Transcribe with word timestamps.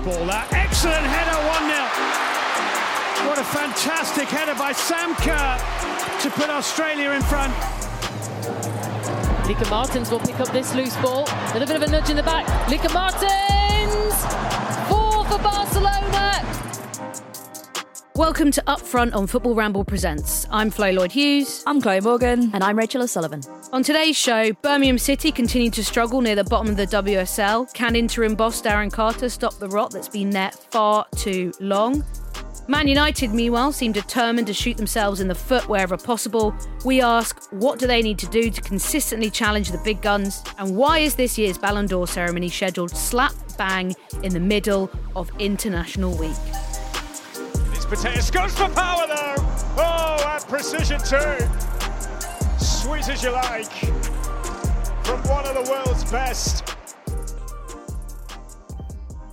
Excellent 0.00 1.04
header, 1.04 1.36
1 1.46 1.68
0. 1.68 3.28
What 3.28 3.38
a 3.38 3.44
fantastic 3.44 4.28
header 4.28 4.54
by 4.54 4.72
Sam 4.72 5.14
Kerr 5.16 5.58
to 6.22 6.30
put 6.30 6.48
Australia 6.48 7.10
in 7.10 7.20
front. 7.20 7.52
Lieke 9.46 9.68
Martens 9.68 10.10
will 10.10 10.20
pick 10.20 10.40
up 10.40 10.48
this 10.52 10.74
loose 10.74 10.96
ball. 11.02 11.28
A 11.28 11.52
little 11.52 11.68
bit 11.68 11.76
of 11.76 11.82
a 11.82 11.90
nudge 11.90 12.08
in 12.08 12.16
the 12.16 12.22
back. 12.22 12.46
Lieke 12.70 12.90
Martens! 12.94 14.14
Four 14.88 15.26
for 15.26 15.38
Barcelona! 15.42 16.40
Welcome 18.20 18.50
to 18.50 18.62
Upfront 18.66 19.14
on 19.14 19.26
Football 19.26 19.54
Ramble 19.54 19.82
Presents. 19.82 20.46
I'm 20.50 20.70
Flo 20.70 20.90
Lloyd 20.90 21.10
Hughes. 21.10 21.64
I'm 21.66 21.80
Chloe 21.80 22.02
Morgan. 22.02 22.50
And 22.52 22.62
I'm 22.62 22.76
Rachel 22.76 23.00
O'Sullivan. 23.00 23.40
On 23.72 23.82
today's 23.82 24.14
show, 24.14 24.52
Birmingham 24.60 24.98
City 24.98 25.32
continue 25.32 25.70
to 25.70 25.82
struggle 25.82 26.20
near 26.20 26.34
the 26.34 26.44
bottom 26.44 26.68
of 26.68 26.76
the 26.76 26.86
WSL. 26.86 27.72
Can 27.72 27.96
interim 27.96 28.34
boss 28.34 28.60
Darren 28.60 28.92
Carter 28.92 29.30
stop 29.30 29.54
the 29.54 29.70
rot 29.70 29.92
that's 29.92 30.10
been 30.10 30.28
there 30.28 30.50
far 30.50 31.06
too 31.16 31.50
long? 31.60 32.04
Man 32.68 32.88
United, 32.88 33.32
meanwhile, 33.32 33.72
seem 33.72 33.90
determined 33.90 34.48
to 34.48 34.52
shoot 34.52 34.76
themselves 34.76 35.20
in 35.20 35.28
the 35.28 35.34
foot 35.34 35.66
wherever 35.66 35.96
possible. 35.96 36.54
We 36.84 37.00
ask, 37.00 37.50
what 37.52 37.78
do 37.78 37.86
they 37.86 38.02
need 38.02 38.18
to 38.18 38.26
do 38.26 38.50
to 38.50 38.60
consistently 38.60 39.30
challenge 39.30 39.72
the 39.72 39.80
big 39.82 40.02
guns? 40.02 40.44
And 40.58 40.76
why 40.76 40.98
is 40.98 41.14
this 41.14 41.38
year's 41.38 41.56
Ballon 41.56 41.86
d'Or 41.86 42.06
ceremony 42.06 42.50
scheduled 42.50 42.90
slap 42.90 43.32
bang 43.56 43.96
in 44.22 44.34
the 44.34 44.40
middle 44.40 44.90
of 45.16 45.30
International 45.38 46.14
Week? 46.18 46.36
Mateus 47.90 48.30
goes 48.30 48.52
for 48.56 48.68
power 48.68 49.04
though. 49.08 49.34
Oh, 49.76 50.24
at 50.24 50.46
precision 50.46 51.00
too. 51.00 51.44
Sweet 52.64 53.08
as 53.08 53.22
you 53.24 53.32
like. 53.32 53.72
From 55.02 55.20
one 55.24 55.44
of 55.44 55.54
the 55.54 55.68
world's 55.68 56.08
best. 56.08 56.76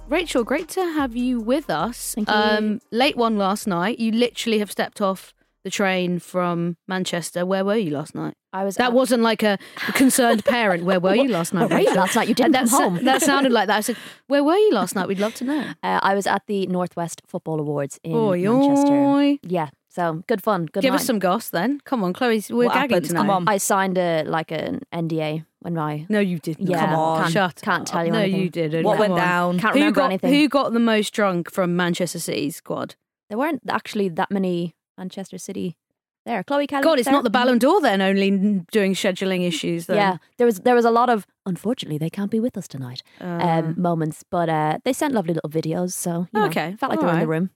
Rachel, 0.07 0.43
great 0.43 0.69
to 0.69 0.81
have 0.81 1.15
you 1.15 1.39
with 1.39 1.69
us. 1.69 2.15
Thank 2.15 2.29
you. 2.29 2.33
Um, 2.33 2.81
late 2.89 3.15
one 3.15 3.37
last 3.37 3.67
night. 3.67 3.99
You 3.99 4.11
literally 4.11 4.57
have 4.57 4.71
stepped 4.71 5.01
off 5.01 5.35
the 5.67 5.71
train 5.71 6.19
from 6.19 6.77
Manchester. 6.87 7.45
Where 7.45 7.65
were 7.65 7.75
you 7.75 7.91
last 7.91 8.15
night? 8.15 8.33
I 8.53 8.63
was. 8.63 8.75
That 8.75 8.87
at- 8.87 8.93
wasn't 8.93 9.21
like 9.23 9.43
a 9.43 9.57
concerned 9.93 10.45
parent. 10.45 10.83
Where 10.85 10.99
were 10.99 11.15
you 11.15 11.27
last 11.27 11.53
night? 11.53 11.69
Where 11.69 11.79
were 11.79 11.89
you 11.89 11.93
last 11.93 12.15
night? 12.15 12.27
You 12.29 12.33
didn't 12.35 12.53
that, 12.53 12.69
come 12.69 12.95
home. 12.95 13.05
that 13.05 13.21
sounded 13.21 13.51
like 13.51 13.67
that. 13.67 13.77
I 13.77 13.81
said, 13.81 13.97
"Where 14.27 14.43
were 14.43 14.55
you 14.55 14.71
last 14.73 14.95
night? 14.95 15.07
We'd 15.07 15.19
love 15.19 15.35
to 15.35 15.43
know." 15.43 15.63
Uh, 15.83 15.99
I 16.01 16.15
was 16.15 16.25
at 16.27 16.43
the 16.47 16.65
Northwest 16.67 17.21
Football 17.27 17.59
Awards 17.59 17.99
in 18.03 18.13
Oi, 18.15 18.41
Manchester. 18.41 18.93
oi. 18.93 19.39
Yeah, 19.43 19.69
so 19.89 20.23
good 20.27 20.41
fun. 20.41 20.65
Good 20.65 20.81
Give 20.81 20.91
night. 20.93 21.01
us 21.01 21.05
some 21.05 21.19
goss 21.19 21.49
then. 21.49 21.79
Come 21.85 22.03
on, 22.03 22.13
Chloe. 22.13 22.43
We're 22.49 22.65
What 22.65 22.73
gagging 22.73 22.89
happened? 22.95 23.05
to 23.07 23.13
know. 23.13 23.19
Come 23.21 23.29
on. 23.29 23.43
I 23.47 23.57
signed 23.57 23.97
a 23.97 24.23
like 24.23 24.51
an 24.51 24.81
NDA 24.93 25.45
when 25.59 25.77
I. 25.77 26.05
No, 26.09 26.19
you 26.19 26.39
didn't. 26.39 26.67
Yeah, 26.69 26.85
Come 26.85 26.95
on. 26.95 27.21
Can't, 27.21 27.33
Shut 27.33 27.55
can't 27.61 27.81
up. 27.81 27.87
tell 27.87 28.05
you 28.05 28.11
No, 28.11 28.19
anything. 28.19 28.41
you 28.41 28.49
didn't. 28.49 28.83
What 28.85 28.93
Come 28.93 28.99
went 29.01 29.13
on. 29.13 29.19
down? 29.19 29.59
Can't 29.59 29.73
Who 29.73 29.79
remember 29.79 29.99
got 30.01 30.05
anything. 30.11 30.33
who 30.33 30.47
got 30.49 30.73
the 30.73 30.79
most 30.79 31.13
drunk 31.13 31.51
from 31.51 31.75
Manchester 31.75 32.19
City 32.19 32.49
squad? 32.51 32.95
There 33.29 33.37
weren't 33.37 33.61
actually 33.69 34.07
that 34.09 34.31
many 34.31 34.73
Manchester 34.97 35.37
City 35.37 35.77
there. 36.25 36.43
Chloe 36.43 36.67
Kelly. 36.67 36.83
God, 36.83 36.99
it's 36.99 37.05
there. 37.05 37.13
not 37.13 37.23
the 37.23 37.29
Ballon 37.29 37.57
d'Or 37.57 37.79
then. 37.81 38.01
Only 38.01 38.29
doing 38.71 38.93
scheduling 38.93 39.47
issues. 39.47 39.85
Then. 39.85 39.97
Yeah, 39.97 40.17
there 40.37 40.45
was 40.45 40.59
there 40.61 40.75
was 40.75 40.85
a 40.85 40.91
lot 40.91 41.09
of 41.09 41.25
unfortunately 41.45 41.97
they 41.97 42.09
can't 42.09 42.31
be 42.31 42.39
with 42.39 42.57
us 42.57 42.67
tonight 42.67 43.01
Uh, 43.21 43.25
um, 43.25 43.75
moments, 43.81 44.23
but 44.29 44.49
uh, 44.49 44.77
they 44.83 44.93
sent 44.93 45.13
lovely 45.13 45.33
little 45.33 45.49
videos, 45.49 45.93
so 45.93 46.27
you 46.33 46.39
know, 46.41 46.47
Okay, 46.47 46.75
felt 46.79 46.91
like 46.91 46.99
they 46.99 47.05
were 47.05 47.13
in 47.13 47.19
the 47.19 47.27
room. 47.27 47.49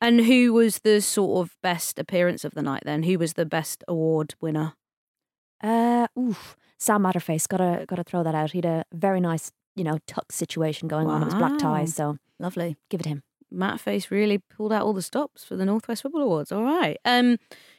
And 0.00 0.20
who 0.26 0.52
was 0.52 0.80
the 0.80 1.00
sort 1.00 1.46
of 1.46 1.56
best 1.62 1.98
appearance 1.98 2.44
of 2.44 2.52
the 2.54 2.62
night 2.62 2.82
then? 2.84 3.04
Who 3.04 3.18
was 3.18 3.32
the 3.34 3.46
best 3.46 3.82
award 3.88 4.34
winner? 4.40 4.74
Uh, 5.62 6.06
oof, 6.18 6.56
Sam 6.78 7.02
Matterface, 7.02 7.48
gotta 7.48 7.84
gotta 7.86 8.04
throw 8.04 8.22
that 8.22 8.34
out. 8.34 8.52
He 8.52 8.58
had 8.58 8.66
a 8.66 8.84
very 8.92 9.20
nice, 9.20 9.52
you 9.74 9.84
know, 9.84 9.98
tuck 10.06 10.32
situation 10.32 10.88
going 10.88 11.08
on. 11.08 11.22
It 11.22 11.26
was 11.26 11.34
black 11.34 11.52
Wow. 11.52 11.58
ties, 11.78 11.94
so 11.94 12.18
Lovely. 12.38 12.76
give 12.90 13.00
it 13.00 13.06
him. 13.06 13.22
Matt 13.56 13.80
Face 13.80 14.10
really 14.10 14.38
pulled 14.38 14.72
out 14.72 14.82
all 14.82 14.92
the 14.92 15.02
stops 15.02 15.44
for 15.44 15.56
the 15.56 15.64
Northwest 15.64 16.02
Football 16.02 16.22
Awards. 16.22 16.52
All 16.52 16.64
right. 16.64 16.98
Um, 17.04 17.38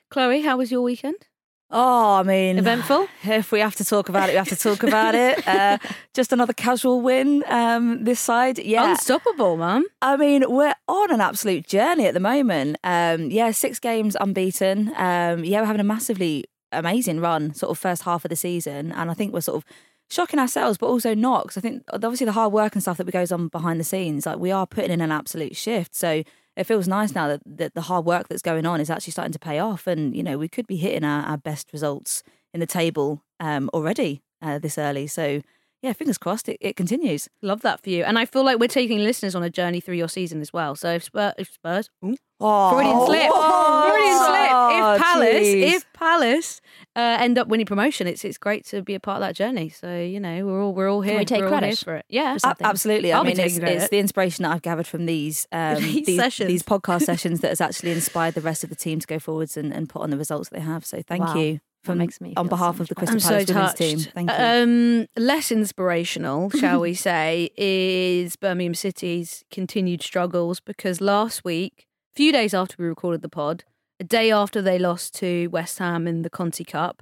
Chloe, 0.10 0.42
how 0.42 0.58
was 0.58 0.72
your 0.72 0.82
weekend? 0.82 1.28
Oh, 1.70 2.16
I 2.16 2.24
mean, 2.24 2.58
Eventful? 2.58 3.08
If 3.26 3.52
we 3.52 3.60
have 3.60 3.76
to 3.76 3.84
talk 3.84 4.08
about 4.08 4.30
it, 4.30 4.34
we 4.34 4.38
have 4.38 4.48
to 4.50 4.56
talk 4.56 4.84
about 4.84 5.16
it. 5.16 5.44
Uh, 5.48 5.78
just 6.14 6.32
another 6.34 6.54
casual 6.54 7.02
win 7.02 7.44
um, 7.48 8.04
this 8.04 8.20
side. 8.20 8.60
Yeah. 8.60 8.92
Unstoppable, 8.92 9.58
man. 9.58 9.84
I 10.02 10.18
mean, 10.18 10.44
we're 10.48 10.76
on 10.88 11.12
an 11.12 11.22
absolute 11.22 11.68
journey 11.68 12.06
at 12.06 12.14
the 12.14 12.20
moment. 12.20 12.78
Um, 12.84 13.32
yeah, 13.32 13.52
six 13.52 13.80
games 13.80 14.16
unbeaten. 14.20 14.90
Um, 14.96 15.44
yeah, 15.44 15.62
we're 15.62 15.66
having 15.68 15.82
a 15.82 15.86
massively 15.86 16.46
amazing 16.72 17.20
run, 17.22 17.54
sort 17.54 17.72
of 17.72 17.78
first 17.78 18.04
half 18.04 18.26
of 18.26 18.30
the 18.30 18.36
season, 18.36 18.92
and 18.92 19.10
I 19.10 19.14
think 19.14 19.34
we're 19.34 19.42
sort 19.42 19.58
of 19.58 19.66
shocking 20.10 20.40
ourselves, 20.40 20.78
but 20.78 20.88
also 20.88 21.14
not 21.14 21.44
because 21.44 21.58
I 21.58 21.62
think 21.62 21.84
obviously 21.92 22.26
the 22.26 22.32
hard 22.32 22.54
work 22.54 22.74
and 22.74 22.82
stuff 22.82 22.98
that 22.98 23.12
goes 23.12 23.32
on 23.32 23.48
behind 23.50 23.80
the 23.80 23.84
scenes, 23.84 24.26
like 24.26 24.38
we 24.38 24.52
are 24.52 24.66
putting 24.68 24.92
in 24.92 25.02
an 25.02 25.12
absolute 25.12 25.56
shift. 25.56 25.96
So 25.96 26.24
it 26.56 26.64
feels 26.64 26.88
nice 26.88 27.14
now 27.14 27.28
that, 27.28 27.42
that 27.46 27.74
the 27.74 27.82
hard 27.82 28.06
work 28.06 28.28
that's 28.28 28.42
going 28.42 28.66
on 28.66 28.82
is 28.82 28.90
actually 28.90 29.12
starting 29.12 29.34
to 29.34 29.40
pay 29.40 29.60
off, 29.60 29.88
and 29.88 30.16
you 30.16 30.24
know 30.24 30.38
we 30.38 30.48
could 30.48 30.68
be 30.68 30.78
hitting 30.78 31.04
our, 31.04 31.24
our 31.24 31.38
best 31.38 31.72
results 31.74 32.24
in 32.54 32.60
the 32.60 32.66
table 32.66 33.24
um, 33.40 33.70
already 33.74 34.22
uh, 34.42 34.60
this 34.60 34.78
early. 34.78 35.08
So. 35.08 35.42
Yeah, 35.88 35.94
fingers 35.94 36.18
crossed, 36.18 36.50
it, 36.50 36.58
it 36.60 36.76
continues. 36.76 37.30
Love 37.42 37.62
that 37.62 37.82
for 37.82 37.90
you. 37.90 38.04
And 38.04 38.20
I 38.20 38.26
feel 38.26 38.44
like 38.44 38.60
we're 38.60 38.68
taking 38.68 39.00
listeners 39.00 39.36
on 39.36 39.44
a 39.44 39.50
journey 39.50 39.80
through 39.80 39.96
your 39.96 40.10
season 40.10 40.42
as 40.42 40.52
well. 40.52 40.76
So 40.76 40.90
if 40.94 41.04
Spurs, 41.06 41.34
if 41.38 41.52
Spurs 41.52 41.90
ooh, 42.06 42.16
Oh, 42.40 42.70
Freudian 42.72 43.00
slip, 43.08 43.32
Freudian 43.34 44.18
slip. 44.20 44.48
If 44.70 45.02
Palace, 45.02 45.48
jeez. 45.48 45.74
if 45.78 45.94
Palace 45.94 46.62
uh, 46.96 47.18
end 47.20 47.40
up 47.40 47.48
winning 47.48 47.66
promotion, 47.66 48.06
it's 48.06 48.24
it's 48.24 48.38
great 48.38 48.64
to 48.68 48.84
be 48.84 48.94
a 48.94 49.00
part 49.00 49.16
of 49.18 49.22
that 49.22 49.36
journey. 49.36 49.70
So 49.70 50.00
you 50.00 50.20
know 50.20 50.46
we're 50.46 50.62
all 50.64 50.74
we're 50.74 50.88
all 50.90 51.02
here. 51.02 51.18
we 51.18 51.26
take 51.26 51.42
we're 51.42 51.48
credit 51.48 51.80
for 51.80 51.96
it? 51.96 52.06
Yeah, 52.10 52.38
for 52.38 52.54
Absolutely. 52.62 53.12
I 53.12 53.22
be 53.24 53.30
mean, 53.30 53.40
it's, 53.40 53.58
it's 53.58 53.90
the 53.90 53.98
inspiration 53.98 54.44
that 54.44 54.52
I've 54.52 54.62
gathered 54.62 54.86
from 54.86 55.08
these 55.08 55.48
um, 55.52 55.78
These 55.82 56.06
these, 56.06 56.20
sessions. 56.20 56.48
these 56.48 56.62
podcast 56.64 57.04
sessions 57.04 57.40
that 57.40 57.50
has 57.50 57.60
actually 57.60 57.92
inspired 57.92 58.36
the 58.36 58.42
rest 58.42 58.64
of 58.64 58.70
the 58.70 58.76
team 58.76 59.00
to 59.00 59.08
go 59.08 59.18
forwards 59.18 59.58
and, 59.58 59.74
and 59.74 59.90
put 59.90 60.04
on 60.04 60.12
the 60.12 60.18
results 60.18 60.50
they 60.50 60.60
have. 60.60 60.86
So 60.86 61.02
thank 61.02 61.24
Wow. 61.26 61.36
you 61.36 61.60
from 61.88 61.98
makes 61.98 62.22
me 62.22 62.34
on 62.38 62.46
feel 62.46 62.50
so 62.50 62.50
behalf 62.50 62.80
of 62.80 62.88
the 62.88 62.96
better. 62.96 63.08
Crystal 63.12 63.34
I'm 63.34 63.46
so 63.46 63.54
Palace 63.54 63.78
women's 63.80 64.04
touched. 64.04 64.14
team. 64.14 64.28
Thank 64.28 64.30
you. 64.30 64.36
Um, 64.38 65.08
less 65.24 65.52
inspirational, 65.52 66.50
shall 66.52 66.80
we 66.82 66.94
say, 66.94 67.50
is 67.58 68.36
Birmingham 68.36 68.76
City's 68.76 69.44
continued 69.52 70.02
struggles 70.02 70.60
because 70.60 71.02
last 71.02 71.44
week, 71.44 71.88
a 72.14 72.18
few 72.18 72.32
days 72.32 72.54
after 72.54 72.76
we 72.80 72.86
recorded 72.86 73.22
the 73.22 73.30
pod, 73.30 73.64
a 74.00 74.04
day 74.04 74.32
after 74.32 74.62
they 74.62 74.78
lost 74.78 75.16
to 75.16 75.48
West 75.48 75.80
Ham 75.80 76.08
in 76.08 76.22
the 76.22 76.30
Conti 76.30 76.64
Cup, 76.64 77.02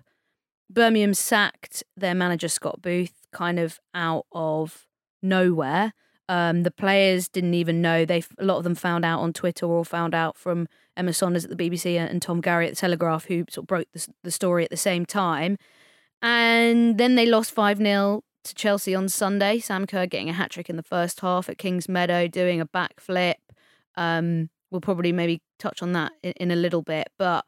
Birmingham 0.70 1.14
sacked 1.14 1.84
their 1.96 2.16
manager 2.16 2.48
Scott 2.48 2.82
Booth 2.82 3.28
kind 3.32 3.60
of 3.60 3.80
out 3.94 4.26
of 4.32 4.88
nowhere. 5.22 5.94
Um, 6.28 6.64
the 6.64 6.72
players 6.72 7.28
didn't 7.28 7.54
even 7.54 7.82
know. 7.82 8.04
They 8.04 8.24
a 8.40 8.46
lot 8.46 8.58
of 8.58 8.64
them 8.64 8.74
found 8.76 9.06
out 9.06 9.20
on 9.20 9.32
Twitter 9.32 9.68
or 9.68 9.86
found 9.86 10.16
out 10.16 10.38
from 10.38 10.68
Emma 10.98 11.14
Saunders 11.14 11.46
at 11.46 11.56
the 11.56 11.70
BBC 11.70 11.98
and 11.98 12.22
Tom 12.22 12.42
Garry 12.42 12.68
at 12.68 12.72
the 12.72 12.80
Telegraph, 12.80 13.26
who 13.26 13.46
sort 13.50 13.64
of 13.64 13.68
broke 13.68 13.88
the, 13.94 14.08
the 14.24 14.32
story 14.32 14.64
at 14.64 14.70
the 14.70 14.78
same 14.78 15.06
time. 15.06 15.58
And 16.22 16.98
then 16.98 17.16
they 17.16 17.26
lost 17.26 17.52
5 17.52 17.78
0 17.78 18.24
to 18.44 18.56
Chelsea 18.56 18.96
on 18.96 19.10
Sunday. 19.10 19.60
Sam 19.60 19.86
Kerr 19.86 20.06
getting 20.06 20.30
a 20.30 20.34
hat 20.34 20.52
trick 20.52 20.70
in 20.70 20.78
the 20.78 20.84
first 20.84 21.20
half 21.20 21.50
at 21.50 21.58
Kingsmeadow, 21.58 22.32
doing 22.32 22.62
a 22.62 22.66
backflip. 22.66 23.36
Um, 23.96 24.50
we'll 24.72 24.82
probably 24.82 25.12
maybe 25.12 25.42
touch 25.60 25.82
on 25.82 25.94
that 25.94 26.14
in, 26.24 26.32
in 26.34 26.52
a 26.52 26.56
little 26.56 26.82
bit. 26.82 27.10
But 27.18 27.46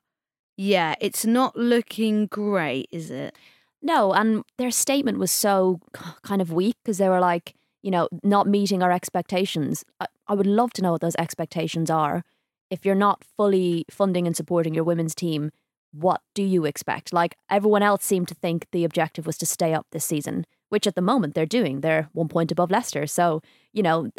yeah, 0.58 0.96
it's 1.00 1.26
not 1.26 1.56
looking 1.56 2.28
great, 2.28 2.88
is 2.92 3.12
it? 3.12 3.36
No, 3.82 4.14
and 4.14 4.44
their 4.58 4.72
statement 4.72 5.20
was 5.20 5.32
so 5.32 5.80
kind 6.24 6.42
of 6.42 6.52
weak 6.52 6.76
because 6.84 6.98
they 6.98 7.10
were 7.10 7.20
like, 7.20 7.54
you 7.84 7.92
know, 7.92 8.10
not 8.24 8.48
meeting 8.48 8.82
our 8.82 8.92
expectations. 8.92 9.86
I, 10.00 10.08
I 10.28 10.34
would 10.34 10.48
love 10.48 10.74
to 10.74 10.82
know 10.82 10.92
what 10.92 11.02
those 11.02 11.16
expectations 11.18 11.90
are. 11.90 12.24
If 12.70 12.86
you're 12.86 12.96
not 12.96 13.24
fully 13.38 13.86
funding 13.90 14.28
and 14.28 14.36
supporting 14.36 14.74
your 14.74 14.84
women's 14.84 15.16
team, 15.16 15.52
what 15.92 16.22
do 16.36 16.44
you 16.44 16.66
expect? 16.66 17.14
Like 17.14 17.36
everyone 17.50 17.84
else 17.84 18.04
seemed 18.04 18.28
to 18.28 18.36
think 18.36 18.68
the 18.72 18.84
objective 18.84 19.26
was 19.26 19.38
to 19.38 19.46
stay 19.46 19.74
up 19.74 19.88
this 19.92 20.06
season, 20.06 20.46
which 20.70 20.86
at 20.86 20.96
the 20.96 21.02
moment 21.02 21.34
they're 21.34 21.46
doing. 21.46 21.82
They're 21.82 22.10
one 22.14 22.28
point 22.28 22.52
above 22.52 22.72
Leicester. 22.72 23.08
So, 23.08 23.42
you 23.74 23.84
know, 23.84 24.12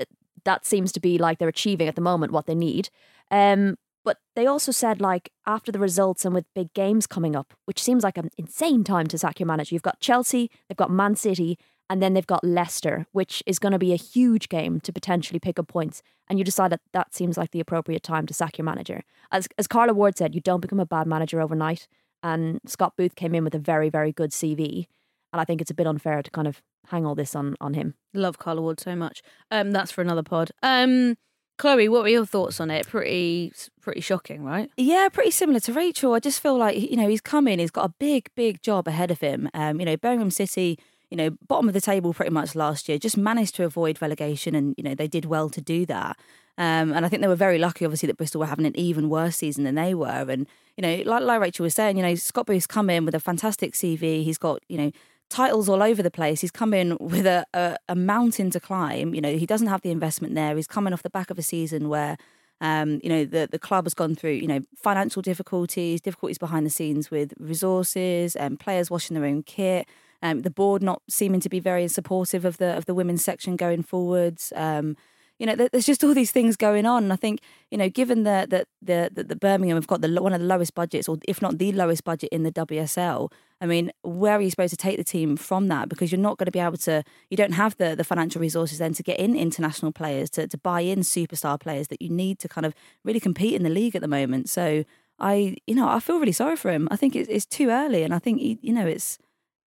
that 0.44 0.64
seems 0.64 0.92
to 0.92 1.00
be 1.00 1.18
like 1.18 1.38
they're 1.38 1.48
achieving 1.48 1.88
at 1.88 1.94
the 1.94 2.00
moment 2.00 2.32
what 2.32 2.46
they 2.46 2.54
need. 2.54 2.88
Um, 3.30 3.76
but 4.04 4.18
they 4.34 4.46
also 4.46 4.72
said, 4.72 5.02
like, 5.02 5.30
after 5.44 5.70
the 5.70 5.78
results 5.78 6.24
and 6.24 6.34
with 6.34 6.46
big 6.54 6.72
games 6.72 7.06
coming 7.06 7.36
up, 7.36 7.52
which 7.66 7.82
seems 7.82 8.02
like 8.02 8.16
an 8.16 8.30
insane 8.38 8.82
time 8.82 9.06
to 9.08 9.18
sack 9.18 9.38
your 9.38 9.46
manager, 9.46 9.74
you've 9.74 9.82
got 9.82 10.00
Chelsea, 10.00 10.50
they've 10.66 10.76
got 10.76 10.90
Man 10.90 11.14
City, 11.14 11.58
and 11.90 12.02
then 12.02 12.14
they've 12.14 12.26
got 12.26 12.44
Leicester, 12.44 13.06
which 13.12 13.42
is 13.46 13.58
going 13.58 13.72
to 13.72 13.78
be 13.78 13.92
a 13.92 13.96
huge 13.96 14.48
game 14.48 14.80
to 14.80 14.92
potentially 14.92 15.40
pick 15.40 15.58
up 15.58 15.68
points. 15.68 16.02
And 16.28 16.38
you 16.38 16.44
decide 16.44 16.70
that 16.72 16.80
that 16.92 17.14
seems 17.14 17.38
like 17.38 17.50
the 17.50 17.60
appropriate 17.60 18.02
time 18.02 18.26
to 18.26 18.34
sack 18.34 18.58
your 18.58 18.64
manager. 18.64 19.02
As, 19.32 19.48
as 19.56 19.66
Carla 19.66 19.94
Ward 19.94 20.18
said, 20.18 20.34
you 20.34 20.40
don't 20.40 20.60
become 20.60 20.80
a 20.80 20.86
bad 20.86 21.06
manager 21.06 21.40
overnight. 21.40 21.88
And 22.22 22.60
Scott 22.66 22.94
Booth 22.96 23.14
came 23.14 23.34
in 23.34 23.44
with 23.44 23.54
a 23.54 23.58
very, 23.58 23.88
very 23.88 24.12
good 24.12 24.32
CV. 24.32 24.86
And 25.32 25.40
I 25.40 25.44
think 25.44 25.60
it's 25.60 25.70
a 25.70 25.74
bit 25.74 25.86
unfair 25.86 26.22
to 26.22 26.30
kind 26.30 26.46
of 26.46 26.62
hang 26.88 27.06
all 27.06 27.14
this 27.14 27.34
on, 27.34 27.56
on 27.60 27.74
him. 27.74 27.94
Love 28.12 28.38
Carla 28.38 28.60
Ward 28.60 28.80
so 28.80 28.94
much. 28.94 29.22
Um, 29.50 29.70
that's 29.70 29.90
for 29.90 30.02
another 30.02 30.22
pod. 30.22 30.50
Um, 30.62 31.16
Chloe, 31.58 31.88
what 31.88 32.02
were 32.02 32.08
your 32.08 32.24
thoughts 32.24 32.60
on 32.60 32.70
it? 32.70 32.86
Pretty, 32.86 33.52
pretty 33.80 34.00
shocking, 34.00 34.44
right? 34.44 34.70
Yeah, 34.76 35.08
pretty 35.10 35.32
similar 35.32 35.60
to 35.60 35.72
Rachel. 35.72 36.14
I 36.14 36.20
just 36.20 36.40
feel 36.40 36.56
like 36.56 36.78
you 36.78 36.96
know 36.96 37.08
he's 37.08 37.20
come 37.20 37.48
in, 37.48 37.58
he's 37.58 37.72
got 37.72 37.84
a 37.84 37.94
big, 37.98 38.30
big 38.36 38.62
job 38.62 38.86
ahead 38.86 39.10
of 39.10 39.20
him. 39.20 39.50
Um, 39.52 39.80
you 39.80 39.86
know, 39.86 39.96
Birmingham 39.96 40.30
City, 40.30 40.78
you 41.10 41.16
know, 41.16 41.30
bottom 41.46 41.68
of 41.68 41.74
the 41.74 41.80
table 41.80 42.12
pretty 42.12 42.32
much 42.32 42.54
last 42.54 42.88
year, 42.88 42.98
just 42.98 43.16
managed 43.16 43.54
to 43.56 43.64
avoid 43.64 44.00
relegation, 44.02 44.54
and 44.54 44.74
you 44.76 44.84
know 44.84 44.94
they 44.94 45.08
did 45.08 45.24
well 45.24 45.48
to 45.50 45.60
do 45.60 45.86
that. 45.86 46.18
Um, 46.58 46.92
and 46.92 47.06
I 47.06 47.08
think 47.08 47.22
they 47.22 47.28
were 47.28 47.36
very 47.36 47.58
lucky, 47.58 47.84
obviously, 47.84 48.08
that 48.08 48.16
Bristol 48.16 48.40
were 48.40 48.46
having 48.46 48.66
an 48.66 48.76
even 48.76 49.08
worse 49.08 49.36
season 49.36 49.64
than 49.64 49.76
they 49.76 49.94
were. 49.94 50.26
And 50.28 50.46
you 50.76 50.82
know, 50.82 51.02
like, 51.06 51.22
like 51.22 51.40
Rachel 51.40 51.64
was 51.64 51.74
saying, 51.74 51.96
you 51.96 52.02
know, 52.02 52.14
Scott 52.16 52.46
Booth's 52.46 52.66
come 52.66 52.90
in 52.90 53.04
with 53.04 53.14
a 53.14 53.20
fantastic 53.20 53.74
CV. 53.74 54.24
He's 54.24 54.38
got 54.38 54.62
you 54.68 54.76
know 54.76 54.90
titles 55.28 55.68
all 55.68 55.82
over 55.82 56.02
the 56.02 56.10
place. 56.10 56.40
He's 56.40 56.50
come 56.50 56.74
in 56.74 56.96
with 57.00 57.26
a, 57.26 57.46
a, 57.54 57.76
a 57.88 57.94
mountain 57.94 58.50
to 58.50 58.60
climb. 58.60 59.14
You 59.14 59.20
know, 59.20 59.36
he 59.36 59.46
doesn't 59.46 59.66
have 59.66 59.82
the 59.82 59.90
investment 59.90 60.34
there. 60.34 60.56
He's 60.56 60.66
coming 60.66 60.92
off 60.92 61.02
the 61.02 61.10
back 61.10 61.30
of 61.30 61.38
a 61.38 61.42
season 61.42 61.88
where, 61.88 62.16
um, 62.60 63.00
you 63.02 63.08
know, 63.08 63.24
the, 63.24 63.48
the 63.50 63.58
club 63.58 63.84
has 63.84 63.94
gone 63.94 64.14
through, 64.14 64.32
you 64.32 64.46
know, 64.46 64.60
financial 64.76 65.22
difficulties, 65.22 66.00
difficulties 66.00 66.38
behind 66.38 66.64
the 66.64 66.70
scenes 66.70 67.10
with 67.10 67.34
resources 67.38 68.36
and 68.36 68.58
players 68.58 68.90
washing 68.90 69.14
their 69.14 69.28
own 69.28 69.42
kit. 69.42 69.86
Um, 70.22 70.42
the 70.42 70.50
board 70.50 70.82
not 70.82 71.02
seeming 71.08 71.40
to 71.40 71.48
be 71.48 71.60
very 71.60 71.86
supportive 71.88 72.44
of 72.44 72.58
the 72.58 72.76
of 72.76 72.86
the 72.86 72.94
women's 72.94 73.24
section 73.24 73.56
going 73.56 73.82
forwards. 73.82 74.52
Um, 74.56 74.96
you 75.38 75.46
know, 75.46 75.54
there's 75.54 75.86
just 75.86 76.02
all 76.02 76.14
these 76.14 76.32
things 76.32 76.56
going 76.56 76.84
on. 76.84 77.04
And 77.04 77.12
I 77.12 77.16
think, 77.16 77.40
you 77.70 77.78
know, 77.78 77.88
given 77.88 78.24
that 78.24 78.50
that 78.50 78.66
the, 78.82 79.10
the, 79.12 79.22
the 79.22 79.36
Birmingham 79.36 79.76
have 79.76 79.86
got 79.86 80.00
the 80.00 80.20
one 80.20 80.32
of 80.32 80.40
the 80.40 80.46
lowest 80.46 80.74
budgets, 80.74 81.08
or 81.08 81.18
if 81.28 81.40
not 81.40 81.58
the 81.58 81.70
lowest 81.72 82.04
budget 82.04 82.30
in 82.32 82.42
the 82.42 82.50
WSL, 82.50 83.30
I 83.60 83.66
mean, 83.66 83.92
where 84.02 84.36
are 84.38 84.40
you 84.40 84.50
supposed 84.50 84.72
to 84.72 84.76
take 84.76 84.98
the 84.98 85.04
team 85.04 85.36
from 85.36 85.68
that? 85.68 85.88
Because 85.88 86.10
you're 86.10 86.20
not 86.20 86.38
going 86.38 86.46
to 86.46 86.52
be 86.52 86.58
able 86.58 86.76
to, 86.78 87.04
you 87.30 87.36
don't 87.36 87.52
have 87.52 87.76
the, 87.76 87.94
the 87.94 88.04
financial 88.04 88.40
resources 88.40 88.78
then 88.78 88.94
to 88.94 89.02
get 89.02 89.18
in 89.18 89.36
international 89.36 89.92
players, 89.92 90.30
to, 90.30 90.48
to 90.48 90.58
buy 90.58 90.80
in 90.80 91.00
superstar 91.00 91.58
players 91.58 91.88
that 91.88 92.02
you 92.02 92.08
need 92.08 92.38
to 92.40 92.48
kind 92.48 92.66
of 92.66 92.74
really 93.04 93.20
compete 93.20 93.54
in 93.54 93.62
the 93.62 93.70
league 93.70 93.94
at 93.94 94.02
the 94.02 94.08
moment. 94.08 94.48
So 94.48 94.84
I, 95.18 95.56
you 95.66 95.74
know, 95.74 95.88
I 95.88 96.00
feel 96.00 96.18
really 96.18 96.32
sorry 96.32 96.56
for 96.56 96.70
him. 96.70 96.88
I 96.90 96.96
think 96.96 97.16
it's, 97.16 97.28
it's 97.28 97.46
too 97.46 97.70
early. 97.70 98.04
And 98.04 98.14
I 98.14 98.20
think, 98.20 98.40
he, 98.40 98.58
you 98.62 98.72
know, 98.72 98.86
it's, 98.86 99.18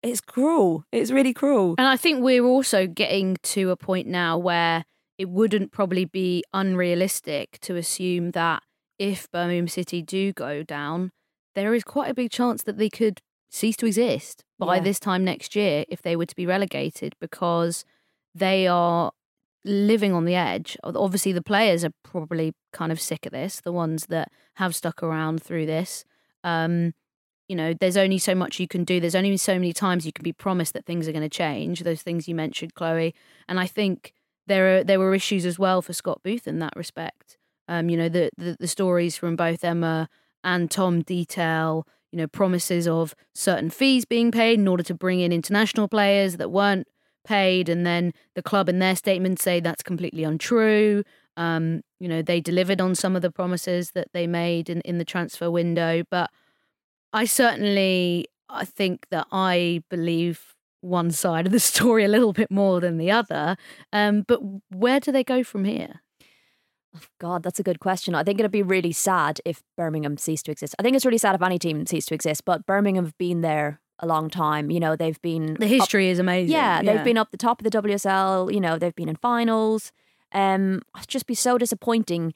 it's 0.02 0.20
cruel. 0.20 0.84
It's 0.92 1.10
really 1.10 1.34
cruel. 1.34 1.74
And 1.78 1.86
I 1.86 1.96
think 1.96 2.22
we're 2.22 2.44
also 2.44 2.86
getting 2.86 3.36
to 3.44 3.70
a 3.70 3.76
point 3.76 4.06
now 4.06 4.38
where 4.38 4.84
it 5.18 5.28
wouldn't 5.28 5.72
probably 5.72 6.04
be 6.04 6.44
unrealistic 6.54 7.58
to 7.62 7.76
assume 7.76 8.30
that 8.32 8.62
if 8.98 9.30
Birmingham 9.30 9.68
City 9.68 10.02
do 10.02 10.32
go 10.32 10.62
down, 10.62 11.10
there 11.54 11.74
is 11.74 11.84
quite 11.84 12.10
a 12.10 12.14
big 12.14 12.30
chance 12.30 12.62
that 12.62 12.78
they 12.78 12.88
could 12.88 13.20
cease 13.50 13.76
to 13.78 13.86
exist 13.86 14.44
by 14.58 14.76
Yeah. 14.76 14.82
this 14.82 15.00
time 15.00 15.24
next 15.24 15.56
year 15.56 15.84
if 15.88 16.02
they 16.02 16.14
were 16.16 16.26
to 16.26 16.36
be 16.36 16.46
relegated 16.46 17.14
because 17.20 17.84
they 18.34 18.66
are 18.66 19.10
living 19.64 20.12
on 20.12 20.24
the 20.24 20.34
edge. 20.34 20.76
Obviously, 20.84 21.32
the 21.32 21.42
players 21.42 21.84
are 21.84 21.92
probably 22.04 22.52
kind 22.72 22.92
of 22.92 23.00
sick 23.00 23.26
of 23.26 23.32
this, 23.32 23.60
the 23.60 23.72
ones 23.72 24.06
that 24.06 24.30
have 24.54 24.76
stuck 24.76 25.02
around 25.02 25.42
through 25.42 25.66
this. 25.66 26.04
Um, 26.44 26.94
you 27.48 27.56
know, 27.56 27.72
there's 27.72 27.96
only 27.96 28.18
so 28.18 28.34
much 28.34 28.60
you 28.60 28.68
can 28.68 28.84
do. 28.84 29.00
There's 29.00 29.14
only 29.14 29.36
so 29.38 29.54
many 29.54 29.72
times 29.72 30.04
you 30.04 30.12
can 30.12 30.22
be 30.22 30.32
promised 30.32 30.74
that 30.74 30.84
things 30.84 31.08
are 31.08 31.12
going 31.12 31.22
to 31.22 31.28
change. 31.28 31.80
Those 31.80 32.02
things 32.02 32.28
you 32.28 32.34
mentioned, 32.34 32.74
Chloe, 32.74 33.14
and 33.48 33.58
I 33.58 33.66
think 33.66 34.12
there 34.46 34.78
are 34.78 34.84
there 34.84 34.98
were 34.98 35.14
issues 35.14 35.46
as 35.46 35.58
well 35.58 35.82
for 35.82 35.92
Scott 35.92 36.20
Booth 36.22 36.46
in 36.46 36.58
that 36.58 36.74
respect. 36.76 37.38
Um, 37.66 37.88
you 37.88 37.96
know, 37.96 38.08
the, 38.08 38.30
the 38.36 38.56
the 38.60 38.68
stories 38.68 39.16
from 39.16 39.34
both 39.34 39.64
Emma 39.64 40.08
and 40.44 40.70
Tom 40.70 41.02
detail, 41.02 41.86
you 42.12 42.18
know, 42.18 42.26
promises 42.26 42.86
of 42.86 43.14
certain 43.34 43.70
fees 43.70 44.04
being 44.04 44.30
paid 44.30 44.58
in 44.58 44.68
order 44.68 44.82
to 44.84 44.94
bring 44.94 45.20
in 45.20 45.32
international 45.32 45.88
players 45.88 46.36
that 46.36 46.50
weren't 46.50 46.86
paid, 47.24 47.68
and 47.68 47.86
then 47.86 48.12
the 48.34 48.42
club 48.42 48.68
in 48.68 48.78
their 48.78 48.96
statement 48.96 49.40
say 49.40 49.58
that's 49.58 49.82
completely 49.82 50.24
untrue. 50.24 51.02
Um, 51.38 51.82
you 52.00 52.08
know, 52.08 52.20
they 52.20 52.40
delivered 52.40 52.80
on 52.80 52.94
some 52.94 53.14
of 53.16 53.22
the 53.22 53.30
promises 53.30 53.92
that 53.92 54.08
they 54.12 54.26
made 54.26 54.68
in, 54.68 54.80
in 54.82 54.98
the 54.98 55.04
transfer 55.04 55.50
window, 55.50 56.02
but 56.10 56.30
I 57.12 57.24
certainly 57.24 58.26
I 58.48 58.64
think 58.64 59.06
that 59.10 59.26
I 59.32 59.82
believe 59.90 60.54
one 60.80 61.10
side 61.10 61.46
of 61.46 61.52
the 61.52 61.60
story 61.72 62.04
a 62.04 62.08
little 62.08 62.32
bit 62.32 62.50
more 62.50 62.80
than 62.80 62.98
the 62.98 63.10
other. 63.10 63.56
Um, 63.92 64.22
but 64.26 64.40
where 64.70 65.00
do 65.00 65.12
they 65.12 65.24
go 65.24 65.42
from 65.42 65.64
here? 65.64 66.00
Oh, 66.96 67.00
God, 67.20 67.42
that's 67.42 67.60
a 67.60 67.62
good 67.62 67.80
question. 67.80 68.14
I 68.14 68.24
think 68.24 68.40
it'd 68.40 68.50
be 68.50 68.62
really 68.62 68.92
sad 68.92 69.40
if 69.44 69.62
Birmingham 69.76 70.16
ceased 70.16 70.46
to 70.46 70.50
exist. 70.52 70.74
I 70.78 70.82
think 70.82 70.96
it's 70.96 71.04
really 71.04 71.18
sad 71.18 71.34
if 71.34 71.42
any 71.42 71.58
team 71.58 71.84
ceased 71.84 72.08
to 72.08 72.14
exist, 72.14 72.44
but 72.46 72.64
Birmingham 72.64 73.04
have 73.04 73.18
been 73.18 73.42
there 73.42 73.80
a 73.98 74.06
long 74.06 74.30
time. 74.30 74.70
You 74.70 74.80
know, 74.80 74.96
they've 74.96 75.20
been 75.20 75.54
The 75.54 75.66
up- 75.66 75.70
history 75.70 76.08
is 76.08 76.18
amazing. 76.18 76.52
Yeah, 76.54 76.80
they've 76.82 77.04
been 77.04 77.18
up 77.18 77.30
the 77.30 77.36
top 77.36 77.60
of 77.60 77.70
the 77.70 77.82
WSL. 77.82 78.52
You 78.52 78.60
know, 78.60 78.78
they've 78.78 78.94
been 78.94 79.08
in 79.10 79.16
finals. 79.16 79.92
Um, 80.32 80.82
it'd 80.96 81.08
just 81.08 81.26
be 81.26 81.34
so 81.34 81.58
disappointing 81.58 82.32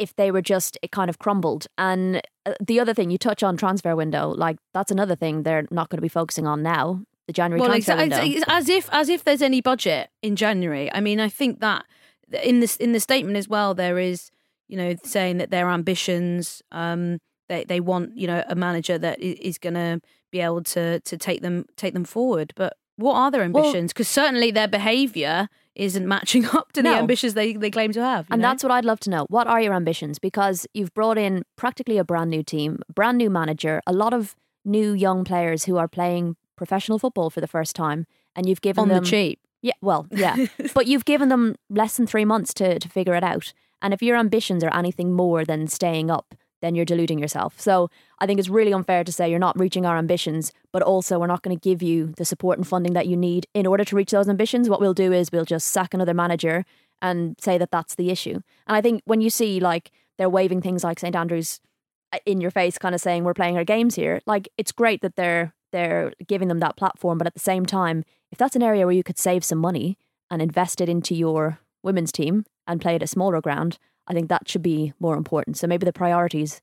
if 0.00 0.16
they 0.16 0.30
were 0.32 0.42
just 0.42 0.78
it 0.82 0.90
kind 0.90 1.08
of 1.10 1.18
crumbled. 1.18 1.66
And 1.78 2.20
uh, 2.46 2.54
the 2.60 2.80
other 2.80 2.94
thing 2.94 3.10
you 3.10 3.18
touch 3.18 3.42
on 3.42 3.56
transfer 3.56 3.94
window, 3.94 4.30
like 4.30 4.56
that's 4.74 4.90
another 4.90 5.14
thing 5.14 5.42
they're 5.44 5.68
not 5.70 5.88
going 5.90 5.98
to 5.98 6.02
be 6.02 6.08
focusing 6.08 6.46
on 6.46 6.62
now. 6.62 7.02
The 7.26 7.32
January 7.34 7.60
well, 7.60 7.70
transfer 7.70 7.92
exa- 7.92 8.22
window. 8.22 8.44
as 8.48 8.68
if 8.68 8.88
as 8.90 9.08
if 9.08 9.22
there's 9.22 9.42
any 9.42 9.60
budget 9.60 10.10
in 10.22 10.34
January. 10.34 10.90
I 10.92 11.00
mean, 11.00 11.20
I 11.20 11.28
think 11.28 11.60
that 11.60 11.84
in 12.42 12.58
this 12.60 12.76
in 12.76 12.92
the 12.92 13.00
statement 13.00 13.36
as 13.36 13.48
well, 13.48 13.74
there 13.74 13.98
is 13.98 14.30
you 14.68 14.76
know 14.76 14.96
saying 15.04 15.38
that 15.38 15.50
their 15.50 15.68
ambitions, 15.68 16.62
um, 16.72 17.18
they 17.48 17.64
they 17.64 17.78
want 17.80 18.16
you 18.16 18.26
know 18.26 18.42
a 18.48 18.54
manager 18.56 18.98
that 18.98 19.20
is 19.20 19.58
going 19.58 19.74
to 19.74 20.00
be 20.32 20.40
able 20.40 20.62
to 20.62 20.98
to 21.00 21.16
take 21.16 21.42
them 21.42 21.66
take 21.76 21.92
them 21.94 22.04
forward. 22.04 22.52
But 22.56 22.72
What 22.96 23.14
are 23.14 23.30
their 23.30 23.42
ambitions? 23.42 23.92
Because 23.92 24.08
certainly 24.08 24.50
their 24.50 24.68
behaviour 24.68 25.48
isn't 25.74 26.06
matching 26.06 26.44
up 26.52 26.72
to 26.72 26.82
the 26.82 26.88
ambitions 26.88 27.34
they, 27.34 27.54
they 27.54 27.70
claim 27.70 27.92
to 27.92 28.02
have. 28.02 28.26
And 28.30 28.40
know? 28.40 28.48
that's 28.48 28.62
what 28.62 28.72
I'd 28.72 28.84
love 28.84 29.00
to 29.00 29.10
know. 29.10 29.26
What 29.28 29.46
are 29.46 29.60
your 29.60 29.74
ambitions? 29.74 30.18
Because 30.18 30.66
you've 30.74 30.92
brought 30.94 31.18
in 31.18 31.44
practically 31.56 31.98
a 31.98 32.04
brand 32.04 32.30
new 32.30 32.42
team, 32.42 32.80
brand 32.94 33.18
new 33.18 33.30
manager, 33.30 33.80
a 33.86 33.92
lot 33.92 34.12
of 34.12 34.34
new 34.64 34.92
young 34.92 35.24
players 35.24 35.64
who 35.64 35.76
are 35.76 35.88
playing 35.88 36.36
professional 36.56 36.98
football 36.98 37.30
for 37.30 37.40
the 37.40 37.46
first 37.46 37.74
time, 37.74 38.06
and 38.36 38.48
you've 38.48 38.60
given 38.60 38.82
on 38.82 38.88
them 38.88 39.04
the 39.04 39.10
cheap. 39.10 39.40
Yeah, 39.62 39.72
well, 39.80 40.06
yeah, 40.10 40.46
but 40.74 40.86
you've 40.86 41.04
given 41.04 41.28
them 41.28 41.56
less 41.68 41.96
than 41.96 42.06
three 42.06 42.24
months 42.24 42.52
to 42.54 42.78
to 42.78 42.88
figure 42.88 43.14
it 43.14 43.24
out. 43.24 43.52
And 43.82 43.94
if 43.94 44.02
your 44.02 44.16
ambitions 44.16 44.62
are 44.62 44.74
anything 44.74 45.12
more 45.12 45.44
than 45.44 45.66
staying 45.66 46.10
up, 46.10 46.34
then 46.60 46.74
you're 46.74 46.84
deluding 46.84 47.18
yourself. 47.18 47.60
So 47.60 47.90
I 48.18 48.26
think 48.26 48.38
it's 48.38 48.48
really 48.48 48.72
unfair 48.72 49.04
to 49.04 49.12
say 49.12 49.28
you're 49.28 49.38
not 49.38 49.58
reaching 49.58 49.86
our 49.86 49.96
ambitions, 49.96 50.52
but 50.72 50.82
also 50.82 51.18
we're 51.18 51.26
not 51.26 51.42
going 51.42 51.56
to 51.56 51.60
give 51.60 51.82
you 51.82 52.08
the 52.16 52.24
support 52.24 52.58
and 52.58 52.66
funding 52.66 52.92
that 52.92 53.06
you 53.06 53.16
need 53.16 53.46
in 53.54 53.66
order 53.66 53.84
to 53.84 53.96
reach 53.96 54.10
those 54.10 54.28
ambitions. 54.28 54.68
What 54.68 54.80
we'll 54.80 54.94
do 54.94 55.12
is 55.12 55.32
we'll 55.32 55.44
just 55.44 55.68
sack 55.68 55.94
another 55.94 56.14
manager 56.14 56.64
and 57.02 57.36
say 57.40 57.58
that 57.58 57.70
that's 57.70 57.94
the 57.94 58.10
issue. 58.10 58.40
And 58.66 58.76
I 58.76 58.80
think 58.80 59.02
when 59.04 59.20
you 59.20 59.30
see 59.30 59.60
like 59.60 59.90
they're 60.18 60.28
waving 60.28 60.60
things 60.60 60.84
like 60.84 61.00
St 61.00 61.16
Andrews 61.16 61.60
uh, 62.12 62.18
in 62.26 62.40
your 62.40 62.50
face, 62.50 62.78
kind 62.78 62.94
of 62.94 63.00
saying 63.00 63.24
we're 63.24 63.34
playing 63.34 63.56
our 63.56 63.64
games 63.64 63.94
here, 63.94 64.20
like 64.26 64.48
it's 64.58 64.72
great 64.72 65.00
that 65.02 65.16
they're 65.16 65.54
they're 65.72 66.12
giving 66.26 66.48
them 66.48 66.58
that 66.58 66.76
platform, 66.76 67.16
but 67.16 67.28
at 67.28 67.34
the 67.34 67.40
same 67.40 67.64
time, 67.64 68.04
if 68.32 68.38
that's 68.38 68.56
an 68.56 68.62
area 68.62 68.84
where 68.84 68.94
you 68.94 69.04
could 69.04 69.18
save 69.18 69.44
some 69.44 69.58
money 69.58 69.96
and 70.30 70.42
invest 70.42 70.80
it 70.80 70.88
into 70.88 71.14
your 71.14 71.60
women's 71.82 72.12
team 72.12 72.44
and 72.66 72.80
play 72.80 72.96
at 72.96 73.02
a 73.02 73.06
smaller 73.06 73.40
ground, 73.40 73.78
I 74.10 74.12
think 74.12 74.28
that 74.28 74.48
should 74.48 74.62
be 74.62 74.92
more 74.98 75.16
important. 75.16 75.56
So 75.56 75.68
maybe 75.68 75.84
the 75.84 75.92
priorities 75.92 76.60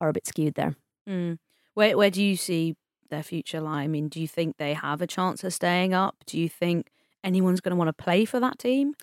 are 0.00 0.08
a 0.08 0.14
bit 0.14 0.26
skewed 0.26 0.54
there. 0.54 0.74
Mm. 1.06 1.38
Where 1.74 1.96
where 1.96 2.10
do 2.10 2.22
you 2.22 2.36
see 2.36 2.74
their 3.10 3.22
future 3.22 3.60
lie? 3.60 3.82
I 3.82 3.86
mean, 3.86 4.08
do 4.08 4.18
you 4.18 4.26
think 4.26 4.56
they 4.56 4.72
have 4.72 5.02
a 5.02 5.06
chance 5.06 5.44
of 5.44 5.52
staying 5.52 5.92
up? 5.92 6.16
Do 6.24 6.38
you 6.38 6.48
think 6.48 6.88
anyone's 7.22 7.60
going 7.60 7.70
to 7.70 7.76
want 7.76 7.88
to 7.88 8.02
play 8.02 8.24
for 8.24 8.40
that 8.40 8.58
team? 8.58 8.94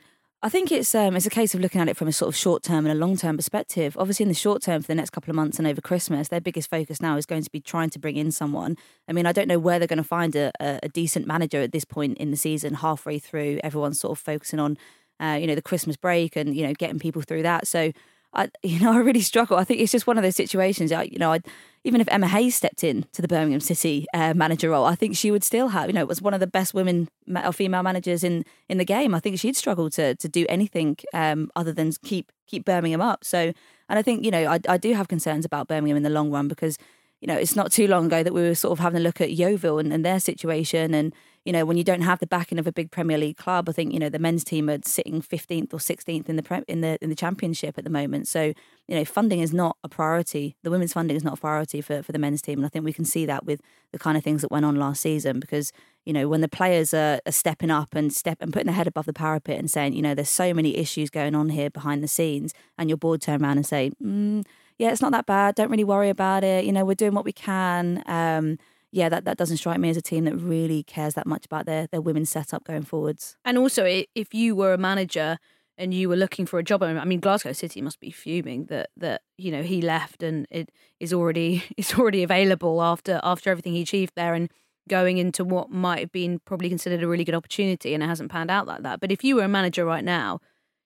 I 0.45 0.49
think 0.49 0.73
it's 0.73 0.93
um, 0.93 1.15
it's 1.15 1.25
a 1.25 1.29
case 1.29 1.53
of 1.53 1.61
looking 1.61 1.79
at 1.79 1.87
it 1.87 1.95
from 1.95 2.09
a 2.09 2.11
sort 2.11 2.27
of 2.27 2.35
short 2.35 2.63
term 2.63 2.85
and 2.85 2.91
a 2.91 2.99
long 2.99 3.15
term 3.15 3.37
perspective. 3.37 3.95
Obviously, 3.97 4.23
in 4.23 4.29
the 4.29 4.35
short 4.35 4.61
term, 4.61 4.81
for 4.81 4.87
the 4.87 4.95
next 4.95 5.11
couple 5.11 5.29
of 5.29 5.37
months 5.37 5.57
and 5.57 5.65
over 5.65 5.79
Christmas, 5.79 6.27
their 6.27 6.41
biggest 6.41 6.69
focus 6.69 6.99
now 6.99 7.15
is 7.15 7.25
going 7.25 7.43
to 7.43 7.49
be 7.51 7.61
trying 7.61 7.89
to 7.91 7.99
bring 7.99 8.17
in 8.17 8.29
someone. 8.29 8.75
I 9.07 9.13
mean, 9.13 9.25
I 9.25 9.31
don't 9.31 9.47
know 9.47 9.59
where 9.59 9.79
they're 9.79 9.87
going 9.87 9.97
to 9.97 10.03
find 10.03 10.35
a, 10.35 10.51
a, 10.59 10.79
a 10.83 10.89
decent 10.89 11.27
manager 11.27 11.61
at 11.61 11.71
this 11.71 11.85
point 11.85 12.17
in 12.17 12.31
the 12.31 12.37
season. 12.37 12.73
Halfway 12.73 13.19
through, 13.19 13.59
everyone's 13.63 14.01
sort 14.01 14.17
of 14.17 14.19
focusing 14.19 14.59
on, 14.59 14.77
uh, 15.23 15.35
you 15.35 15.47
know, 15.47 15.55
the 15.55 15.61
Christmas 15.61 15.95
break 15.95 16.35
and 16.35 16.55
you 16.55 16.65
know 16.67 16.73
getting 16.73 16.99
people 16.99 17.21
through 17.21 17.43
that. 17.43 17.67
So, 17.67 17.91
I 18.33 18.49
you 18.63 18.79
know 18.79 18.91
I 18.91 18.97
really 18.97 19.21
struggle. 19.21 19.57
I 19.57 19.63
think 19.63 19.79
it's 19.79 19.91
just 19.91 20.07
one 20.07 20.17
of 20.17 20.23
those 20.23 20.35
situations. 20.35 20.91
I, 20.91 21.03
you 21.03 21.17
know, 21.17 21.31
I, 21.31 21.39
even 21.83 22.01
if 22.01 22.07
Emma 22.11 22.27
Hayes 22.27 22.55
stepped 22.55 22.83
in 22.83 23.05
to 23.13 23.21
the 23.21 23.27
Birmingham 23.27 23.59
City 23.59 24.05
uh, 24.13 24.33
manager 24.33 24.69
role, 24.69 24.85
I 24.85 24.95
think 24.95 25.15
she 25.15 25.31
would 25.31 25.43
still 25.43 25.69
have. 25.69 25.87
You 25.87 25.93
know, 25.93 26.01
it 26.01 26.07
was 26.07 26.21
one 26.21 26.33
of 26.33 26.39
the 26.39 26.47
best 26.47 26.73
women 26.73 27.09
or 27.43 27.53
female 27.53 27.83
managers 27.83 28.23
in 28.23 28.45
in 28.69 28.77
the 28.77 28.85
game. 28.85 29.15
I 29.15 29.19
think 29.19 29.39
she'd 29.39 29.55
struggle 29.55 29.89
to 29.91 30.15
to 30.15 30.27
do 30.27 30.45
anything 30.49 30.97
um, 31.13 31.49
other 31.55 31.71
than 31.71 31.91
keep 32.03 32.31
keep 32.47 32.65
Birmingham 32.65 33.01
up. 33.01 33.23
So, 33.23 33.53
and 33.89 33.99
I 33.99 34.01
think 34.01 34.25
you 34.25 34.31
know 34.31 34.45
I, 34.45 34.59
I 34.67 34.77
do 34.77 34.93
have 34.93 35.07
concerns 35.07 35.45
about 35.45 35.67
Birmingham 35.67 35.97
in 35.97 36.03
the 36.03 36.09
long 36.09 36.31
run 36.31 36.47
because 36.47 36.77
you 37.21 37.27
know 37.27 37.35
it's 37.35 37.55
not 37.55 37.71
too 37.71 37.87
long 37.87 38.07
ago 38.07 38.23
that 38.23 38.33
we 38.33 38.41
were 38.41 38.55
sort 38.55 38.73
of 38.73 38.79
having 38.79 38.97
a 38.97 39.03
look 39.03 39.21
at 39.21 39.31
Yeovil 39.31 39.79
and, 39.79 39.93
and 39.93 40.03
their 40.03 40.19
situation 40.19 40.93
and 40.93 41.13
you 41.45 41.51
know, 41.51 41.65
when 41.65 41.77
you 41.77 41.83
don't 41.83 42.01
have 42.01 42.19
the 42.19 42.27
backing 42.27 42.57
of 42.57 42.67
a 42.67 42.71
big 42.71 42.89
Premier 42.89 43.17
League 43.17 43.37
club, 43.37 43.67
I 43.67 43.73
think 43.73 43.91
you 43.91 43.99
know 43.99 44.09
the 44.09 44.19
men's 44.19 44.43
team 44.43 44.69
are 44.69 44.79
sitting 44.85 45.21
fifteenth 45.21 45.73
or 45.73 45.79
sixteenth 45.79 46.29
in 46.29 46.37
the 46.37 46.43
pre- 46.43 46.63
in 46.67 46.81
the 46.81 46.97
in 47.01 47.09
the 47.09 47.15
Championship 47.15 47.77
at 47.77 47.83
the 47.83 47.89
moment. 47.89 48.27
So 48.27 48.53
you 48.87 48.95
know, 48.95 49.03
funding 49.05 49.39
is 49.39 49.53
not 49.53 49.77
a 49.83 49.89
priority. 49.89 50.55
The 50.63 50.71
women's 50.71 50.93
funding 50.93 51.17
is 51.17 51.23
not 51.23 51.37
a 51.37 51.41
priority 51.41 51.81
for 51.81 52.01
for 52.01 52.13
the 52.13 52.19
men's 52.19 52.41
team, 52.41 52.59
and 52.59 52.65
I 52.65 52.69
think 52.69 52.85
we 52.85 52.93
can 52.93 53.05
see 53.05 53.25
that 53.25 53.45
with 53.45 53.61
the 53.91 53.99
kind 53.99 54.17
of 54.17 54.23
things 54.23 54.41
that 54.41 54.51
went 54.51 54.65
on 54.65 54.77
last 54.77 55.01
season. 55.01 55.39
Because 55.39 55.73
you 56.05 56.13
know, 56.13 56.27
when 56.27 56.41
the 56.41 56.49
players 56.49 56.93
are, 56.93 57.19
are 57.25 57.31
stepping 57.31 57.71
up 57.71 57.93
and 57.93 58.13
step 58.13 58.37
and 58.41 58.51
putting 58.53 58.67
their 58.67 58.75
head 58.75 58.87
above 58.87 59.05
the 59.05 59.13
parapet 59.13 59.57
and 59.57 59.69
saying, 59.69 59.93
you 59.93 60.01
know, 60.01 60.13
there's 60.13 60.29
so 60.29 60.53
many 60.53 60.77
issues 60.77 61.09
going 61.09 61.35
on 61.35 61.49
here 61.49 61.69
behind 61.69 62.03
the 62.03 62.07
scenes, 62.07 62.53
and 62.77 62.89
your 62.89 62.97
board 62.97 63.21
turn 63.21 63.43
around 63.43 63.57
and 63.57 63.65
say, 63.65 63.91
mm, 64.01 64.45
yeah, 64.77 64.91
it's 64.91 65.01
not 65.01 65.11
that 65.11 65.25
bad. 65.25 65.55
Don't 65.55 65.69
really 65.69 65.83
worry 65.83 66.09
about 66.09 66.43
it. 66.43 66.65
You 66.65 66.71
know, 66.71 66.85
we're 66.85 66.95
doing 66.95 67.13
what 67.13 67.25
we 67.25 67.33
can. 67.33 68.01
Um, 68.05 68.57
yeah, 68.93 69.09
that, 69.09 69.25
that 69.25 69.37
doesn't 69.37 69.57
strike 69.57 69.79
me 69.79 69.89
as 69.89 69.97
a 69.97 70.03
team 70.03 70.25
that 70.25 70.35
really 70.35 70.83
cares 70.83 71.15
that 71.15 71.25
much 71.25 71.47
about 71.47 71.65
their, 71.65 71.87
their 71.87 71.99
women's 71.99 72.29
setup 72.29 72.63
going 72.63 72.83
forwards. 72.83 73.35
And 73.43 73.57
also, 73.57 73.85
if 74.13 74.35
you 74.35 74.55
were 74.55 74.71
a 74.71 74.77
manager 74.77 75.39
and 75.79 75.95
you 75.95 76.09
were 76.09 76.15
looking 76.15 76.45
for 76.45 76.59
a 76.59 76.63
job, 76.63 76.83
I 76.83 77.03
mean, 77.03 77.19
Glasgow 77.19 77.53
City 77.53 77.81
must 77.81 77.99
be 77.99 78.11
fuming 78.11 78.65
that 78.65 78.91
that 78.95 79.23
you 79.35 79.49
know 79.51 79.63
he 79.63 79.81
left 79.81 80.21
and 80.21 80.45
it 80.51 80.69
is 80.99 81.11
already 81.11 81.63
is 81.77 81.95
already 81.95 82.21
available 82.21 82.83
after 82.83 83.19
after 83.23 83.49
everything 83.49 83.73
he 83.73 83.81
achieved 83.81 84.13
there 84.15 84.35
and 84.35 84.51
going 84.87 85.17
into 85.17 85.43
what 85.43 85.71
might 85.71 85.99
have 85.99 86.11
been 86.11 86.37
probably 86.45 86.69
considered 86.69 87.01
a 87.01 87.07
really 87.07 87.23
good 87.23 87.33
opportunity 87.33 87.95
and 87.95 88.03
it 88.03 88.07
hasn't 88.07 88.31
panned 88.31 88.51
out 88.51 88.67
like 88.67 88.83
that. 88.83 88.99
But 88.99 89.11
if 89.11 89.23
you 89.23 89.37
were 89.37 89.43
a 89.43 89.47
manager 89.47 89.85
right 89.85 90.03
now, 90.03 90.39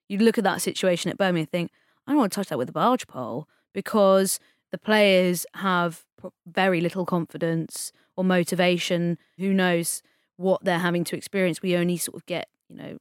you'd 0.08 0.22
look 0.22 0.38
at 0.38 0.44
that 0.44 0.62
situation 0.62 1.10
at 1.10 1.18
Birmingham 1.18 1.40
and 1.40 1.50
think, 1.50 1.70
I 2.06 2.12
don't 2.12 2.20
want 2.20 2.32
to 2.32 2.36
touch 2.36 2.48
that 2.48 2.56
with 2.56 2.70
a 2.70 2.72
barge 2.72 3.06
pole 3.06 3.46
because 3.74 4.40
the 4.70 4.78
players 4.78 5.44
have 5.56 6.06
very 6.46 6.80
little 6.80 7.04
confidence 7.04 7.92
or 8.16 8.24
motivation. 8.24 9.18
Who 9.38 9.52
knows 9.52 10.02
what 10.36 10.64
they're 10.64 10.78
having 10.78 11.04
to 11.04 11.16
experience? 11.16 11.62
We 11.62 11.76
only 11.76 11.96
sort 11.96 12.16
of 12.16 12.26
get, 12.26 12.48
you 12.68 12.76
know, 12.76 12.98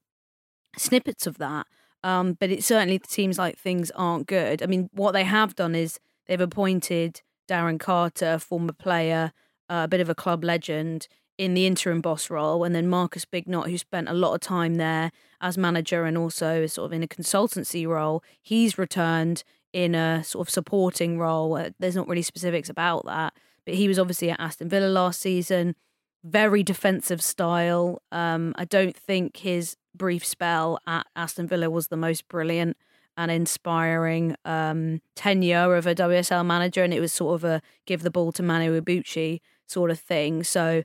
snippets 0.78 1.28
of 1.28 1.38
that. 1.38 1.68
Um, 2.04 2.38
but 2.40 2.52
it 2.52 2.64
certainly 2.64 3.02
seems 3.08 3.38
like 3.38 3.58
things 3.58 3.92
aren't 3.92 4.28
good. 4.28 4.62
I 4.62 4.68
mean, 4.68 4.90
what 4.94 5.12
they 5.12 5.24
have 5.24 5.56
done 5.56 5.76
is 5.76 6.00
they've 6.28 6.40
appointed 6.40 7.22
Darren 7.50 7.80
Carter, 7.80 8.38
former 8.40 8.74
player, 8.74 9.34
uh, 9.70 9.82
a 9.86 9.88
bit 9.88 10.02
of 10.02 10.10
a 10.10 10.16
club 10.16 10.44
legend, 10.44 11.08
in 11.38 11.54
the 11.54 11.68
interim 11.68 12.02
boss 12.02 12.30
role, 12.30 12.64
and 12.64 12.74
then 12.74 12.88
Marcus 12.88 13.26
Bignot, 13.26 13.70
who 13.70 13.78
spent 13.78 14.10
a 14.10 14.14
lot 14.14 14.34
of 14.34 14.42
time 14.42 14.76
there 14.76 15.12
as 15.40 15.58
manager 15.58 16.06
and 16.06 16.18
also 16.18 16.64
is 16.64 16.74
sort 16.74 16.88
of 16.88 16.94
in 16.94 17.04
a 17.04 17.08
consultancy 17.08 17.88
role. 17.88 18.24
He's 18.42 18.78
returned 18.78 19.44
in 19.74 19.96
a 19.96 20.24
sort 20.24 20.48
of 20.48 20.52
supporting 20.52 21.20
role. 21.20 21.56
Uh, 21.56 21.70
There's 21.80 21.96
not 21.96 22.08
really 22.08 22.22
specifics 22.22 22.70
about 22.70 23.06
that, 23.06 23.34
but 23.66 23.76
he 23.76 23.88
was 23.88 24.00
obviously 24.00 24.30
at 24.32 24.40
Aston 24.40 24.70
Villa 24.70 24.88
last 24.88 25.20
season. 25.20 25.76
Very 26.24 26.64
defensive 26.64 27.22
style. 27.22 28.02
Um, 28.12 28.54
I 28.58 28.66
don't 28.66 28.96
think 28.96 29.38
his 29.38 29.78
brief 29.96 30.26
spell 30.26 30.80
at 30.88 31.06
Aston 31.16 31.48
Villa 31.48 31.70
was 31.70 31.88
the 31.88 31.98
most 31.98 32.28
brilliant 32.28 32.78
and 33.18 33.32
inspiring 33.32 34.36
um, 34.46 35.02
tenure 35.16 35.76
of 35.76 35.88
a 35.88 35.96
WSL 35.96 36.46
manager, 36.46 36.84
and 36.84 36.94
it 36.94 37.00
was 37.00 37.12
sort 37.12 37.36
of 37.36 37.44
a 37.44 37.62
give 37.86 38.04
the 38.04 38.12
ball 38.12 38.32
to 38.32 38.44
Mana 38.44 38.66
Iwabuchi 38.70 39.40
sort 39.66 39.90
of 39.90 40.00
thing. 40.00 40.44
So, 40.44 40.84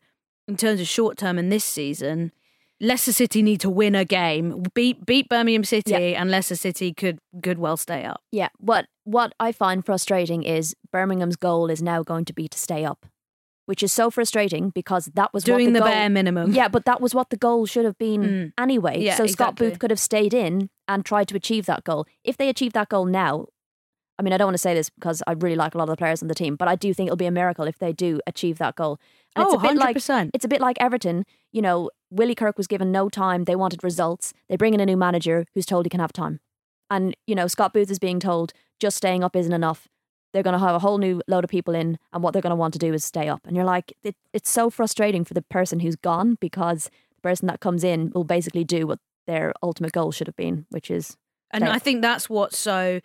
in 0.49 0.57
terms 0.57 0.81
of 0.81 0.89
short 0.89 1.19
term 1.19 1.39
in 1.39 1.51
this 1.51 1.65
season, 1.65 2.33
Leicester 2.83 3.13
City 3.13 3.43
need 3.43 3.61
to 3.61 3.71
win 3.71 3.95
a 3.95 4.05
game, 4.05 4.65
beat 4.75 5.07
beat 5.07 5.29
Birmingham 5.29 5.63
City, 5.65 5.93
Yeah. 5.93 6.21
and 6.21 6.31
Leicester 6.31 6.57
City 6.57 6.93
could 6.93 7.19
could 7.43 7.59
well 7.59 7.77
stay 7.77 8.05
up. 8.05 8.21
Yeah. 8.33 8.49
What 8.59 8.87
what 9.05 9.33
I 9.41 9.53
find 9.53 9.87
frustrating 9.87 10.43
is 10.43 10.75
Birmingham's 10.93 11.37
goal 11.37 11.71
is 11.71 11.81
now 11.81 12.03
going 12.03 12.25
to 12.27 12.33
be 12.33 12.49
to 12.49 12.59
stay 12.59 12.85
up, 12.85 13.07
which 13.67 13.83
is 13.83 13.93
so 13.93 14.11
frustrating 14.11 14.71
because 14.71 15.07
that 15.15 15.33
was 15.33 15.45
Doing 15.45 15.67
what 15.69 15.73
the, 15.75 15.79
the, 15.79 15.85
goal, 15.85 15.89
bare 15.89 16.11
minimum. 16.11 16.53
Yeah, 16.53 16.67
but 16.69 16.85
that 16.85 17.01
was 17.01 17.15
what 17.15 17.31
the 17.31 17.37
goal 17.37 17.67
should 17.67 17.85
have 17.85 17.99
been 17.99 18.23
Mm. 18.23 18.53
anyway. 18.59 19.01
Yeah, 19.01 19.15
so 19.17 19.27
Scott 19.29 19.51
exactly. 19.53 19.71
Booth 19.71 19.79
could 19.79 19.91
have 19.91 20.01
stayed 20.01 20.35
in 20.35 20.69
and 20.89 21.05
tried 21.05 21.29
to 21.29 21.37
achieve 21.37 21.67
that 21.67 21.85
goal. 21.85 22.05
If 22.25 22.37
they 22.37 22.49
achieve 22.49 22.73
that 22.73 22.89
goal 22.89 23.05
now, 23.07 23.47
I 24.19 24.23
mean, 24.23 24.33
I 24.33 24.37
don't 24.37 24.47
want 24.49 24.55
to 24.55 24.59
say 24.69 24.75
this 24.75 24.91
because 24.91 25.23
I 25.27 25.33
really 25.33 25.57
like 25.57 25.75
a 25.75 25.79
lot 25.79 25.85
of 25.85 25.91
the 25.93 25.97
players 25.97 26.21
on 26.23 26.29
the 26.29 26.35
team, 26.35 26.57
but 26.57 26.69
I 26.69 26.75
do 26.77 26.93
think 26.93 27.07
it'll 27.09 27.17
be 27.17 27.27
a 27.27 27.31
miracle 27.31 27.67
if 27.67 27.79
they 27.79 27.93
do 27.93 28.21
achieve 28.27 28.59
that 28.59 28.75
goal. 28.77 28.99
And 29.35 29.45
Oh, 29.47 29.55
it's 29.55 29.65
a 29.65 29.67
bit 29.69 29.77
like 29.77 29.97
100%. 29.97 30.31
it's 30.35 30.45
a 30.45 30.49
bit 30.49 30.61
like 30.61 30.77
Everton. 30.81 31.25
You 31.53 31.63
know, 31.63 31.91
Willie 32.13 32.35
Kirk 32.35 32.59
was 32.59 32.67
given 32.67 32.93
no 32.93 33.09
time. 33.09 33.45
They 33.45 33.57
wanted 33.57 33.83
results. 33.83 34.35
They 34.49 34.57
bring 34.57 34.75
in 34.75 34.81
a 34.81 34.87
new 34.87 34.97
manager 34.97 35.47
who's 35.55 35.67
told 35.67 35.87
he 35.87 35.91
can 35.91 36.01
have 36.01 36.13
time. 36.13 36.41
And, 36.91 37.17
you 37.27 37.35
know, 37.35 37.47
Scott 37.47 37.73
Booth 37.73 37.91
is 37.91 37.99
being 37.99 38.21
told 38.21 38.53
just 38.79 38.99
staying 38.99 39.25
up 39.25 39.35
isn't 39.35 39.53
enough. 39.53 39.89
They're 40.33 40.43
going 40.43 40.53
to 40.53 40.59
have 40.59 40.75
a 40.75 40.79
whole 40.79 40.99
new 40.99 41.23
load 41.27 41.45
of 41.45 41.51
people 41.51 41.75
in, 41.75 41.99
and 42.13 42.23
what 42.23 42.33
they're 42.33 42.43
going 42.43 42.51
to 42.51 42.57
want 42.57 42.73
to 42.75 42.79
do 42.79 42.93
is 42.93 43.05
stay 43.05 43.29
up. 43.29 43.41
And 43.47 43.57
you're 43.57 43.65
like, 43.65 43.93
it, 44.03 44.17
it's 44.33 44.51
so 44.51 44.71
frustrating 44.71 45.25
for 45.25 45.35
the 45.35 45.43
person 45.43 45.81
who's 45.81 45.97
gone 45.97 46.37
because 46.41 46.91
the 47.15 47.21
person 47.23 47.47
that 47.49 47.61
comes 47.61 47.85
in 47.85 48.11
will 48.15 48.25
basically 48.25 48.65
do 48.65 48.87
what 48.87 48.99
their 49.27 49.53
ultimate 49.63 49.93
goal 49.93 50.11
should 50.11 50.27
have 50.27 50.37
been, 50.37 50.67
which 50.71 50.91
is. 50.91 51.17
And 51.51 51.65
I 51.65 51.79
think 51.79 52.03
that's 52.03 52.31
what's 52.31 52.59
so, 52.59 53.01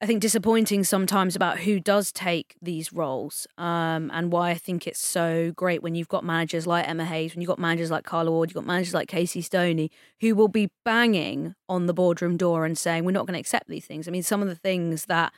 I 0.00 0.06
think, 0.06 0.22
disappointing 0.22 0.84
sometimes 0.84 1.34
about 1.34 1.58
who 1.60 1.80
does 1.80 2.12
take 2.12 2.54
these 2.62 2.92
roles, 2.92 3.48
um, 3.58 4.12
and 4.14 4.30
why 4.30 4.50
I 4.50 4.54
think 4.54 4.86
it's 4.86 5.04
so 5.04 5.50
great 5.56 5.82
when 5.82 5.96
you've 5.96 6.06
got 6.06 6.22
managers 6.24 6.68
like 6.68 6.88
Emma 6.88 7.04
Hayes, 7.04 7.34
when 7.34 7.42
you've 7.42 7.48
got 7.48 7.58
managers 7.58 7.90
like 7.90 8.04
Carla 8.04 8.30
Ward, 8.30 8.50
you've 8.50 8.54
got 8.54 8.66
managers 8.66 8.94
like 8.94 9.08
Casey 9.08 9.42
Stoney, 9.42 9.90
who 10.20 10.36
will 10.36 10.46
be 10.46 10.70
banging 10.84 11.56
on 11.68 11.86
the 11.86 11.94
boardroom 11.94 12.36
door 12.36 12.64
and 12.64 12.78
saying, 12.78 13.04
"We're 13.04 13.10
not 13.10 13.26
going 13.26 13.34
to 13.34 13.40
accept 13.40 13.66
these 13.68 13.86
things." 13.86 14.06
I 14.06 14.12
mean, 14.12 14.22
some 14.22 14.40
of 14.40 14.46
the 14.46 14.54
things 14.54 15.06
that 15.06 15.32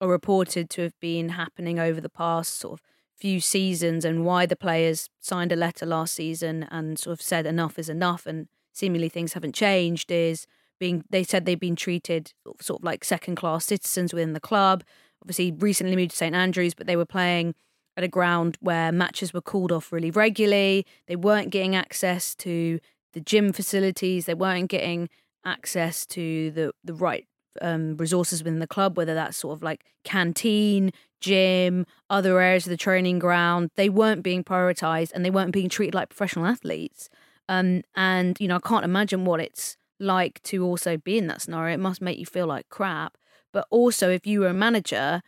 are 0.00 0.08
reported 0.08 0.70
to 0.70 0.82
have 0.82 0.98
been 0.98 1.28
happening 1.30 1.78
over 1.78 2.00
the 2.00 2.08
past 2.08 2.58
sort 2.58 2.80
of 2.80 2.82
few 3.14 3.38
seasons, 3.38 4.04
and 4.04 4.24
why 4.24 4.44
the 4.44 4.56
players 4.56 5.08
signed 5.20 5.52
a 5.52 5.56
letter 5.56 5.86
last 5.86 6.14
season 6.14 6.64
and 6.72 6.98
sort 6.98 7.12
of 7.12 7.22
said 7.22 7.46
enough 7.46 7.78
is 7.78 7.88
enough, 7.88 8.26
and 8.26 8.48
seemingly 8.72 9.08
things 9.08 9.34
haven't 9.34 9.54
changed, 9.54 10.10
is 10.10 10.46
being 10.80 11.04
they 11.10 11.22
said 11.22 11.44
they've 11.44 11.60
been 11.60 11.76
treated 11.76 12.32
sort 12.60 12.80
of 12.80 12.84
like 12.84 13.04
second 13.04 13.36
class 13.36 13.66
citizens 13.66 14.12
within 14.12 14.32
the 14.32 14.40
club. 14.40 14.82
Obviously, 15.22 15.52
recently 15.52 15.94
moved 15.94 16.10
to 16.10 16.16
St 16.16 16.34
Andrews, 16.34 16.74
but 16.74 16.88
they 16.88 16.96
were 16.96 17.06
playing 17.06 17.54
at 17.96 18.02
a 18.02 18.08
ground 18.08 18.56
where 18.60 18.90
matches 18.90 19.32
were 19.32 19.42
called 19.42 19.70
off 19.70 19.92
really 19.92 20.10
regularly. 20.10 20.86
They 21.06 21.16
weren't 21.16 21.50
getting 21.50 21.76
access 21.76 22.34
to 22.36 22.80
the 23.12 23.20
gym 23.20 23.52
facilities. 23.52 24.26
They 24.26 24.34
weren't 24.34 24.70
getting 24.70 25.08
access 25.44 26.06
to 26.06 26.50
the 26.50 26.72
the 26.82 26.94
right 26.94 27.26
um, 27.60 27.96
resources 27.96 28.42
within 28.42 28.60
the 28.60 28.66
club, 28.66 28.96
whether 28.96 29.14
that's 29.14 29.36
sort 29.36 29.56
of 29.56 29.62
like 29.62 29.84
canteen, 30.04 30.92
gym, 31.20 31.86
other 32.08 32.40
areas 32.40 32.66
of 32.66 32.70
the 32.70 32.76
training 32.76 33.18
ground. 33.18 33.70
They 33.76 33.88
weren't 33.88 34.22
being 34.22 34.44
prioritized 34.44 35.12
and 35.14 35.24
they 35.24 35.30
weren't 35.30 35.52
being 35.52 35.68
treated 35.68 35.94
like 35.94 36.08
professional 36.08 36.46
athletes. 36.46 37.08
Um, 37.48 37.82
and 37.96 38.36
you 38.40 38.48
know, 38.48 38.56
I 38.56 38.60
can't 38.60 38.84
imagine 38.84 39.24
what 39.24 39.40
it's 39.40 39.76
like 40.00 40.42
to 40.44 40.64
also 40.64 40.96
be 40.96 41.18
in 41.18 41.26
that 41.28 41.42
scenario. 41.42 41.74
It 41.74 41.80
must 41.80 42.00
make 42.00 42.18
you 42.18 42.26
feel 42.26 42.46
like 42.46 42.68
crap. 42.68 43.16
But 43.52 43.66
also, 43.70 44.10
if 44.10 44.26
you 44.26 44.40
were 44.40 44.48
a 44.48 44.54
manager, 44.54 45.22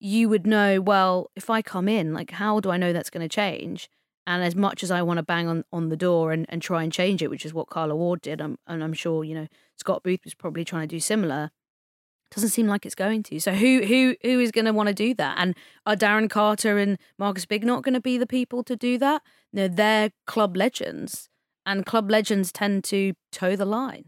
you 0.00 0.28
would 0.28 0.46
know, 0.46 0.80
well, 0.80 1.30
if 1.36 1.50
I 1.50 1.62
come 1.62 1.88
in, 1.88 2.12
like, 2.12 2.32
how 2.32 2.60
do 2.60 2.70
I 2.70 2.76
know 2.76 2.92
that's 2.92 3.10
going 3.10 3.26
to 3.26 3.34
change? 3.34 3.88
And 4.26 4.42
as 4.42 4.54
much 4.54 4.82
as 4.82 4.90
I 4.90 5.02
want 5.02 5.18
to 5.18 5.22
bang 5.22 5.48
on, 5.48 5.64
on 5.72 5.88
the 5.88 5.96
door 5.96 6.32
and, 6.32 6.46
and 6.48 6.60
try 6.60 6.82
and 6.82 6.92
change 6.92 7.22
it, 7.22 7.30
which 7.30 7.44
is 7.44 7.54
what 7.54 7.68
Carla 7.68 7.96
Ward 7.96 8.20
did, 8.20 8.40
I'm, 8.40 8.58
and 8.66 8.82
I'm 8.82 8.92
sure, 8.92 9.24
you 9.24 9.34
know, 9.34 9.48
Scott 9.76 10.02
Booth 10.02 10.20
was 10.24 10.34
probably 10.34 10.64
trying 10.64 10.88
to 10.88 10.94
do 10.94 11.00
similar, 11.00 11.50
doesn't 12.30 12.50
seem 12.50 12.68
like 12.68 12.86
it's 12.86 12.94
going 12.94 13.22
to. 13.24 13.40
So 13.40 13.52
who 13.52 13.82
who 13.84 14.14
who 14.22 14.40
is 14.40 14.52
going 14.52 14.66
to 14.66 14.72
want 14.72 14.88
to 14.88 14.94
do 14.94 15.14
that? 15.14 15.36
And 15.38 15.56
are 15.84 15.96
Darren 15.96 16.30
Carter 16.30 16.78
and 16.78 16.98
Marcus 17.18 17.46
Bignot 17.46 17.82
going 17.82 17.94
to 17.94 18.00
be 18.00 18.18
the 18.18 18.26
people 18.26 18.62
to 18.64 18.76
do 18.76 18.98
that? 18.98 19.22
No, 19.52 19.66
they're 19.66 20.10
club 20.26 20.56
legends, 20.56 21.28
and 21.66 21.86
club 21.86 22.10
legends 22.10 22.52
tend 22.52 22.84
to 22.84 23.14
toe 23.32 23.56
the 23.56 23.64
line. 23.64 24.06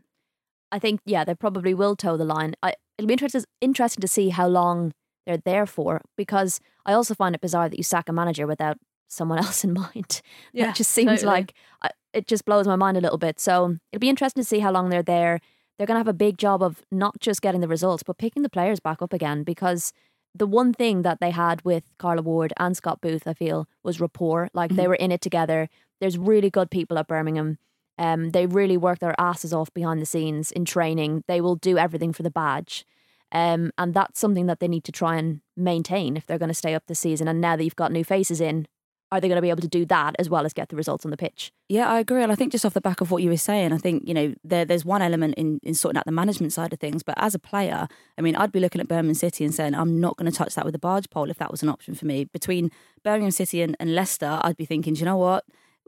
I 0.70 0.78
think 0.78 1.00
yeah, 1.04 1.24
they 1.24 1.34
probably 1.34 1.74
will 1.74 1.96
toe 1.96 2.16
the 2.16 2.24
line. 2.24 2.54
I, 2.62 2.74
it'll 2.96 3.08
be 3.08 3.14
interesting 3.14 3.44
interesting 3.60 4.00
to 4.00 4.08
see 4.08 4.30
how 4.30 4.48
long 4.48 4.92
they're 5.26 5.36
there 5.44 5.66
for 5.66 6.00
because 6.16 6.60
I 6.86 6.92
also 6.92 7.14
find 7.14 7.34
it 7.34 7.40
bizarre 7.40 7.68
that 7.68 7.76
you 7.76 7.84
sack 7.84 8.08
a 8.08 8.12
manager 8.12 8.46
without 8.46 8.78
someone 9.08 9.38
else 9.44 9.64
in 9.64 9.72
mind. 9.74 10.22
Yeah, 10.52 10.66
that 10.66 10.76
just 10.76 10.90
seems 10.90 11.20
totally. 11.20 11.26
like 11.26 11.54
uh, 11.82 11.90
it 12.12 12.26
just 12.26 12.44
blows 12.44 12.66
my 12.66 12.76
mind 12.76 12.96
a 12.96 13.00
little 13.00 13.18
bit. 13.18 13.38
So 13.38 13.76
it'll 13.92 14.00
be 14.00 14.08
interesting 14.08 14.42
to 14.42 14.48
see 14.48 14.60
how 14.60 14.72
long 14.72 14.88
they're 14.88 15.02
there. 15.02 15.40
They're 15.78 15.86
going 15.86 15.96
to 15.96 16.00
have 16.00 16.08
a 16.08 16.12
big 16.12 16.38
job 16.38 16.62
of 16.62 16.82
not 16.90 17.18
just 17.20 17.42
getting 17.42 17.60
the 17.60 17.68
results, 17.68 18.02
but 18.02 18.18
picking 18.18 18.42
the 18.42 18.50
players 18.50 18.78
back 18.78 19.02
up 19.02 19.12
again 19.12 19.42
because 19.42 19.92
the 20.34 20.46
one 20.46 20.72
thing 20.72 21.02
that 21.02 21.18
they 21.20 21.30
had 21.30 21.62
with 21.64 21.84
Carla 21.98 22.22
Ward 22.22 22.52
and 22.58 22.76
Scott 22.76 23.00
Booth, 23.00 23.26
I 23.26 23.34
feel, 23.34 23.66
was 23.82 24.00
rapport. 24.00 24.48
Like 24.54 24.72
they 24.72 24.86
were 24.86 24.94
in 24.94 25.12
it 25.12 25.20
together. 25.20 25.68
There's 26.02 26.18
really 26.18 26.50
good 26.50 26.68
people 26.68 26.98
at 26.98 27.06
Birmingham. 27.06 27.58
Um, 27.96 28.30
they 28.30 28.46
really 28.46 28.76
work 28.76 28.98
their 28.98 29.14
asses 29.20 29.52
off 29.52 29.72
behind 29.72 30.02
the 30.02 30.06
scenes 30.06 30.50
in 30.50 30.64
training. 30.64 31.22
They 31.28 31.40
will 31.40 31.54
do 31.54 31.78
everything 31.78 32.12
for 32.12 32.24
the 32.24 32.30
badge. 32.30 32.84
Um, 33.30 33.70
and 33.78 33.94
that's 33.94 34.18
something 34.18 34.46
that 34.46 34.58
they 34.58 34.66
need 34.66 34.82
to 34.82 34.90
try 34.90 35.16
and 35.16 35.42
maintain 35.56 36.16
if 36.16 36.26
they're 36.26 36.40
going 36.40 36.48
to 36.48 36.54
stay 36.54 36.74
up 36.74 36.86
this 36.88 36.98
season. 36.98 37.28
And 37.28 37.40
now 37.40 37.54
that 37.54 37.62
you've 37.62 37.76
got 37.76 37.92
new 37.92 38.02
faces 38.02 38.40
in, 38.40 38.66
are 39.12 39.20
they 39.20 39.28
going 39.28 39.36
to 39.36 39.42
be 39.42 39.50
able 39.50 39.62
to 39.62 39.68
do 39.68 39.86
that 39.86 40.16
as 40.18 40.28
well 40.28 40.44
as 40.44 40.52
get 40.52 40.70
the 40.70 40.76
results 40.76 41.04
on 41.04 41.12
the 41.12 41.16
pitch? 41.16 41.52
Yeah, 41.68 41.88
I 41.88 42.00
agree. 42.00 42.20
And 42.20 42.32
I 42.32 42.34
think 42.34 42.50
just 42.50 42.66
off 42.66 42.74
the 42.74 42.80
back 42.80 43.00
of 43.00 43.12
what 43.12 43.22
you 43.22 43.30
were 43.30 43.36
saying, 43.36 43.72
I 43.72 43.78
think, 43.78 44.02
you 44.04 44.14
know, 44.14 44.34
there, 44.42 44.64
there's 44.64 44.84
one 44.84 45.02
element 45.02 45.34
in, 45.36 45.60
in 45.62 45.74
sorting 45.74 45.98
out 45.98 46.06
the 46.06 46.10
management 46.10 46.52
side 46.52 46.72
of 46.72 46.80
things. 46.80 47.04
But 47.04 47.14
as 47.18 47.32
a 47.32 47.38
player, 47.38 47.86
I 48.18 48.22
mean, 48.22 48.34
I'd 48.34 48.50
be 48.50 48.58
looking 48.58 48.80
at 48.80 48.88
Birmingham 48.88 49.14
City 49.14 49.44
and 49.44 49.54
saying, 49.54 49.76
I'm 49.76 50.00
not 50.00 50.16
going 50.16 50.28
to 50.28 50.36
touch 50.36 50.56
that 50.56 50.64
with 50.64 50.74
a 50.74 50.80
barge 50.80 51.08
pole 51.10 51.30
if 51.30 51.38
that 51.38 51.52
was 51.52 51.62
an 51.62 51.68
option 51.68 51.94
for 51.94 52.06
me. 52.06 52.24
Between 52.24 52.72
Birmingham 53.04 53.30
City 53.30 53.62
and, 53.62 53.76
and 53.78 53.94
Leicester, 53.94 54.40
I'd 54.42 54.56
be 54.56 54.64
thinking, 54.64 54.94
do 54.94 55.00
you 55.00 55.06
know 55.06 55.16
what? 55.16 55.44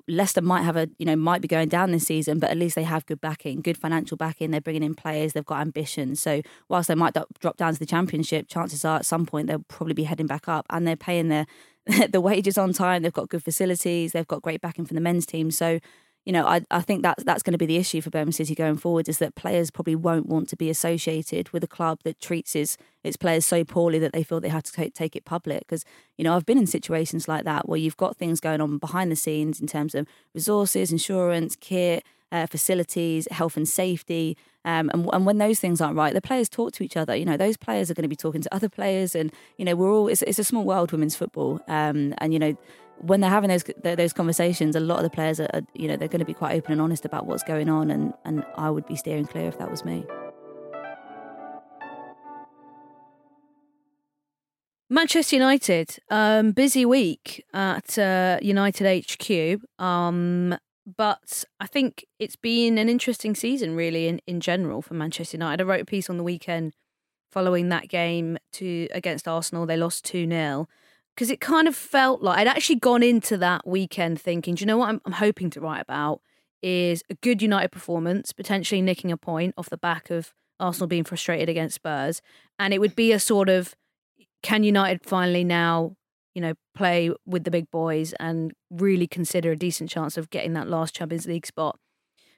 Leicester 0.06 0.42
might 0.42 0.62
have 0.62 0.76
a, 0.76 0.88
you 0.98 1.06
know, 1.06 1.16
might 1.16 1.40
be 1.40 1.48
going 1.48 1.68
down 1.68 1.90
this 1.90 2.04
season, 2.04 2.38
but 2.38 2.50
at 2.50 2.56
least 2.56 2.74
they 2.74 2.82
have 2.82 3.06
good 3.06 3.20
backing, 3.20 3.60
good 3.60 3.78
financial 3.78 4.16
backing. 4.16 4.50
They're 4.50 4.60
bringing 4.60 4.82
in 4.82 4.94
players, 4.94 5.32
they've 5.32 5.44
got 5.44 5.60
ambition. 5.60 6.16
So 6.16 6.42
whilst 6.68 6.88
they 6.88 6.94
might 6.94 7.16
drop 7.40 7.56
down 7.56 7.72
to 7.72 7.78
the 7.78 7.86
championship, 7.86 8.48
chances 8.48 8.84
are 8.84 8.96
at 8.96 9.06
some 9.06 9.24
point 9.26 9.46
they'll 9.46 9.64
probably 9.68 9.94
be 9.94 10.04
heading 10.04 10.26
back 10.26 10.48
up, 10.48 10.66
and 10.70 10.86
they're 10.86 10.96
paying 10.96 11.28
their 11.28 11.46
the 12.08 12.20
wages 12.20 12.56
on 12.58 12.72
time. 12.72 13.02
They've 13.02 13.12
got 13.12 13.28
good 13.28 13.42
facilities. 13.44 14.12
They've 14.12 14.26
got 14.26 14.42
great 14.42 14.60
backing 14.60 14.86
from 14.86 14.94
the 14.94 15.00
men's 15.00 15.26
team. 15.26 15.50
So 15.50 15.80
you 16.24 16.32
know, 16.32 16.46
I, 16.46 16.62
I 16.70 16.80
think 16.80 17.02
that's 17.02 17.22
that's 17.24 17.42
going 17.42 17.52
to 17.52 17.58
be 17.58 17.66
the 17.66 17.76
issue 17.76 18.00
for 18.00 18.10
Birmingham 18.10 18.32
City 18.32 18.54
going 18.54 18.76
forward 18.76 19.08
is 19.08 19.18
that 19.18 19.34
players 19.34 19.70
probably 19.70 19.94
won't 19.94 20.26
want 20.26 20.48
to 20.48 20.56
be 20.56 20.70
associated 20.70 21.50
with 21.50 21.62
a 21.62 21.68
club 21.68 22.00
that 22.04 22.20
treats 22.20 22.56
its 22.56 22.76
its 23.02 23.16
players 23.16 23.44
so 23.44 23.64
poorly 23.64 23.98
that 23.98 24.12
they 24.12 24.22
feel 24.22 24.40
they 24.40 24.48
have 24.48 24.62
to 24.62 24.72
take, 24.72 24.94
take 24.94 25.14
it 25.14 25.24
public. 25.24 25.60
Because 25.60 25.84
you 26.16 26.24
know, 26.24 26.34
I've 26.34 26.46
been 26.46 26.58
in 26.58 26.66
situations 26.66 27.28
like 27.28 27.44
that 27.44 27.68
where 27.68 27.78
you've 27.78 27.96
got 27.96 28.16
things 28.16 28.40
going 28.40 28.60
on 28.60 28.78
behind 28.78 29.12
the 29.12 29.16
scenes 29.16 29.60
in 29.60 29.66
terms 29.66 29.94
of 29.94 30.06
resources, 30.34 30.90
insurance, 30.90 31.56
kit, 31.56 32.04
uh, 32.32 32.46
facilities, 32.46 33.28
health 33.30 33.56
and 33.56 33.68
safety. 33.68 34.36
Um, 34.64 34.90
and, 34.94 35.08
and 35.12 35.26
when 35.26 35.36
those 35.38 35.60
things 35.60 35.80
aren't 35.80 35.96
right, 35.96 36.14
the 36.14 36.22
players 36.22 36.48
talk 36.48 36.72
to 36.72 36.82
each 36.82 36.96
other. 36.96 37.14
You 37.14 37.26
know, 37.26 37.36
those 37.36 37.58
players 37.58 37.90
are 37.90 37.94
going 37.94 38.02
to 38.02 38.08
be 38.08 38.16
talking 38.16 38.40
to 38.40 38.54
other 38.54 38.68
players, 38.68 39.14
and 39.14 39.30
you 39.58 39.64
know, 39.64 39.76
we're 39.76 39.92
all 39.92 40.08
it's, 40.08 40.22
it's 40.22 40.38
a 40.38 40.44
small 40.44 40.64
world, 40.64 40.90
women's 40.90 41.14
football. 41.14 41.60
Um, 41.68 42.14
and 42.18 42.32
you 42.32 42.38
know, 42.38 42.56
when 43.00 43.20
they're 43.20 43.30
having 43.30 43.50
those 43.50 43.64
those 43.82 44.12
conversations, 44.12 44.76
a 44.76 44.80
lot 44.80 44.98
of 44.98 45.04
the 45.04 45.10
players 45.10 45.40
are, 45.40 45.62
you 45.74 45.88
know 45.88 45.96
they're 45.96 46.08
going 46.08 46.20
to 46.20 46.24
be 46.24 46.34
quite 46.34 46.54
open 46.56 46.72
and 46.72 46.80
honest 46.80 47.04
about 47.04 47.26
what's 47.26 47.42
going 47.42 47.68
on, 47.68 47.90
and 47.90 48.14
and 48.24 48.44
I 48.56 48.70
would 48.70 48.86
be 48.86 48.96
steering 48.96 49.26
clear 49.26 49.48
if 49.48 49.58
that 49.58 49.70
was 49.70 49.84
me. 49.84 50.04
Manchester 54.90 55.36
United, 55.36 55.98
um, 56.10 56.52
busy 56.52 56.84
week 56.84 57.44
at 57.52 57.98
uh, 57.98 58.38
United 58.42 59.04
HQ, 59.04 59.60
um, 59.82 60.56
but 60.86 61.44
I 61.58 61.66
think 61.66 62.04
it's 62.18 62.36
been 62.36 62.76
an 62.76 62.88
interesting 62.88 63.34
season, 63.34 63.74
really, 63.74 64.06
in, 64.06 64.20
in 64.26 64.40
general 64.40 64.82
for 64.82 64.94
Manchester 64.94 65.36
United. 65.36 65.62
I 65.62 65.66
wrote 65.66 65.80
a 65.80 65.86
piece 65.86 66.10
on 66.10 66.18
the 66.18 66.22
weekend 66.22 66.74
following 67.32 67.70
that 67.70 67.88
game 67.88 68.38
to 68.52 68.86
against 68.92 69.26
Arsenal. 69.26 69.66
They 69.66 69.76
lost 69.76 70.04
two 70.04 70.28
0 70.28 70.68
because 71.14 71.30
it 71.30 71.40
kind 71.40 71.68
of 71.68 71.76
felt 71.76 72.22
like 72.22 72.38
I'd 72.38 72.48
actually 72.48 72.76
gone 72.76 73.02
into 73.02 73.36
that 73.38 73.66
weekend 73.66 74.20
thinking, 74.20 74.56
do 74.56 74.62
you 74.62 74.66
know 74.66 74.78
what 74.78 74.88
I'm, 74.88 75.00
I'm 75.04 75.12
hoping 75.12 75.50
to 75.50 75.60
write 75.60 75.80
about 75.80 76.20
is 76.62 77.02
a 77.10 77.14
good 77.14 77.42
United 77.42 77.70
performance, 77.70 78.32
potentially 78.32 78.82
nicking 78.82 79.12
a 79.12 79.16
point 79.16 79.54
off 79.56 79.70
the 79.70 79.76
back 79.76 80.10
of 80.10 80.32
Arsenal 80.58 80.88
being 80.88 81.04
frustrated 81.04 81.48
against 81.48 81.76
Spurs, 81.76 82.22
and 82.58 82.72
it 82.72 82.80
would 82.80 82.96
be 82.96 83.12
a 83.12 83.18
sort 83.18 83.48
of 83.48 83.74
can 84.42 84.64
United 84.64 85.04
finally 85.04 85.44
now, 85.44 85.96
you 86.34 86.42
know, 86.42 86.54
play 86.74 87.10
with 87.26 87.44
the 87.44 87.50
big 87.50 87.70
boys 87.70 88.12
and 88.14 88.52
really 88.70 89.06
consider 89.06 89.52
a 89.52 89.56
decent 89.56 89.90
chance 89.90 90.16
of 90.16 90.30
getting 90.30 90.52
that 90.54 90.68
last 90.68 90.94
Champions 90.94 91.26
League 91.26 91.46
spot. 91.46 91.78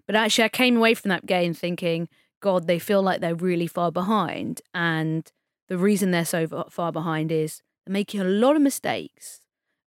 But 0.06 0.16
actually, 0.16 0.44
I 0.44 0.48
came 0.48 0.76
away 0.76 0.94
from 0.94 1.08
that 1.10 1.26
game 1.26 1.54
thinking, 1.54 2.08
God, 2.40 2.66
they 2.66 2.78
feel 2.78 3.02
like 3.02 3.20
they're 3.20 3.34
really 3.34 3.66
far 3.66 3.90
behind, 3.90 4.60
and 4.74 5.30
the 5.68 5.78
reason 5.78 6.10
they're 6.10 6.24
so 6.24 6.66
far 6.70 6.92
behind 6.92 7.32
is 7.32 7.62
they're 7.86 7.92
making 7.92 8.20
a 8.20 8.24
lot 8.24 8.56
of 8.56 8.62
mistakes, 8.62 9.40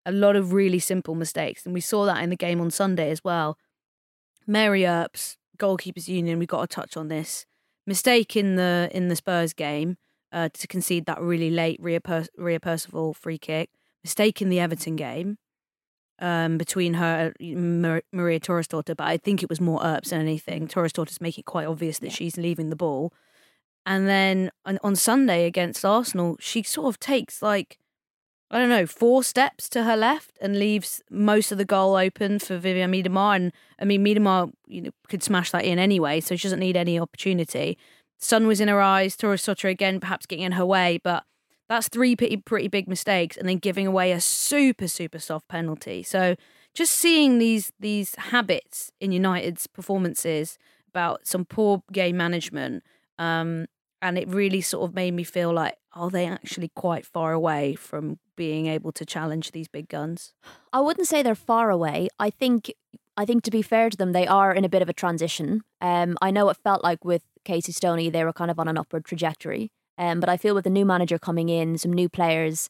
a 0.06 0.12
lot 0.12 0.36
of 0.36 0.52
really 0.52 0.78
simple 0.78 1.14
mistakes. 1.14 1.64
And 1.64 1.74
we 1.74 1.80
saw 1.80 2.06
that 2.06 2.22
in 2.22 2.30
the 2.30 2.36
game 2.36 2.60
on 2.60 2.70
Sunday 2.70 3.10
as 3.10 3.22
well. 3.24 3.58
Mary 4.46 4.86
Earps, 4.86 5.36
goalkeepers 5.58 6.08
union, 6.08 6.38
we've 6.38 6.48
got 6.48 6.68
to 6.68 6.74
touch 6.74 6.96
on 6.96 7.08
this. 7.08 7.44
Mistake 7.86 8.36
in 8.36 8.56
the 8.56 8.88
in 8.92 9.08
the 9.08 9.16
Spurs 9.16 9.52
game 9.52 9.96
uh, 10.32 10.48
to 10.52 10.66
concede 10.66 11.06
that 11.06 11.20
really 11.20 11.50
late 11.50 11.78
Ria, 11.80 12.00
per- 12.00 12.26
Ria 12.36 12.60
Percival 12.60 13.14
free 13.14 13.38
kick. 13.38 13.70
Mistake 14.04 14.40
in 14.40 14.48
the 14.48 14.60
Everton 14.60 14.96
game 14.96 15.38
um, 16.20 16.58
between 16.58 16.94
her 16.94 17.32
Mar- 17.40 18.02
Maria 18.12 18.40
Thorisdottir, 18.40 18.96
but 18.96 19.06
I 19.06 19.16
think 19.16 19.42
it 19.42 19.48
was 19.48 19.60
more 19.60 19.82
Earps 19.82 20.10
than 20.10 20.20
anything. 20.20 20.68
Thorisdottir's 20.68 21.20
making 21.20 21.42
it 21.42 21.46
quite 21.46 21.66
obvious 21.66 21.98
that 21.98 22.08
yeah. 22.08 22.12
she's 22.14 22.36
leaving 22.36 22.70
the 22.70 22.76
ball. 22.76 23.12
And 23.86 24.06
then 24.06 24.50
on, 24.66 24.78
on 24.82 24.96
Sunday 24.96 25.46
against 25.46 25.84
Arsenal, 25.84 26.36
she 26.40 26.62
sort 26.62 26.88
of 26.88 27.00
takes 27.00 27.40
like 27.40 27.78
I 28.50 28.58
don't 28.58 28.70
know, 28.70 28.86
four 28.86 29.22
steps 29.22 29.68
to 29.70 29.84
her 29.84 29.96
left 29.96 30.38
and 30.40 30.58
leaves 30.58 31.02
most 31.10 31.52
of 31.52 31.58
the 31.58 31.66
goal 31.66 31.96
open 31.96 32.38
for 32.38 32.58
Vivianne 32.58 32.90
Miedema. 32.90 33.36
And 33.36 33.52
I 33.78 33.84
mean, 33.84 34.04
Miedema 34.04 34.50
you 34.66 34.82
know, 34.82 34.90
could 35.08 35.22
smash 35.22 35.50
that 35.50 35.64
in 35.64 35.78
anyway, 35.78 36.20
so 36.20 36.34
she 36.34 36.48
doesn't 36.48 36.60
need 36.60 36.76
any 36.76 36.98
opportunity. 36.98 37.76
Sun 38.18 38.46
was 38.46 38.60
in 38.60 38.68
her 38.68 38.80
eyes, 38.80 39.16
Thorisdottir 39.16 39.70
again, 39.70 40.00
perhaps 40.00 40.26
getting 40.26 40.44
in 40.44 40.52
her 40.52 40.64
way, 40.64 40.98
but 41.04 41.24
that's 41.68 41.88
three 41.88 42.16
pretty, 42.16 42.38
pretty 42.38 42.68
big 42.68 42.88
mistakes 42.88 43.36
and 43.36 43.48
then 43.48 43.58
giving 43.58 43.86
away 43.86 44.12
a 44.12 44.20
super, 44.20 44.88
super 44.88 45.18
soft 45.18 45.46
penalty. 45.48 46.02
So 46.02 46.34
just 46.74 46.94
seeing 46.94 47.38
these 47.38 47.72
these 47.78 48.14
habits 48.14 48.92
in 49.00 49.12
United's 49.12 49.66
performances 49.66 50.58
about 50.88 51.26
some 51.26 51.44
poor 51.44 51.82
game 51.92 52.16
management 52.16 52.82
um, 53.18 53.66
and 54.00 54.18
it 54.18 54.28
really 54.28 54.60
sort 54.60 54.88
of 54.88 54.94
made 54.94 55.14
me 55.14 55.24
feel 55.24 55.52
like 55.52 55.76
are 55.92 56.10
they 56.10 56.26
actually 56.26 56.70
quite 56.74 57.04
far 57.04 57.32
away 57.32 57.74
from 57.74 58.18
being 58.36 58.66
able 58.66 58.92
to 58.92 59.04
challenge 59.04 59.50
these 59.50 59.68
big 59.68 59.88
guns? 59.88 60.32
I 60.72 60.80
wouldn't 60.80 61.08
say 61.08 61.22
they're 61.22 61.34
far 61.34 61.70
away. 61.70 62.08
I 62.18 62.30
think 62.30 62.72
i 63.16 63.24
think 63.24 63.42
to 63.42 63.50
be 63.50 63.62
fair 63.62 63.90
to 63.90 63.96
them 63.96 64.12
they 64.12 64.28
are 64.28 64.54
in 64.54 64.64
a 64.64 64.68
bit 64.68 64.82
of 64.82 64.88
a 64.88 64.92
transition. 64.92 65.62
Um, 65.80 66.16
i 66.22 66.30
know 66.30 66.48
it 66.48 66.56
felt 66.56 66.84
like 66.84 67.04
with 67.04 67.22
casey 67.44 67.72
stoney 67.72 68.08
they 68.10 68.24
were 68.24 68.32
kind 68.32 68.50
of 68.50 68.58
on 68.58 68.68
an 68.68 68.78
upward 68.78 69.04
trajectory 69.04 69.72
um, 69.98 70.20
but 70.20 70.28
i 70.28 70.36
feel 70.36 70.54
with 70.54 70.64
the 70.64 70.70
new 70.70 70.86
manager 70.86 71.18
coming 71.18 71.48
in 71.48 71.78
some 71.78 71.92
new 71.92 72.08
players 72.08 72.68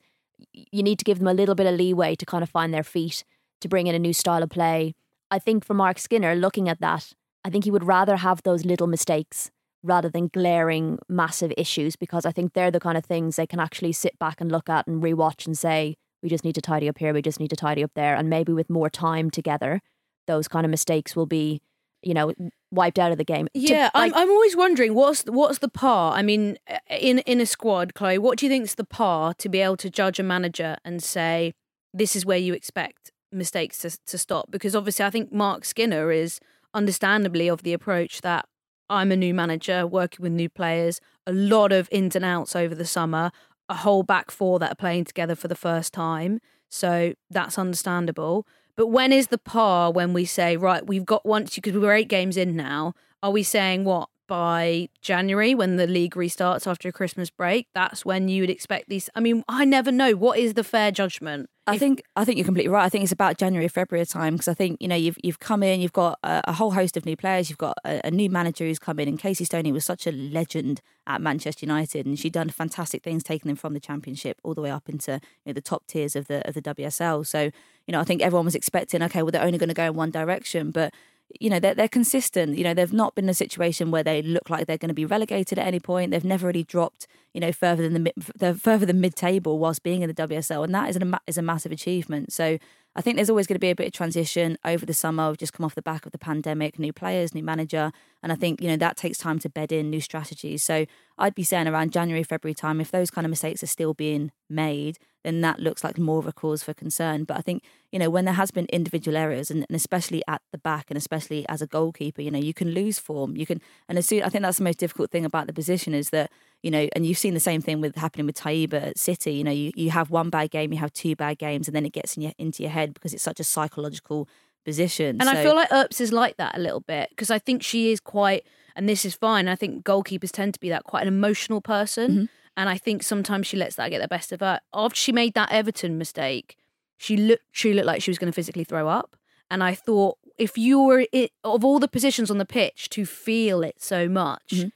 you 0.53 0.83
need 0.83 0.99
to 0.99 1.05
give 1.05 1.19
them 1.19 1.27
a 1.27 1.35
little 1.35 1.55
bit 1.55 1.67
of 1.67 1.75
leeway 1.75 2.15
to 2.15 2.25
kind 2.25 2.43
of 2.43 2.49
find 2.49 2.73
their 2.73 2.85
feet 2.85 3.25
to 3.61 3.69
bring 3.69 3.89
in 3.89 3.95
a 3.95 3.99
new 3.99 4.13
style 4.13 4.43
of 4.43 4.51
play. 4.51 4.95
I 5.33 5.41
think 5.41 5.65
for 5.65 5.75
mark 5.75 5.99
skinner 5.99 6.35
looking 6.35 6.69
at 6.69 6.81
that 6.81 7.13
i 7.45 7.51
think 7.51 7.65
he 7.65 7.71
would 7.71 7.85
rather 7.85 8.17
have 8.17 8.43
those 8.43 8.65
little 8.65 8.87
mistakes 8.87 9.51
rather 9.83 10.09
than 10.09 10.29
glaring 10.29 10.99
massive 11.09 11.53
issues 11.57 11.95
because 11.97 12.27
I 12.27 12.33
think 12.33 12.53
they're 12.53 12.71
the 12.71 12.81
kind 12.81 12.99
of 12.99 13.05
things 13.05 13.37
they 13.37 13.47
can 13.47 13.61
actually 13.61 13.93
sit 13.93 14.19
back 14.19 14.41
and 14.41 14.51
look 14.51 14.69
at 14.69 14.87
and 14.87 15.03
rewatch 15.03 15.47
and 15.47 15.57
say, 15.57 15.97
we 16.23 16.29
just 16.29 16.45
need 16.45 16.55
to 16.57 16.61
tidy 16.61 16.89
up 16.89 16.99
here, 16.99 17.15
we 17.15 17.23
just 17.23 17.39
need 17.39 17.51
to 17.51 17.57
tidy 17.57 17.85
up 17.85 17.93
there, 17.95 18.17
and 18.17 18.29
maybe 18.29 18.53
with 18.53 18.69
more 18.69 18.91
time 18.91 19.31
together, 19.31 19.81
those 20.27 20.49
kind 20.49 20.65
of 20.67 20.71
mistakes 20.71 21.15
will 21.15 21.27
be, 21.27 21.63
you 22.03 22.13
know, 22.13 22.33
wiped 22.73 22.99
out 22.99 23.13
of 23.13 23.19
the 23.19 23.25
game. 23.25 23.47
To- 23.55 23.61
Yeah, 23.61 23.91
like- 23.95 24.13
I'm, 24.13 24.23
I'm 24.23 24.31
always 24.31 24.57
wondering 24.57 24.95
what's 24.95 25.23
what's 25.27 25.59
the 25.59 25.69
par. 25.69 26.15
I 26.19 26.23
mean, 26.23 26.59
uh, 26.69 26.79
in 26.91 27.21
in 27.21 27.41
a 27.41 27.47
squad, 27.47 27.95
Chloe, 27.95 28.19
what 28.19 28.39
do 28.39 28.47
you 28.47 28.51
think's 28.51 28.75
the 28.75 28.85
par 28.85 29.33
to 29.35 29.49
be 29.49 29.61
able 29.61 29.77
to 29.77 29.89
judge 29.89 30.19
a 30.19 30.23
manager 30.25 30.77
and 30.85 31.01
say 31.03 31.55
this 31.95 32.17
is 32.17 32.27
where 32.27 32.37
you 32.39 32.53
expect 32.53 33.13
mistakes 33.31 33.79
to 33.79 33.97
to 34.07 34.19
stop? 34.19 34.51
Because 34.51 34.75
obviously, 34.75 35.05
I 35.05 35.11
think 35.11 35.33
Mark 35.33 35.65
Skinner 35.65 36.11
is 36.11 36.41
understandably 36.75 37.49
of 37.49 37.63
the 37.63 37.73
approach 37.73 38.21
that 38.23 38.47
I'm 38.91 39.13
a 39.13 39.17
new 39.17 39.35
manager 39.35 39.87
working 39.87 40.23
with 40.23 40.33
new 40.33 40.49
players, 40.49 41.01
a 41.27 41.33
lot 41.33 41.73
of 41.73 41.89
ins 41.91 42.17
and 42.17 42.25
outs 42.25 42.57
over 42.57 42.75
the 42.75 42.87
summer, 42.87 43.31
a 43.69 43.75
whole 43.75 44.03
back 44.03 44.31
four 44.31 44.59
that 44.59 44.73
are 44.73 44.77
playing 44.77 45.05
together 45.05 45.35
for 45.35 45.49
the 45.49 45.55
first 45.55 45.93
time. 45.93 46.41
So 46.71 47.15
that's 47.31 47.59
understandable. 47.59 48.47
But 48.77 48.89
when 48.89 49.13
is 49.13 49.29
the 49.29 49.39
par 49.39 49.91
when 49.91 50.13
we 50.13 50.25
say, 50.25 50.57
right, 50.57 50.87
we've 50.87 51.05
got 51.05 51.27
once 51.27 51.55
because 51.55 51.77
we're 51.77 51.95
eight 51.95 52.09
games 52.09 52.37
in 52.37 52.57
now, 52.57 52.95
are 53.23 53.33
we 53.33 53.43
saying 53.43 53.85
what 53.85 54.09
by 54.29 54.89
January 55.03 55.55
when 55.55 55.77
the 55.77 55.87
league 55.87 56.15
restarts 56.15 56.67
after 56.67 56.89
a 56.89 56.93
Christmas 56.93 57.31
break? 57.31 57.67
That's 57.75 58.05
when 58.05 58.29
you 58.29 58.43
would 58.43 58.51
expect 58.51 58.89
these. 58.89 59.11
I 59.15 59.21
mean, 59.21 59.43
I 59.49 59.65
never 59.65 59.91
know. 59.91 60.13
What 60.13 60.39
is 60.39 60.55
the 60.55 60.63
fair 60.63 60.93
judgment? 60.93 61.51
I 61.69 61.79
think 61.79 62.03
I 62.17 62.25
think 62.25 62.39
you're 62.39 62.45
completely 62.45 62.71
right. 62.71 62.85
I 62.85 62.89
think 62.89 63.03
it's 63.03 63.13
about 63.13 63.37
January, 63.37 63.69
February 63.69 64.07
time 64.07 64.35
because 64.35 64.49
I 64.49 64.55
think 64.55 64.81
you 64.81 64.89
know 64.89 64.97
you've 64.97 65.19
you've 65.23 65.39
come 65.39 65.63
in, 65.63 65.81
you've 65.81 65.93
got 65.93 66.19
a, 66.23 66.41
a 66.45 66.53
whole 66.53 66.71
host 66.71 66.97
of 66.97 67.05
new 67.05 67.17
players, 67.17 67.51
you've 67.51 67.59
got 67.59 67.77
a, 67.85 68.01
a 68.07 68.11
new 68.11 68.31
manager 68.31 68.65
who's 68.65 68.79
come 68.79 68.99
in, 68.99 69.09
and 69.09 69.19
Casey 69.19 69.45
Stoney 69.45 69.71
was 69.71 69.85
such 69.85 70.07
a 70.07 70.13
legend 70.13 70.81
at 71.07 71.21
Manchester 71.21 71.67
United, 71.67 72.07
and 72.07 72.19
she'd 72.19 72.33
done 72.33 72.49
fantastic 72.49 73.03
things, 73.03 73.23
taking 73.23 73.49
them 73.49 73.57
from 73.57 73.75
the 73.75 73.81
Championship 73.81 74.41
all 74.43 74.55
the 74.55 74.63
way 74.63 74.71
up 74.71 74.89
into 74.89 75.21
you 75.45 75.51
know, 75.51 75.53
the 75.53 75.61
top 75.61 75.87
tiers 75.87 76.17
of 76.17 76.27
the 76.27 76.47
of 76.49 76.55
the 76.55 76.63
WSL. 76.63 77.27
So 77.27 77.43
you 77.87 77.93
know 77.93 78.01
I 78.01 78.05
think 78.05 78.23
everyone 78.23 78.47
was 78.47 78.55
expecting, 78.55 79.03
okay, 79.03 79.23
well 79.23 79.31
they're 79.31 79.45
only 79.45 79.59
going 79.59 79.69
to 79.69 79.75
go 79.75 79.85
in 79.85 79.95
one 79.95 80.11
direction, 80.11 80.71
but 80.71 80.95
you 81.41 81.51
know 81.51 81.61
they're, 81.61 81.75
they're 81.75 81.89
consistent 81.89 82.57
you 82.57 82.65
know 82.65 82.73
they've 82.73 82.93
not 82.93 83.15
been 83.15 83.27
in 83.27 83.31
a 83.31 83.35
situation 83.35 83.91
where 83.91 84.03
they 84.03 84.23
look 84.23 84.49
like 84.49 84.67
they're 84.67 84.79
going 84.79 84.89
to 84.89 84.95
be 84.95 85.05
relegated 85.05 85.59
at 85.59 85.67
any 85.67 85.81
point 85.81 86.11
they've 86.11 86.25
never 86.25 86.47
really 86.47 86.65
dropped 86.65 87.07
you 87.35 87.41
know 87.41 87.53
further 87.53 87.83
than 87.83 87.93
the 87.93 88.01
mid, 88.01 88.59
further 88.61 88.87
than 88.87 89.01
mid-table 89.01 89.59
whilst 89.59 89.83
being 89.83 90.03
in 90.03 90.09
the 90.09 90.15
WSL 90.15 90.65
and 90.65 90.75
that 90.75 90.89
is 90.89 90.97
a 90.97 91.21
is 91.27 91.39
a 91.39 91.43
massive 91.43 91.73
achievement 91.73 92.33
so 92.33 92.59
I 92.97 93.01
think 93.01 93.15
there's 93.15 93.31
always 93.31 93.47
going 93.47 93.55
to 93.55 93.61
be 93.61 93.71
a 93.71 93.77
bit 93.77 93.87
of 93.87 93.93
transition 93.93 94.59
over 94.65 94.85
the 94.85 94.93
summer. 94.93 95.29
We've 95.29 95.39
just 95.39 95.53
come 95.53 95.65
off 95.65 95.77
the 95.77 95.83
back 95.83 96.05
of 96.05 96.11
the 96.11 96.19
pandemic, 96.19 96.81
new 96.81 96.93
players, 96.93 97.33
new 97.33 97.45
manager, 97.45 97.93
and 98.25 98.33
I 98.33 98.35
think 98.35 98.61
you 98.61 98.69
know 98.69 98.77
that 98.77 98.97
takes 98.97 99.19
time 99.19 99.39
to 99.41 99.49
bed 99.49 99.71
in 99.71 99.89
new 99.89 100.01
strategies. 100.01 100.65
So 100.65 100.85
I'd 101.17 101.35
be 101.35 101.45
saying 101.45 101.69
around 101.69 101.93
January, 101.93 102.25
February 102.25 102.55
time, 102.55 102.81
if 102.81 102.91
those 102.91 103.11
kind 103.11 103.25
of 103.25 103.31
mistakes 103.31 103.63
are 103.63 103.69
still 103.69 103.95
being 103.95 104.33
made, 104.51 104.99
then 105.29 105.41
that 105.43 105.61
looks 105.61 105.85
like 105.85 105.99
more 105.99 106.19
of 106.19 106.27
a 106.27 106.33
cause 106.33 106.63
for 106.63 106.75
concern. 106.75 107.25
But 107.25 107.37
I 107.37 107.41
think 107.41 107.63
you 107.93 107.99
know 107.99 108.11
when 108.11 108.25
there 108.25 108.35
has 108.35 108.51
been 108.51 108.67
individual 108.67 109.17
errors, 109.17 109.51
and, 109.51 109.65
and 109.69 109.77
especially 109.77 110.23
at 110.27 110.43
the 110.51 110.59
back, 110.59 110.87
and 110.89 110.97
especially 110.97 111.49
as 111.49 111.63
a 111.63 111.67
goalkeeper, 111.67 112.23
you 112.23 112.31
know 112.31 112.39
you 112.39 112.55
can 112.55 112.71
lose 112.71 112.99
form. 112.99 113.37
You 113.37 113.47
can, 113.47 113.61
and 113.89 113.99
as 113.99 114.07
soon 114.07 114.23
I 114.23 114.29
think 114.29 114.43
that's 114.43 114.59
the 114.59 114.65
most 114.65 114.79
difficult 114.79 115.11
thing 115.11 115.25
about 115.25 115.47
the 115.47 115.53
position 115.53 115.95
is 115.95 116.11
that 116.11 116.31
you 116.63 116.71
know, 116.71 116.89
and 116.95 117.07
you've 117.07 117.19
seen 117.19 117.35
the 117.35 117.41
same 117.41 117.61
thing 117.61 117.81
with 117.81 117.95
happening 117.95 118.27
with 118.27 118.37
Taiba 118.37 118.89
at 118.89 118.99
City. 118.99 119.33
You 119.33 119.45
know, 119.45 119.53
you, 119.53 119.71
you 119.77 119.91
have 119.91 120.11
one 120.11 120.29
bad 120.29 120.51
game, 120.51 120.73
you 120.73 120.79
have 120.81 120.93
two 120.93 121.15
bad 121.15 121.39
games, 121.39 121.69
and 121.69 121.77
then 121.77 121.87
it 121.87 121.93
gets 121.93 122.17
in 122.17 122.25
your, 122.25 122.33
into 122.39 122.63
your 122.63 122.73
head 122.73 122.95
because 122.95 123.15
it's 123.15 123.23
such 123.23 123.39
a 123.39 123.45
psychological 123.45 124.29
position. 124.65 125.19
And 125.21 125.29
I 125.29 125.43
feel 125.43 125.55
like 125.55 125.71
Earps 125.71 126.01
is 126.01 126.13
like 126.13 126.37
that 126.37 126.57
a 126.57 126.61
little 126.61 126.81
bit 126.81 127.11
because 127.11 127.31
I 127.31 127.39
think 127.39 127.63
she 127.63 127.93
is 127.93 128.01
quite, 128.01 128.45
and 128.75 128.89
this 128.89 129.05
is 129.05 129.15
fine. 129.15 129.49
I 129.49 129.55
think 129.55 129.85
goalkeepers 129.85 130.33
tend 130.33 130.55
to 130.55 130.61
be 130.61 130.69
that 130.69 130.85
quite 130.85 131.03
an 131.03 131.09
emotional 131.09 131.61
person. 131.61 132.11
Mm-hmm. 132.11 132.25
And 132.59 132.69
I 132.69 132.77
think 132.77 133.03
sometimes 133.03 133.47
she 133.47 133.57
lets 133.57 133.77
that 133.77 133.89
get 133.91 134.03
the 134.03 134.09
best 134.09 134.33
of 134.33 134.41
her. 134.41 134.61
After 134.75 134.97
she 134.99 135.13
made 135.13 135.35
that 135.35 135.51
Everton 135.53 135.97
mistake, 135.97 136.57
she 136.97 137.17
looked, 137.17 137.45
she 137.53 137.73
looked 137.73 137.87
like 137.87 138.03
she 138.03 138.11
was 138.11 138.19
going 138.19 138.31
to 138.31 138.35
physically 138.35 138.65
throw 138.65 138.89
up. 138.89 139.17
And 139.51 139.63
I 139.63 139.75
thought, 139.75 140.19
if 140.37 140.59
you 140.59 140.83
were 140.83 141.07
it, 141.13 141.31
of 141.45 141.65
all 141.65 141.79
the 141.79 141.89
positions 141.89 142.31
on 142.31 142.39
the 142.39 142.45
pitch 142.45 142.89
to 142.91 143.07
feel 143.07 143.63
it 143.63 143.77
so 143.81 144.09
much, 144.09 144.43
Mm-hmm. 144.51 144.69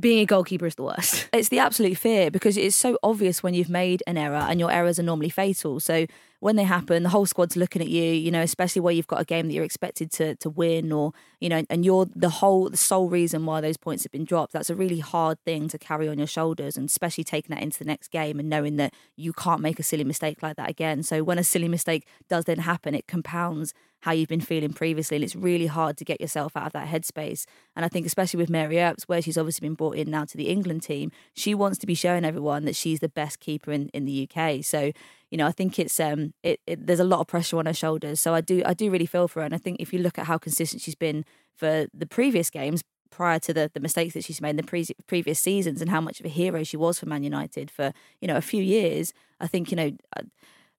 being 0.00 0.20
a 0.20 0.26
goalkeeper 0.26 0.66
is 0.66 0.76
the 0.76 0.84
worst. 0.84 1.28
it's 1.32 1.48
the 1.48 1.58
absolute 1.58 1.96
fear 1.98 2.30
because 2.30 2.56
it's 2.56 2.76
so 2.76 2.98
obvious 3.02 3.42
when 3.42 3.52
you've 3.54 3.68
made 3.68 4.02
an 4.06 4.16
error 4.16 4.44
and 4.48 4.58
your 4.60 4.70
errors 4.70 4.98
are 4.98 5.04
normally 5.04 5.28
fatal. 5.30 5.78
So 5.80 6.06
when 6.44 6.56
they 6.56 6.64
happen, 6.64 7.04
the 7.04 7.08
whole 7.08 7.24
squad's 7.24 7.56
looking 7.56 7.80
at 7.80 7.88
you, 7.88 8.02
you 8.02 8.30
know, 8.30 8.42
especially 8.42 8.80
where 8.82 8.92
you've 8.92 9.06
got 9.06 9.18
a 9.18 9.24
game 9.24 9.46
that 9.46 9.54
you're 9.54 9.64
expected 9.64 10.12
to 10.12 10.34
to 10.36 10.50
win 10.50 10.92
or, 10.92 11.14
you 11.40 11.48
know, 11.48 11.62
and 11.70 11.86
you're 11.86 12.06
the 12.14 12.28
whole 12.28 12.68
the 12.68 12.76
sole 12.76 13.08
reason 13.08 13.46
why 13.46 13.62
those 13.62 13.78
points 13.78 14.02
have 14.02 14.12
been 14.12 14.26
dropped. 14.26 14.52
That's 14.52 14.68
a 14.68 14.74
really 14.74 14.98
hard 14.98 15.42
thing 15.46 15.68
to 15.68 15.78
carry 15.78 16.06
on 16.06 16.18
your 16.18 16.26
shoulders 16.26 16.76
and 16.76 16.86
especially 16.86 17.24
taking 17.24 17.54
that 17.54 17.62
into 17.62 17.78
the 17.78 17.86
next 17.86 18.08
game 18.08 18.38
and 18.38 18.50
knowing 18.50 18.76
that 18.76 18.92
you 19.16 19.32
can't 19.32 19.62
make 19.62 19.78
a 19.78 19.82
silly 19.82 20.04
mistake 20.04 20.42
like 20.42 20.56
that 20.56 20.68
again. 20.68 21.02
So 21.02 21.24
when 21.24 21.38
a 21.38 21.44
silly 21.44 21.66
mistake 21.66 22.06
does 22.28 22.44
then 22.44 22.58
happen, 22.58 22.94
it 22.94 23.06
compounds 23.06 23.72
how 24.04 24.12
you've 24.12 24.28
been 24.28 24.38
feeling 24.38 24.74
previously. 24.74 25.16
And 25.16 25.24
it's 25.24 25.34
really 25.34 25.66
hard 25.66 25.96
to 25.96 26.04
get 26.04 26.20
yourself 26.20 26.54
out 26.54 26.66
of 26.66 26.72
that 26.74 26.88
headspace. 26.88 27.46
And 27.74 27.86
I 27.86 27.88
think, 27.88 28.04
especially 28.04 28.36
with 28.36 28.50
Mary 28.50 28.78
Earps, 28.78 29.04
where 29.04 29.22
she's 29.22 29.38
obviously 29.38 29.66
been 29.66 29.74
brought 29.74 29.96
in 29.96 30.10
now 30.10 30.26
to 30.26 30.36
the 30.36 30.48
England 30.50 30.82
team, 30.82 31.10
she 31.32 31.54
wants 31.54 31.78
to 31.78 31.86
be 31.86 31.94
showing 31.94 32.22
everyone 32.22 32.66
that 32.66 32.76
she's 32.76 33.00
the 33.00 33.08
best 33.08 33.40
keeper 33.40 33.72
in, 33.72 33.88
in 33.94 34.04
the 34.04 34.28
UK. 34.28 34.62
So, 34.62 34.92
you 35.30 35.38
know, 35.38 35.46
I 35.46 35.52
think 35.52 35.78
it's 35.78 35.98
um, 35.98 36.34
it, 36.42 36.60
it 36.66 36.86
there's 36.86 37.00
a 37.00 37.04
lot 37.04 37.20
of 37.20 37.28
pressure 37.28 37.56
on 37.56 37.64
her 37.64 37.72
shoulders. 37.72 38.20
So 38.20 38.34
I 38.34 38.42
do 38.42 38.62
I 38.66 38.74
do 38.74 38.90
really 38.90 39.06
feel 39.06 39.26
for 39.26 39.40
her. 39.40 39.46
And 39.46 39.54
I 39.54 39.58
think 39.58 39.80
if 39.80 39.90
you 39.90 40.00
look 40.00 40.18
at 40.18 40.26
how 40.26 40.36
consistent 40.36 40.82
she's 40.82 40.94
been 40.94 41.24
for 41.56 41.86
the 41.94 42.06
previous 42.06 42.50
games, 42.50 42.84
prior 43.10 43.38
to 43.38 43.54
the, 43.54 43.70
the 43.72 43.80
mistakes 43.80 44.12
that 44.12 44.24
she's 44.24 44.42
made 44.42 44.50
in 44.50 44.56
the 44.56 44.62
pre- 44.64 44.96
previous 45.06 45.40
seasons 45.40 45.80
and 45.80 45.90
how 45.90 46.00
much 46.02 46.20
of 46.20 46.26
a 46.26 46.28
hero 46.28 46.62
she 46.62 46.76
was 46.76 46.98
for 46.98 47.06
Man 47.06 47.22
United 47.22 47.70
for 47.70 47.94
you 48.20 48.28
know 48.28 48.36
a 48.36 48.42
few 48.42 48.62
years. 48.62 49.14
I 49.40 49.46
think 49.46 49.70
you 49.70 49.76
know. 49.76 49.92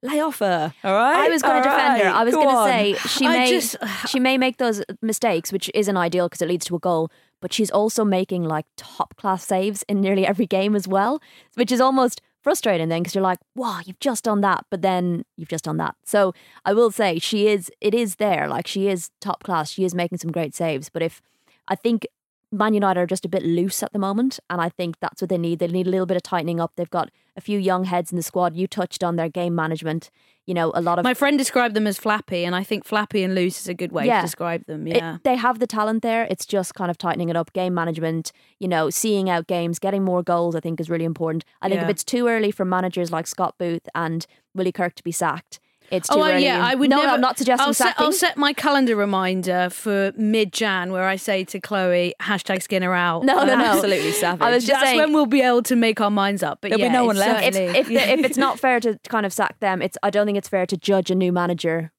Uh, 0.04 0.08
Lay 0.08 0.20
off 0.20 0.40
her, 0.40 0.74
all 0.84 0.94
right. 0.94 1.18
I 1.26 1.30
was 1.30 1.42
going 1.42 1.64
to 1.64 1.70
defend 1.70 2.02
her. 2.04 2.10
I 2.10 2.24
was 2.24 2.34
going 2.36 2.50
to 2.50 2.64
say 2.64 2.94
she 3.10 3.26
I 3.28 3.38
may 3.38 3.50
just- 3.50 3.76
she 4.08 4.20
may 4.20 4.38
make 4.38 4.58
those 4.58 4.84
mistakes, 5.02 5.52
which 5.52 5.70
isn't 5.74 5.98
ideal 5.98 6.28
because 6.28 6.42
it 6.42 6.48
leads 6.48 6.66
to 6.68 6.76
a 6.76 6.80
goal. 6.80 7.10
But 7.42 7.54
she's 7.54 7.70
also 7.72 8.04
making 8.06 8.44
like 8.44 8.66
top 8.78 9.16
class 9.18 9.46
saves 9.46 9.84
in 9.88 10.02
nearly 10.02 10.26
every 10.26 10.46
game 10.48 10.76
as 10.76 10.88
well, 10.88 11.22
which 11.56 11.72
is 11.72 11.82
almost 11.82 12.22
frustrating 12.42 12.90
then 12.90 13.02
because 13.02 13.16
you're 13.16 13.24
like, 13.24 13.40
wow, 13.56 13.82
you've 13.86 14.00
just 14.00 14.24
done 14.24 14.42
that, 14.42 14.66
but 14.70 14.82
then 14.82 15.26
you've 15.38 15.50
just 15.50 15.64
done 15.66 15.78
that. 15.78 15.96
So 16.06 16.34
I 16.64 16.74
will 16.74 16.92
say 16.92 17.20
she 17.20 17.48
is 17.48 17.72
it 17.82 17.94
is 17.94 18.16
there, 18.16 18.48
like 18.48 18.68
she 18.68 18.88
is 18.88 19.10
top 19.22 19.44
class. 19.44 19.72
She 19.72 19.84
is 19.84 19.94
making 19.96 20.20
some 20.20 20.32
great 20.32 20.54
saves. 20.56 20.90
But 20.90 21.02
if 21.02 21.22
I 21.68 21.76
think 21.76 22.06
Man 22.52 22.74
United 22.74 23.00
are 23.00 23.06
just 23.08 23.26
a 23.26 23.30
bit 23.30 23.44
loose 23.44 23.84
at 23.84 23.92
the 23.94 24.00
moment, 24.00 24.40
and 24.50 24.62
I 24.62 24.70
think 24.70 24.96
that's 25.00 25.22
what 25.22 25.30
they 25.30 25.38
need. 25.38 25.60
They 25.60 25.68
need 25.68 25.88
a 25.88 25.90
little 25.90 26.06
bit 26.06 26.16
of 26.18 26.24
tightening 26.24 26.60
up. 26.60 26.72
They've 26.76 26.90
got 26.90 27.10
a 27.36 27.42
few 27.42 27.60
young 27.60 27.84
heads 27.86 28.12
in 28.12 28.16
the 28.16 28.24
squad. 28.24 28.56
You 28.56 28.68
touched 28.68 29.04
on 29.04 29.16
their 29.18 29.28
game 29.30 29.54
management. 29.56 30.10
You 30.46 30.54
know, 30.54 30.72
a 30.76 30.82
lot 30.82 31.00
of 31.00 31.04
My 31.04 31.16
friend 31.16 31.38
described 31.40 31.76
them 31.76 31.88
as 31.88 31.98
flappy, 31.98 32.46
and 32.46 32.56
I 32.56 32.64
think 32.64 32.86
flappy 32.86 33.24
and 33.24 33.34
loose 33.36 33.60
is 33.60 33.68
a 33.68 33.74
good 33.74 33.92
way 33.92 34.06
Yeah. 34.06 34.22
to 34.22 34.28
describe 34.28 34.66
them. 34.68 34.88
it- 34.88 34.98
Yeah. 34.98 35.18
they 35.24 35.36
have 35.36 35.58
the 35.60 35.68
talent 35.68 36.04
there. 36.04 36.28
It's 36.30 36.46
just 36.46 36.76
kind 36.76 36.92
of 36.92 36.98
tightening 37.00 37.30
it 37.30 37.36
up. 37.36 37.52
Game 37.54 37.74
management, 37.74 38.32
you 38.60 38.68
know, 38.68 38.90
seeing 38.92 39.28
out 39.30 39.48
games, 39.48 39.80
getting 39.80 40.04
more 40.04 40.22
goals, 40.24 40.56
I 40.56 40.60
think 40.60 40.80
is 40.80 40.90
really 40.90 41.06
important. 41.06 41.44
I 41.62 41.70
think 41.70 41.82
if 41.82 41.90
it's 41.90 42.04
too 42.04 42.28
early 42.28 42.52
for 42.52 42.64
managers 42.64 43.12
like 43.12 43.26
Scott 43.28 43.56
Booth 43.58 43.90
and 43.96 44.26
Willie 44.54 44.72
Kirk 44.72 44.94
to 44.96 45.04
be 45.04 45.12
sacked, 45.12 45.60
it's 45.92 46.10
oh, 46.10 46.16
too 46.16 46.22
Oh 46.22 46.26
early. 46.32 46.44
yeah, 46.44 46.66
I 46.66 46.76
would 46.76 46.90
no, 46.90 46.98
never. 46.98 47.10
I'm 47.10 47.22
not 47.22 47.38
suggesting 47.38 47.66
I'll 47.66 47.74
set. 47.74 47.96
I'll 47.98 48.12
set 48.12 48.38
my 48.38 48.54
calendar 48.54 48.96
reminder 48.96 49.70
for 49.72 50.12
mid 50.16 50.52
Jan 50.54 50.92
where 50.92 51.08
I 51.08 51.16
say 51.16 51.44
to 51.46 51.60
Chloe 51.60 52.14
hashtag 52.22 52.62
Skinner 52.64 52.94
out. 52.94 53.24
No, 53.24 53.44
no, 53.46 53.54
um, 53.54 53.60
no. 53.60 53.66
Absolutely 53.66 54.12
savage. 54.12 54.42
I 54.42 54.50
was 54.52 54.66
just 54.66 54.80
That's 54.80 54.88
saying 54.92 55.00
when 55.00 55.14
we'll 55.14 55.26
be 55.26 55.42
able 55.42 55.64
to 55.64 55.76
make 55.76 56.02
our 56.02 56.12
minds 56.12 56.44
up. 56.44 56.60
But 56.62 56.70
There'll 56.72 56.86
be 56.86 56.90
no 56.94 57.06
one 57.06 57.18
left. 57.18 57.44
if 57.46 57.54
certainly- 57.54 57.80
if, 57.80 57.88
the, 57.88 57.96
if 57.96 58.26
it's 58.26 58.38
not 58.46 58.60
fair 58.60 58.80
to 58.80 59.00
kind 59.08 59.26
of 59.26 59.34
sack 59.34 59.60
them, 59.60 59.82
it's 59.82 59.98
I 60.04 60.10
don't 60.10 60.26
think 60.26 60.38
it's 60.38 60.50
fair 60.50 60.66
to 60.66 60.78
judge 60.78 61.12
a 61.12 61.16
new 61.16 61.32
manager 61.32 61.92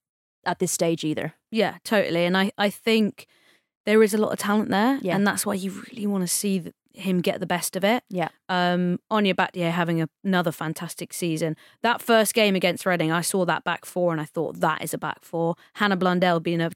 at 0.45 0.59
this 0.59 0.73
stage 0.73 1.05
either. 1.05 1.35
Yeah, 1.51 1.77
totally. 1.85 2.25
And 2.25 2.37
I, 2.37 2.53
I 2.59 2.71
think 2.71 3.27
there 3.85 4.03
is 4.03 4.15
a 4.15 4.19
lot 4.19 4.33
of 4.33 4.39
talent 4.39 4.71
there. 4.71 4.99
Yeah. 5.03 5.15
And 5.17 5.27
that's 5.27 5.47
why 5.47 5.55
you 5.55 5.71
really 5.91 6.07
want 6.07 6.23
to 6.23 6.29
see 6.29 6.61
th- 6.61 6.75
him 6.97 7.21
get 7.21 7.41
the 7.41 7.47
best 7.47 7.77
of 7.77 7.85
it. 7.85 8.03
Yeah. 8.09 8.29
Um, 8.49 8.99
Ona 9.11 9.35
Batlle 9.35 9.71
having 9.71 10.01
a, 10.01 10.09
another 10.25 10.53
fantastic 10.53 11.13
season. 11.13 11.57
That 11.83 12.01
first 12.01 12.35
game 12.35 12.57
against 12.57 12.87
Reading, 12.87 13.13
I 13.13 13.21
saw 13.21 13.45
that 13.45 13.65
back 13.65 13.85
four 13.85 14.13
and 14.13 14.21
I 14.21 14.25
thought 14.25 14.61
that 14.61 14.83
is 14.83 14.95
a 14.95 14.99
back 14.99 15.25
four. 15.25 15.57
Hannah 15.75 15.97
Blundell 15.97 16.41
being 16.41 16.61
a 16.61 16.71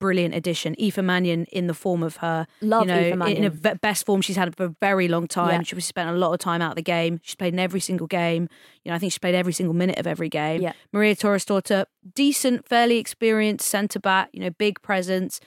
brilliant 0.00 0.34
addition. 0.34 0.74
Aoife 0.80 0.98
Mannion 0.98 1.44
in 1.52 1.66
the 1.66 1.74
form 1.74 2.02
of 2.02 2.16
her, 2.16 2.46
Love 2.60 2.82
you 2.82 2.88
know, 2.88 3.26
in 3.26 3.44
a 3.44 3.50
best 3.50 4.06
form 4.06 4.20
she's 4.20 4.36
had 4.36 4.56
for 4.56 4.64
a 4.64 4.74
very 4.80 5.06
long 5.06 5.28
time. 5.28 5.60
Yeah. 5.60 5.62
She 5.62 5.80
spent 5.80 6.10
a 6.10 6.14
lot 6.14 6.32
of 6.32 6.40
time 6.40 6.62
out 6.62 6.70
of 6.70 6.76
the 6.76 6.82
game. 6.82 7.20
She's 7.22 7.36
played 7.36 7.52
in 7.52 7.60
every 7.60 7.80
single 7.80 8.06
game. 8.06 8.48
You 8.84 8.90
know, 8.90 8.96
I 8.96 8.98
think 8.98 9.12
she's 9.12 9.18
played 9.18 9.34
every 9.34 9.52
single 9.52 9.74
minute 9.74 9.98
of 9.98 10.06
every 10.06 10.28
game. 10.28 10.62
Yeah. 10.62 10.72
Maria 10.92 11.14
Thorisdottir, 11.14 11.84
decent, 12.14 12.66
fairly 12.68 12.98
experienced 12.98 13.68
centre 13.68 14.00
back. 14.00 14.30
You 14.32 14.40
know, 14.40 14.50
big 14.50 14.82
presence, 14.82 15.40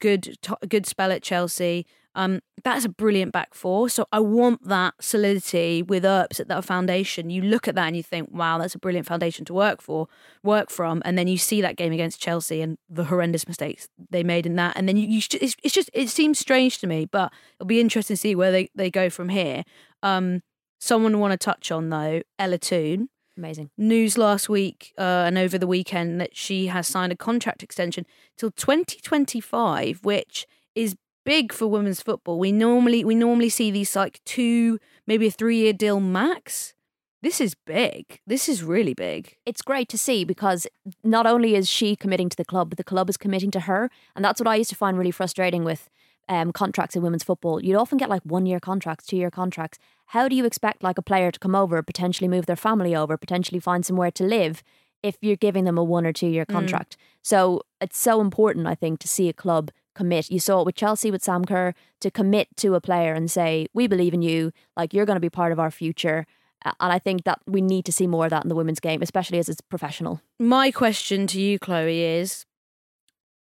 good, 0.00 0.38
good 0.68 0.86
spell 0.86 1.12
at 1.12 1.22
Chelsea. 1.22 1.86
Um, 2.18 2.40
that's 2.64 2.84
a 2.84 2.88
brilliant 2.88 3.30
back 3.30 3.54
four. 3.54 3.88
So 3.88 4.04
I 4.10 4.18
want 4.18 4.66
that 4.66 4.94
solidity 5.00 5.84
with 5.84 6.04
Earps 6.04 6.40
at 6.40 6.48
that 6.48 6.64
foundation. 6.64 7.30
You 7.30 7.42
look 7.42 7.68
at 7.68 7.76
that 7.76 7.86
and 7.86 7.96
you 7.96 8.02
think, 8.02 8.30
wow, 8.32 8.58
that's 8.58 8.74
a 8.74 8.78
brilliant 8.78 9.06
foundation 9.06 9.44
to 9.44 9.54
work 9.54 9.80
for, 9.80 10.08
work 10.42 10.68
from. 10.68 11.00
And 11.04 11.16
then 11.16 11.28
you 11.28 11.38
see 11.38 11.60
that 11.62 11.76
game 11.76 11.92
against 11.92 12.20
Chelsea 12.20 12.60
and 12.60 12.76
the 12.90 13.04
horrendous 13.04 13.46
mistakes 13.46 13.88
they 14.10 14.24
made 14.24 14.46
in 14.46 14.56
that. 14.56 14.76
And 14.76 14.88
then 14.88 14.96
you, 14.96 15.06
you 15.06 15.22
it's, 15.40 15.54
it's 15.62 15.72
just, 15.72 15.90
it 15.92 16.08
seems 16.08 16.40
strange 16.40 16.78
to 16.78 16.88
me, 16.88 17.04
but 17.04 17.32
it'll 17.56 17.68
be 17.68 17.80
interesting 17.80 18.16
to 18.16 18.20
see 18.20 18.34
where 18.34 18.50
they, 18.50 18.68
they 18.74 18.90
go 18.90 19.08
from 19.08 19.28
here. 19.28 19.62
Um, 20.02 20.42
someone 20.80 21.20
want 21.20 21.30
to 21.30 21.38
touch 21.38 21.70
on 21.70 21.88
though, 21.88 22.22
Ella 22.36 22.58
Toone. 22.58 23.10
Amazing. 23.36 23.70
news 23.78 24.18
last 24.18 24.48
week 24.48 24.92
uh, 24.98 25.22
and 25.24 25.38
over 25.38 25.56
the 25.56 25.68
weekend 25.68 26.20
that 26.20 26.36
she 26.36 26.66
has 26.66 26.88
signed 26.88 27.12
a 27.12 27.16
contract 27.16 27.62
extension 27.62 28.04
till 28.36 28.50
2025, 28.50 30.00
which 30.02 30.44
is 30.74 30.96
big 31.28 31.52
for 31.52 31.66
women's 31.66 32.00
football. 32.00 32.38
We 32.38 32.52
normally 32.52 33.04
we 33.04 33.14
normally 33.14 33.50
see 33.50 33.70
these 33.70 33.94
like 33.94 34.18
two, 34.24 34.78
maybe 35.06 35.26
a 35.26 35.30
three 35.30 35.58
year 35.58 35.74
deal 35.74 36.00
max. 36.00 36.72
This 37.20 37.38
is 37.38 37.54
big. 37.54 38.20
This 38.26 38.48
is 38.48 38.62
really 38.62 38.94
big. 38.94 39.36
It's 39.44 39.60
great 39.60 39.90
to 39.90 39.98
see 39.98 40.24
because 40.24 40.66
not 41.04 41.26
only 41.26 41.54
is 41.54 41.68
she 41.68 41.96
committing 41.96 42.30
to 42.30 42.36
the 42.36 42.46
club, 42.46 42.70
but 42.70 42.78
the 42.78 42.90
club 42.92 43.10
is 43.10 43.18
committing 43.18 43.50
to 43.50 43.60
her. 43.60 43.90
And 44.16 44.24
that's 44.24 44.40
what 44.40 44.48
I 44.48 44.54
used 44.54 44.70
to 44.70 44.76
find 44.76 44.96
really 44.96 45.10
frustrating 45.10 45.64
with 45.64 45.90
um, 46.30 46.50
contracts 46.50 46.96
in 46.96 47.02
women's 47.02 47.24
football. 47.24 47.62
You'd 47.62 47.76
often 47.76 47.98
get 47.98 48.08
like 48.08 48.22
one 48.22 48.46
year 48.46 48.60
contracts, 48.60 49.04
two 49.04 49.18
year 49.18 49.30
contracts. 49.30 49.78
How 50.06 50.28
do 50.28 50.34
you 50.34 50.46
expect 50.46 50.82
like 50.82 50.96
a 50.96 51.02
player 51.02 51.30
to 51.30 51.38
come 51.38 51.54
over, 51.54 51.82
potentially 51.82 52.28
move 52.28 52.46
their 52.46 52.56
family 52.56 52.96
over, 52.96 53.18
potentially 53.18 53.60
find 53.60 53.84
somewhere 53.84 54.12
to 54.12 54.24
live 54.24 54.62
if 55.02 55.18
you're 55.20 55.36
giving 55.36 55.64
them 55.64 55.76
a 55.76 55.84
one 55.84 56.06
or 56.06 56.12
two 56.14 56.28
year 56.28 56.46
contract? 56.46 56.96
So 57.20 57.60
it's 57.82 57.98
so 57.98 58.22
important, 58.22 58.66
I 58.66 58.74
think, 58.74 59.00
to 59.00 59.08
see 59.08 59.28
a 59.28 59.34
club 59.34 59.70
commit. 60.00 60.30
You 60.30 60.40
saw 60.40 60.60
it 60.60 60.66
with 60.66 60.80
Chelsea 60.82 61.10
with 61.10 61.24
Sam 61.28 61.44
Kerr 61.44 61.74
to 62.00 62.10
commit 62.10 62.48
to 62.62 62.74
a 62.74 62.80
player 62.88 63.12
and 63.18 63.30
say, 63.30 63.66
"We 63.78 63.84
believe 63.88 64.14
in 64.14 64.22
you. 64.22 64.52
Like 64.78 64.94
you're 64.94 65.08
going 65.10 65.20
to 65.22 65.28
be 65.28 65.38
part 65.40 65.52
of 65.52 65.58
our 65.58 65.72
future." 65.82 66.20
And 66.64 66.92
I 66.96 66.98
think 66.98 67.22
that 67.24 67.38
we 67.46 67.60
need 67.60 67.84
to 67.84 67.92
see 67.92 68.06
more 68.06 68.26
of 68.26 68.30
that 68.30 68.44
in 68.44 68.48
the 68.48 68.60
women's 68.60 68.80
game, 68.80 69.02
especially 69.02 69.38
as 69.38 69.48
it's 69.48 69.60
professional. 69.60 70.20
My 70.38 70.70
question 70.72 71.26
to 71.28 71.40
you, 71.40 71.58
Chloe, 71.58 72.02
is 72.20 72.46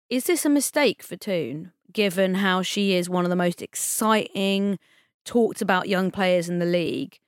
Is 0.09 0.25
this 0.25 0.45
a 0.45 0.51
mistake 0.51 1.03
for 1.03 1.17
Toone, 1.17 1.73
given 1.93 2.37
how 2.47 2.63
she 2.63 2.85
is 2.99 3.09
one 3.09 3.25
of 3.25 3.31
the 3.31 3.45
most 3.45 3.63
exciting, 3.63 4.79
talked 5.25 5.63
about 5.63 5.89
young 5.89 6.11
players 6.11 6.49
in 6.49 6.59
the 6.59 6.73
league? 6.81 7.19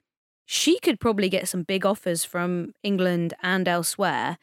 She 0.47 0.79
could 0.79 1.01
probably 1.01 1.31
get 1.31 1.49
some 1.49 1.63
big 1.65 1.87
offers 1.87 2.25
from 2.25 2.75
England 2.83 3.33
and 3.43 3.67
elsewhere. 3.67 4.37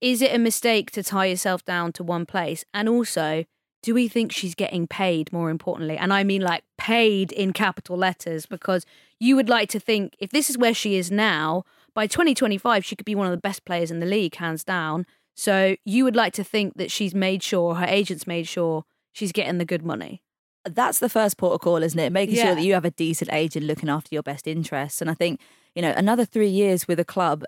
Is 0.00 0.22
it 0.22 0.34
a 0.34 0.38
mistake 0.38 0.90
to 0.92 1.02
tie 1.02 1.26
yourself 1.26 1.64
down 1.64 1.92
to 1.92 2.02
one 2.02 2.26
place? 2.26 2.64
And 2.72 2.88
also, 2.88 3.44
do 3.82 3.94
we 3.94 4.08
think 4.08 4.32
she's 4.32 4.54
getting 4.54 4.86
paid 4.86 5.32
more 5.32 5.50
importantly? 5.50 5.96
And 5.96 6.12
I 6.12 6.22
mean 6.24 6.40
like 6.42 6.62
paid 6.78 7.32
in 7.32 7.52
capital 7.52 7.96
letters 7.96 8.46
because 8.46 8.86
you 9.18 9.34
would 9.36 9.48
like 9.48 9.68
to 9.70 9.80
think 9.80 10.14
if 10.18 10.30
this 10.30 10.48
is 10.48 10.56
where 10.56 10.74
she 10.74 10.96
is 10.96 11.10
now, 11.10 11.64
by 11.94 12.06
2025 12.06 12.84
she 12.84 12.96
could 12.96 13.04
be 13.04 13.14
one 13.14 13.26
of 13.26 13.32
the 13.32 13.36
best 13.48 13.64
players 13.64 13.90
in 13.90 14.00
the 14.00 14.06
league 14.06 14.36
hands 14.36 14.64
down. 14.64 15.04
So 15.34 15.76
you 15.84 16.04
would 16.04 16.16
like 16.16 16.32
to 16.34 16.44
think 16.44 16.76
that 16.76 16.90
she's 16.90 17.14
made 17.14 17.42
sure 17.42 17.74
her 17.76 17.86
agents 17.86 18.26
made 18.26 18.46
sure 18.46 18.84
she's 19.12 19.32
getting 19.32 19.58
the 19.58 19.64
good 19.64 19.84
money. 19.84 20.22
that's 20.64 21.00
the 21.00 21.08
first 21.08 21.38
protocol, 21.38 21.82
isn't 21.82 21.98
it? 21.98 22.12
Making 22.12 22.36
Yeah. 22.36 22.44
sure 22.44 22.54
that 22.54 22.62
you 22.62 22.74
have 22.74 22.84
a 22.84 22.92
decent 22.92 23.32
agent 23.32 23.66
looking 23.66 23.88
after 23.88 24.14
your 24.14 24.22
best 24.22 24.46
interests. 24.46 25.00
And 25.00 25.10
I 25.10 25.14
think 25.14 25.40
you 25.74 25.82
know 25.82 25.92
another 25.96 26.24
three 26.24 26.48
years 26.48 26.86
with 26.86 27.00
a 27.00 27.04
club, 27.04 27.44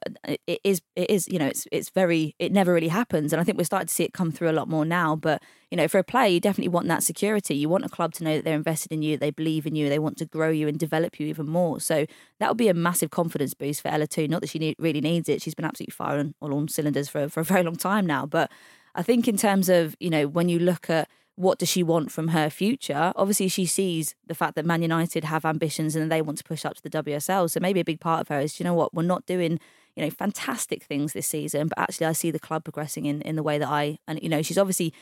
it 0.46 0.60
is 0.64 0.80
it 0.96 1.10
is 1.10 1.28
you 1.28 1.38
know 1.38 1.46
it's 1.46 1.66
it's 1.70 1.90
very 1.90 2.34
it 2.38 2.52
never 2.52 2.72
really 2.72 2.88
happens. 2.88 3.32
And 3.32 3.40
I 3.40 3.44
think 3.44 3.58
we're 3.58 3.64
starting 3.64 3.88
to 3.88 3.94
see 3.94 4.04
it 4.04 4.12
come 4.12 4.32
through 4.32 4.50
a 4.50 4.52
lot 4.52 4.68
more 4.68 4.84
now. 4.84 5.14
But 5.16 5.42
you 5.70 5.76
know 5.76 5.88
for 5.88 5.98
a 5.98 6.04
player, 6.04 6.28
you 6.28 6.40
definitely 6.40 6.68
want 6.68 6.88
that 6.88 7.02
security. 7.02 7.54
You 7.54 7.68
want 7.68 7.84
a 7.84 7.88
club 7.88 8.14
to 8.14 8.24
know 8.24 8.36
that 8.36 8.44
they're 8.44 8.56
invested 8.56 8.92
in 8.92 9.02
you, 9.02 9.16
they 9.16 9.30
believe 9.30 9.66
in 9.66 9.74
you, 9.74 9.88
they 9.88 9.98
want 9.98 10.16
to 10.18 10.26
grow 10.26 10.48
you 10.50 10.68
and 10.68 10.78
develop 10.78 11.20
you 11.20 11.26
even 11.26 11.48
more. 11.48 11.80
So 11.80 12.06
that 12.40 12.48
would 12.48 12.58
be 12.58 12.68
a 12.68 12.74
massive 12.74 13.10
confidence 13.10 13.54
boost 13.54 13.82
for 13.82 13.88
Ella 13.88 14.06
too. 14.06 14.28
Not 14.28 14.40
that 14.40 14.50
she 14.50 14.58
need, 14.58 14.76
really 14.78 15.00
needs 15.00 15.28
it; 15.28 15.42
she's 15.42 15.54
been 15.54 15.66
absolutely 15.66 15.92
firing 15.92 16.34
all 16.40 16.54
on 16.54 16.68
cylinders 16.68 17.08
for 17.08 17.28
for 17.28 17.40
a 17.40 17.44
very 17.44 17.62
long 17.62 17.76
time 17.76 18.06
now. 18.06 18.26
But 18.26 18.50
I 18.94 19.02
think 19.02 19.28
in 19.28 19.36
terms 19.36 19.68
of 19.68 19.96
you 20.00 20.10
know 20.10 20.28
when 20.28 20.48
you 20.48 20.58
look 20.58 20.88
at 20.88 21.08
what 21.36 21.58
does 21.58 21.68
she 21.68 21.82
want 21.82 22.12
from 22.12 22.28
her 22.28 22.48
future? 22.48 23.12
Obviously, 23.16 23.48
she 23.48 23.66
sees 23.66 24.14
the 24.26 24.34
fact 24.34 24.54
that 24.54 24.64
Man 24.64 24.82
United 24.82 25.24
have 25.24 25.44
ambitions 25.44 25.96
and 25.96 26.10
they 26.10 26.22
want 26.22 26.38
to 26.38 26.44
push 26.44 26.64
up 26.64 26.74
to 26.76 26.82
the 26.82 26.90
WSL. 26.90 27.50
So 27.50 27.60
maybe 27.60 27.80
a 27.80 27.84
big 27.84 28.00
part 28.00 28.20
of 28.20 28.28
her 28.28 28.40
is, 28.40 28.60
you 28.60 28.64
know 28.64 28.74
what, 28.74 28.94
we're 28.94 29.02
not 29.02 29.26
doing 29.26 29.58
you 29.96 30.04
know 30.04 30.10
fantastic 30.10 30.82
things 30.82 31.12
this 31.12 31.26
season, 31.26 31.68
but 31.68 31.78
actually 31.78 32.06
I 32.06 32.12
see 32.12 32.30
the 32.30 32.38
club 32.38 32.64
progressing 32.64 33.06
in 33.06 33.22
in 33.22 33.36
the 33.36 33.42
way 33.42 33.58
that 33.58 33.68
I 33.68 33.98
and 34.08 34.20
you 34.22 34.28
know 34.28 34.42
she's 34.42 34.58
obviously 34.58 34.92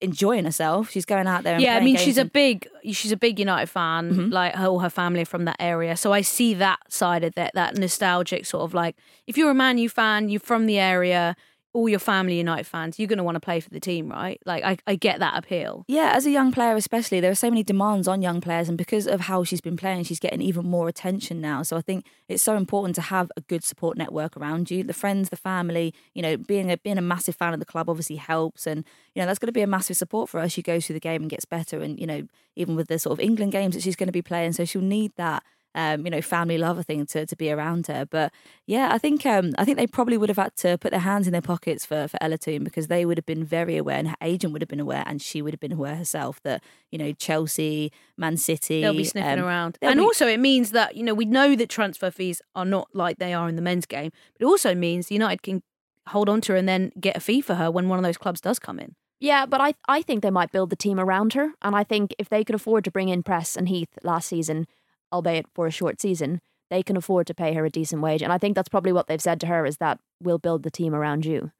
enjoying 0.00 0.44
herself. 0.44 0.90
She's 0.90 1.04
going 1.04 1.26
out 1.26 1.42
there. 1.44 1.54
And 1.54 1.62
yeah, 1.62 1.76
I 1.76 1.80
mean 1.80 1.96
she's 1.96 2.16
games 2.16 2.18
a 2.18 2.24
big 2.24 2.68
she's 2.84 3.12
a 3.12 3.16
big 3.16 3.38
United 3.38 3.68
fan. 3.68 4.10
Mm-hmm. 4.10 4.30
Like 4.30 4.54
her, 4.54 4.66
all 4.66 4.80
her 4.80 4.90
family 4.90 5.24
from 5.24 5.44
that 5.44 5.56
area, 5.60 5.96
so 5.96 6.12
I 6.12 6.22
see 6.22 6.54
that 6.54 6.80
side 6.88 7.24
of 7.24 7.34
that 7.34 7.54
that 7.54 7.76
nostalgic 7.76 8.46
sort 8.46 8.64
of 8.64 8.74
like 8.74 8.96
if 9.26 9.36
you're 9.36 9.50
a 9.50 9.54
Man 9.54 9.78
U 9.78 9.88
fan, 9.88 10.28
you're 10.28 10.40
from 10.40 10.66
the 10.66 10.78
area, 10.78 11.36
all 11.72 11.88
your 11.88 11.98
family 11.98 12.36
United 12.36 12.66
fans, 12.66 12.98
you're 12.98 13.08
going 13.08 13.18
to 13.18 13.24
want 13.24 13.36
to 13.36 13.40
play 13.40 13.60
for 13.60 13.70
the 13.70 13.78
team, 13.78 14.10
right? 14.10 14.40
Like 14.44 14.64
I, 14.64 14.76
I 14.86 14.96
get 14.96 15.20
that 15.20 15.38
appeal. 15.38 15.84
Yeah, 15.86 16.12
as 16.14 16.26
a 16.26 16.30
young 16.30 16.50
player, 16.50 16.74
especially, 16.74 17.20
there 17.20 17.30
are 17.30 17.36
so 17.36 17.48
many 17.48 17.62
demands 17.62 18.08
on 18.08 18.22
young 18.22 18.40
players, 18.40 18.68
and 18.68 18.76
because 18.76 19.06
of 19.06 19.22
how 19.22 19.44
she's 19.44 19.60
been 19.60 19.76
playing, 19.76 20.04
she's 20.04 20.18
getting 20.18 20.40
even 20.40 20.66
more 20.66 20.88
attention 20.88 21.40
now. 21.40 21.62
So 21.62 21.76
I 21.76 21.80
think 21.80 22.06
it's 22.28 22.42
so 22.42 22.56
important 22.56 22.96
to 22.96 23.02
have 23.02 23.30
a 23.36 23.40
good 23.42 23.62
support 23.62 23.96
network 23.96 24.36
around 24.36 24.70
you. 24.70 24.82
The 24.82 24.92
friends, 24.92 25.28
the 25.28 25.36
family, 25.36 25.94
you 26.14 26.22
know, 26.22 26.36
being 26.36 26.70
a 26.70 26.76
being 26.76 26.98
a 26.98 27.02
massive 27.02 27.36
fan 27.36 27.54
of 27.54 27.60
the 27.60 27.66
club 27.66 27.88
obviously 27.88 28.16
helps, 28.16 28.66
and 28.66 28.84
you 29.14 29.22
know 29.22 29.26
that's 29.26 29.38
going 29.38 29.48
to 29.48 29.52
be 29.52 29.62
a 29.62 29.66
massive 29.66 29.96
support 29.96 30.28
for 30.28 30.40
her. 30.40 30.48
She 30.48 30.62
goes 30.62 30.86
through 30.86 30.94
the 30.94 31.00
game 31.00 31.22
and 31.22 31.30
gets 31.30 31.44
better, 31.44 31.80
and 31.80 31.98
you 32.00 32.06
know, 32.06 32.26
even 32.56 32.74
with 32.74 32.88
the 32.88 32.98
sort 32.98 33.12
of 33.12 33.20
England 33.20 33.52
games 33.52 33.74
that 33.74 33.82
she's 33.82 33.96
going 33.96 34.08
to 34.08 34.12
be 34.12 34.22
playing, 34.22 34.52
so 34.52 34.64
she'll 34.64 34.82
need 34.82 35.12
that. 35.16 35.44
Um, 35.74 36.04
you 36.04 36.10
know, 36.10 36.20
family 36.20 36.58
love, 36.58 36.78
I 36.80 36.82
think, 36.82 37.08
to, 37.10 37.26
to 37.26 37.36
be 37.36 37.50
around 37.50 37.86
her. 37.86 38.04
But 38.04 38.32
yeah, 38.66 38.88
I 38.92 38.98
think 38.98 39.24
um, 39.24 39.52
I 39.56 39.64
think 39.64 39.78
they 39.78 39.86
probably 39.86 40.16
would 40.16 40.28
have 40.28 40.36
had 40.36 40.56
to 40.56 40.76
put 40.78 40.90
their 40.90 41.00
hands 41.00 41.28
in 41.28 41.32
their 41.32 41.40
pockets 41.40 41.86
for, 41.86 42.08
for 42.08 42.18
Ella 42.20 42.38
Toone 42.38 42.64
because 42.64 42.88
they 42.88 43.04
would 43.04 43.18
have 43.18 43.26
been 43.26 43.44
very 43.44 43.76
aware 43.76 43.96
and 43.96 44.08
her 44.08 44.16
agent 44.20 44.52
would 44.52 44.62
have 44.62 44.68
been 44.68 44.80
aware 44.80 45.04
and 45.06 45.22
she 45.22 45.40
would 45.42 45.52
have 45.52 45.60
been 45.60 45.72
aware 45.72 45.94
herself 45.94 46.40
that, 46.42 46.62
you 46.90 46.98
know, 46.98 47.12
Chelsea, 47.12 47.92
Man 48.16 48.36
City. 48.36 48.80
They'll 48.80 48.94
be 48.94 49.04
sniffing 49.04 49.38
um, 49.38 49.44
around. 49.44 49.78
And 49.80 49.98
be- 49.98 50.04
also, 50.04 50.26
it 50.26 50.40
means 50.40 50.72
that, 50.72 50.96
you 50.96 51.04
know, 51.04 51.14
we 51.14 51.24
know 51.24 51.54
that 51.54 51.68
transfer 51.68 52.10
fees 52.10 52.42
are 52.56 52.64
not 52.64 52.88
like 52.92 53.18
they 53.18 53.32
are 53.32 53.48
in 53.48 53.54
the 53.56 53.62
men's 53.62 53.86
game, 53.86 54.10
but 54.32 54.42
it 54.42 54.46
also 54.46 54.74
means 54.74 55.10
United 55.10 55.42
can 55.42 55.62
hold 56.08 56.28
on 56.28 56.40
to 56.40 56.52
her 56.52 56.58
and 56.58 56.68
then 56.68 56.90
get 56.98 57.16
a 57.16 57.20
fee 57.20 57.40
for 57.40 57.54
her 57.54 57.70
when 57.70 57.88
one 57.88 57.98
of 57.98 58.04
those 58.04 58.18
clubs 58.18 58.40
does 58.40 58.58
come 58.58 58.80
in. 58.80 58.96
Yeah, 59.20 59.44
but 59.44 59.60
I 59.60 59.74
I 59.86 60.00
think 60.00 60.22
they 60.22 60.30
might 60.30 60.50
build 60.50 60.70
the 60.70 60.76
team 60.76 60.98
around 60.98 61.34
her, 61.34 61.52
and 61.60 61.76
I 61.76 61.84
think 61.84 62.14
if 62.18 62.30
they 62.30 62.42
could 62.42 62.54
afford 62.54 62.84
to 62.84 62.90
bring 62.90 63.10
in 63.10 63.22
Press 63.22 63.54
and 63.54 63.68
Heath 63.68 63.98
last 64.02 64.28
season, 64.28 64.66
albeit 65.12 65.46
for 65.54 65.66
a 65.66 65.70
short 65.70 66.00
season, 66.00 66.40
they 66.70 66.82
can 66.82 66.96
afford 66.96 67.26
to 67.26 67.34
pay 67.34 67.54
her 67.54 67.64
a 67.64 67.70
decent 67.70 68.02
wage, 68.02 68.22
and 68.22 68.32
I 68.32 68.38
think 68.38 68.54
that's 68.54 68.68
probably 68.68 68.92
what 68.92 69.08
they've 69.08 69.20
said 69.20 69.40
to 69.40 69.46
her 69.46 69.66
is 69.66 69.78
that 69.78 69.98
we'll 70.22 70.38
build 70.38 70.62
the 70.62 70.70
team 70.70 70.94
around 70.94 71.26
you, 71.26 71.50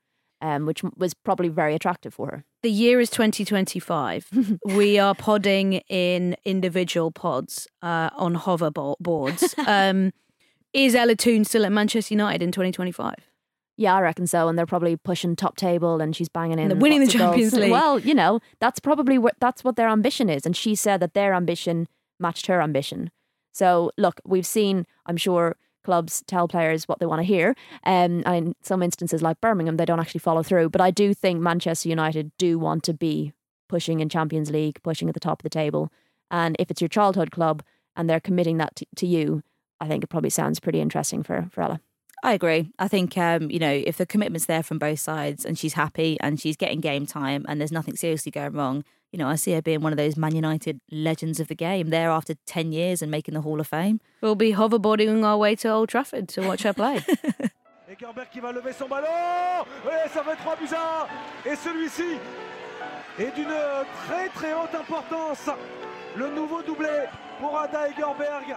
um, 0.41 0.67
which 0.67 0.83
was 0.97 1.15
probably 1.15 1.49
very 1.49 1.75
attractive 1.75 2.15
for 2.15 2.27
her. 2.29 2.45
The 2.63 2.71
year 2.71 3.01
is 3.01 3.11
2025. 3.11 4.59
we 4.65 4.99
are 4.99 5.15
podding 5.15 5.75
in 5.89 6.37
individual 6.45 7.11
pods 7.11 7.67
uh, 7.83 8.11
on 8.17 8.37
hoverboards. 8.37 9.55
Um, 9.67 10.13
is 10.73 10.95
Ella 10.95 11.17
Toone 11.17 11.45
still 11.45 11.65
at 11.65 11.73
Manchester 11.73 12.15
United 12.15 12.43
in 12.43 12.53
2025? 12.53 13.15
Yeah, 13.77 13.95
I 13.95 14.01
reckon 14.03 14.27
so, 14.27 14.47
and 14.47 14.59
they're 14.59 14.67
probably 14.67 14.95
pushing 14.97 15.35
top 15.35 15.57
table, 15.57 16.01
and 16.01 16.15
she's 16.15 16.29
banging 16.29 16.59
in. 16.59 16.69
they're 16.69 16.77
winning 16.77 17.01
the 17.01 17.07
of 17.07 17.13
goals. 17.13 17.31
Champions 17.31 17.55
League. 17.55 17.71
Well, 17.71 17.99
you 17.99 18.15
know, 18.15 18.41
that's 18.61 18.79
probably 18.79 19.17
what 19.17 19.35
that's 19.41 19.65
what 19.65 19.77
their 19.77 19.89
ambition 19.89 20.29
is, 20.29 20.45
and 20.45 20.57
she 20.57 20.75
said 20.75 21.01
that 21.01 21.15
their 21.15 21.33
ambition 21.33 21.89
matched 22.19 22.47
her 22.47 22.61
ambition. 22.61 23.11
So, 23.61 23.91
look, 23.99 24.23
we've 24.25 24.47
seen, 24.47 24.87
I'm 25.05 25.19
sure, 25.19 25.55
clubs 25.85 26.25
tell 26.27 26.49
players 26.49 26.89
what 26.89 26.99
they 26.99 27.05
want 27.05 27.21
to 27.21 27.27
hear, 27.27 27.51
um, 27.85 28.23
and 28.25 28.37
in 28.37 28.55
some 28.63 28.83
instances, 28.83 29.21
like 29.21 29.39
Birmingham, 29.43 29.77
they 29.77 29.85
don't 29.85 30.01
actually 30.01 30.21
follow 30.21 30.43
through. 30.43 30.71
But 30.71 30.81
I 30.81 30.91
do 30.91 31.13
think 31.13 31.43
Manchester 31.43 31.91
United 31.91 32.33
do 32.39 32.59
want 32.59 32.85
to 32.85 32.95
be 32.95 33.35
pushing 33.69 34.01
in 34.01 34.09
Champions 34.09 34.51
League, 34.51 34.83
pushing 34.83 35.09
at 35.09 35.15
the 35.15 35.21
top 35.21 35.41
of 35.41 35.43
the 35.43 35.51
table, 35.51 35.93
and 36.31 36.57
if 36.59 36.71
it's 36.71 36.81
your 36.81 36.89
childhood 36.89 37.33
club 37.33 37.63
and 37.97 38.09
they're 38.09 38.19
committing 38.19 38.57
that 38.57 38.77
to, 38.77 38.87
to 38.97 39.07
you, 39.07 39.43
I 39.79 39.89
think 39.89 40.05
it 40.05 40.07
probably 40.07 40.31
sounds 40.31 40.59
pretty 40.59 40.81
interesting 40.81 41.23
for 41.23 41.47
for 41.53 41.61
Ella. 41.61 41.83
I 42.23 42.35
agree. 42.35 42.71
I 42.79 42.89
think 42.89 43.17
um, 43.17 43.51
you 43.51 43.59
know 43.59 43.71
if 43.73 43.97
the 43.97 44.07
commitment's 44.07 44.47
there 44.47 44.63
from 44.63 44.79
both 44.79 45.01
sides 45.01 45.45
and 45.45 45.59
she's 45.59 45.75
happy 45.75 46.19
and 46.21 46.41
she's 46.41 46.57
getting 46.57 46.81
game 46.81 47.07
time 47.07 47.47
and 47.49 47.61
there's 47.61 47.73
nothing 47.73 47.97
seriously 47.97 48.31
going 48.31 48.53
wrong, 48.53 48.85
you 49.11 49.19
know 49.19 49.29
I 49.29 49.37
see 49.37 49.53
her 49.53 49.63
being 49.63 49.81
one 49.81 49.93
of 49.93 49.97
those 49.97 50.17
Man 50.17 50.35
United 50.35 50.81
legends 50.91 51.41
of 51.41 51.49
the 51.49 51.55
game. 51.55 51.91
There 51.91 52.11
after 52.11 52.35
ten 52.47 52.73
years 52.73 53.01
and 53.03 53.11
making 53.11 53.35
the 53.35 53.41
Hall 53.41 53.61
of 53.61 53.67
Fame. 53.67 54.01
We'll 54.21 54.35
be 54.35 54.53
hoverboarding 54.53 55.25
our 55.25 55.39
way 55.39 55.57
to 55.57 55.69
Old 55.71 55.89
Trafford 55.89 56.29
to 56.31 56.43
watch 56.43 56.63
her 56.63 56.75
play. 56.75 57.01
Et 57.91 57.97
Gerber 57.99 58.23
qui 58.33 58.39
va 58.39 58.53
lever 58.53 58.73
son 58.73 58.87
ballon 58.87 59.65
Et 59.85 60.09
ça 60.11 60.23
fait 60.23 60.37
3 60.37 60.57
buts 60.57 60.69
à 60.73 61.09
1 61.45 61.51
Et 61.51 61.57
celui-ci 61.57 62.19
est 63.19 63.35
d'une 63.35 63.53
très 64.07 64.29
très 64.29 64.55
haute 64.55 64.75
importance. 64.77 65.51
Le 66.17 66.29
nouveau 66.31 66.63
doublé 66.63 67.07
pour 67.41 67.59
Ada 67.59 67.89
Hegerberg. 67.89 68.57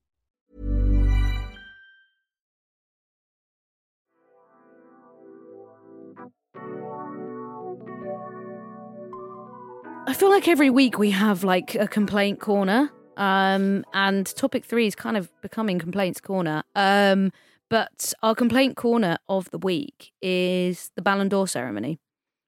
I 10.07 10.13
feel 10.13 10.31
like 10.31 10.47
every 10.47 10.71
week 10.71 10.97
we 10.97 11.11
have 11.11 11.43
like 11.43 11.75
a 11.75 11.87
complaint 11.87 12.39
corner. 12.39 12.91
Um, 13.17 13.85
and 13.93 14.25
topic 14.25 14.65
three 14.65 14.87
is 14.87 14.95
kind 14.95 15.15
of 15.15 15.29
becoming 15.41 15.77
complaints 15.77 16.19
corner. 16.19 16.63
Um, 16.75 17.31
but 17.69 18.13
our 18.23 18.33
complaint 18.33 18.75
corner 18.75 19.17
of 19.29 19.49
the 19.51 19.59
week 19.59 20.11
is 20.21 20.91
the 20.95 21.03
Ballon 21.03 21.29
d'Or 21.29 21.47
ceremony, 21.47 21.99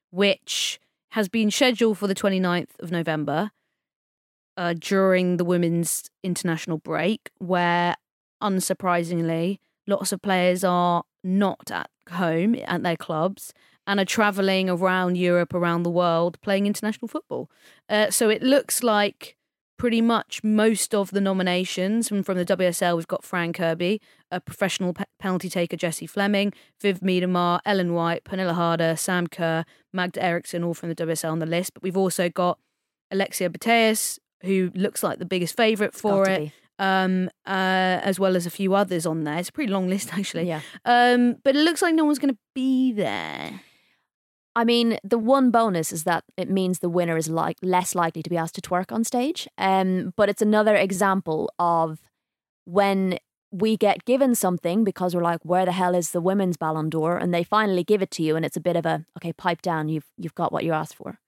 which 0.10 0.80
has 1.12 1.30
been 1.30 1.52
scheduled 1.52 2.00
for 2.00 2.08
the 2.08 2.16
29th 2.16 2.72
of 2.80 2.92
November 2.92 3.52
uh, 4.58 4.74
during 4.74 5.38
the 5.38 5.46
women's 5.46 6.10
international 6.24 6.80
break, 6.80 7.30
where 7.38 7.96
unsurprisingly, 8.42 9.60
lots 9.86 10.12
of 10.12 10.24
players 10.24 10.64
are 10.64 11.04
not 11.24 11.70
at 11.70 11.90
home 12.10 12.56
at 12.66 12.82
their 12.82 12.98
clubs 12.98 13.54
and 13.86 14.00
are 14.00 14.06
traveling 14.06 14.70
around 14.70 15.18
Europe, 15.18 15.54
around 15.54 15.84
the 15.84 15.90
world, 15.90 16.40
playing 16.42 16.66
international 16.66 17.08
football. 17.08 17.50
Uh, 17.90 18.10
so 18.10 18.30
it 18.30 18.42
looks 18.42 18.84
like 18.84 19.36
pretty 19.78 20.02
much 20.02 20.42
most 20.44 20.96
of 20.96 21.12
the 21.12 21.20
nominations 21.20 22.08
from, 22.08 22.24
from 22.24 22.38
the 22.38 22.46
WSL, 22.46 22.96
we've 22.96 23.08
got 23.08 23.24
Fran 23.24 23.52
Kirby, 23.52 24.00
a 24.32 24.40
professional 24.40 24.94
pe- 24.94 25.04
penalty 25.20 25.50
taker, 25.50 25.76
Jessie 25.76 26.08
Fleming, 26.08 26.54
Viv 26.80 27.02
Miedema, 27.02 27.60
Ellen 27.66 27.94
White, 27.94 28.24
Pernille 28.24 28.54
Harder, 28.54 28.96
Sam 28.96 29.28
Kerr, 29.28 29.66
Magda 29.92 30.24
Eriksson, 30.24 30.64
all 30.64 30.74
from 30.74 30.90
the 30.90 30.96
WSL 30.96 31.32
on 31.32 31.40
the 31.40 31.46
list. 31.46 31.74
But 31.74 31.84
we've 31.84 31.98
also 31.98 32.30
got 32.30 32.60
Alexia 33.12 33.50
Putellas, 33.50 34.20
who 34.44 34.72
looks 34.74 35.04
like 35.04 35.20
the 35.20 35.26
biggest 35.26 35.58
favourite 35.58 35.94
for 35.94 36.30
it. 36.30 36.52
Um, 36.80 37.30
uh, 37.46 38.02
as 38.04 38.20
well 38.20 38.36
as 38.36 38.46
a 38.46 38.50
few 38.50 38.74
others 38.74 39.06
on 39.06 39.26
there. 39.26 39.38
It's 39.38 39.50
a 39.50 39.52
pretty 39.52 39.72
long 39.72 39.88
list, 39.88 40.14
actually. 40.18 40.48
Yeah. 40.48 40.62
Um, 40.86 41.36
but 41.44 41.56
it 41.56 41.60
looks 41.60 41.82
like 41.82 41.94
no 41.94 42.04
one's 42.04 42.20
going 42.20 42.34
to 42.34 42.40
be 42.56 42.92
there. 42.94 43.62
I 44.56 44.64
mean, 44.64 44.98
the 45.04 45.18
one 45.18 45.50
bonus 45.50 45.92
is 45.92 46.04
that 46.04 46.24
it 46.38 46.50
means 46.50 46.80
the 46.80 46.90
winner 46.90 47.18
is 47.18 47.30
like 47.30 47.58
less 47.62 47.96
likely 47.96 48.22
to 48.22 48.30
be 48.30 48.38
asked 48.38 48.56
to 48.56 48.62
twerk 48.62 48.92
on 48.92 49.04
stage. 49.04 49.48
Um, 49.58 50.14
but 50.16 50.30
it's 50.30 50.42
another 50.42 50.76
example 50.76 51.52
of 51.58 52.00
when 52.66 53.18
we 53.52 53.78
get 53.78 54.06
given 54.06 54.34
something 54.36 54.84
because 54.84 55.16
we're 55.16 55.22
like, 55.22 55.40
where 55.44 55.66
the 55.66 55.72
hell 55.72 55.96
is 55.96 56.12
the 56.12 56.22
women's 56.22 56.58
Ballon 56.58 56.90
d'Or? 56.90 57.18
And 57.18 57.34
they 57.34 57.44
finally 57.44 57.84
give 57.84 58.02
it 58.02 58.12
to 58.12 58.24
you, 58.24 58.36
and 58.36 58.46
it's 58.46 58.58
a 58.58 58.62
bit 58.62 58.76
of 58.76 58.86
a 58.86 59.06
okay, 59.18 59.34
pipe 59.34 59.62
down. 59.62 59.90
You've 59.90 60.10
you've 60.18 60.36
got 60.36 60.52
what 60.52 60.64
you 60.64 60.72
asked 60.72 60.96
for, 60.96 61.20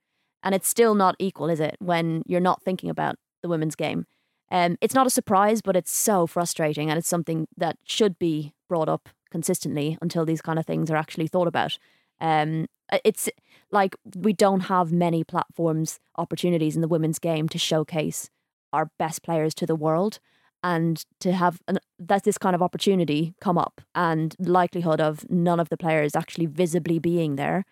and 0.43 0.53
it's 0.53 0.67
still 0.67 0.95
not 0.95 1.15
equal, 1.19 1.49
is 1.49 1.59
it? 1.59 1.77
When 1.79 2.23
you're 2.25 2.39
not 2.39 2.63
thinking 2.63 2.89
about 2.89 3.17
the 3.41 3.49
women's 3.49 3.75
game, 3.75 4.05
um, 4.51 4.77
it's 4.81 4.95
not 4.95 5.07
a 5.07 5.11
surprise, 5.11 5.61
but 5.61 5.75
it's 5.75 5.91
so 5.91 6.27
frustrating, 6.27 6.89
and 6.89 6.97
it's 6.97 7.07
something 7.07 7.47
that 7.57 7.77
should 7.85 8.17
be 8.19 8.53
brought 8.69 8.89
up 8.89 9.09
consistently 9.31 9.97
until 10.01 10.25
these 10.25 10.41
kind 10.41 10.57
of 10.57 10.65
things 10.65 10.89
are 10.89 10.95
actually 10.95 11.27
thought 11.27 11.47
about. 11.47 11.77
Um, 12.19 12.67
Uh, 12.91 12.99
it's 13.03 13.29
like 13.71 13.95
we 14.15 14.33
don't 14.33 14.61
have 14.61 14.91
many 14.91 15.23
platforms, 15.23 15.99
opportunities 16.17 16.75
in 16.75 16.81
the 16.81 16.87
women's 16.87 17.19
game 17.19 17.49
to 17.49 17.57
showcase 17.57 18.29
our 18.73 18.89
best 18.99 19.23
players 19.23 19.53
to 19.55 19.65
the 19.65 19.75
world, 19.75 20.19
and 20.63 21.05
to 21.19 21.31
have 21.33 21.59
an, 21.67 21.79
that 21.99 22.23
this 22.23 22.37
kind 22.37 22.55
of 22.55 22.61
opportunity 22.61 23.33
come 23.41 23.57
up, 23.57 23.81
and 23.93 24.35
likelihood 24.39 25.01
of 25.01 25.29
none 25.29 25.59
of 25.59 25.69
the 25.69 25.77
players 25.77 26.15
actually 26.15 26.45
visibly 26.45 26.99
being 26.99 27.35
there. 27.35 27.65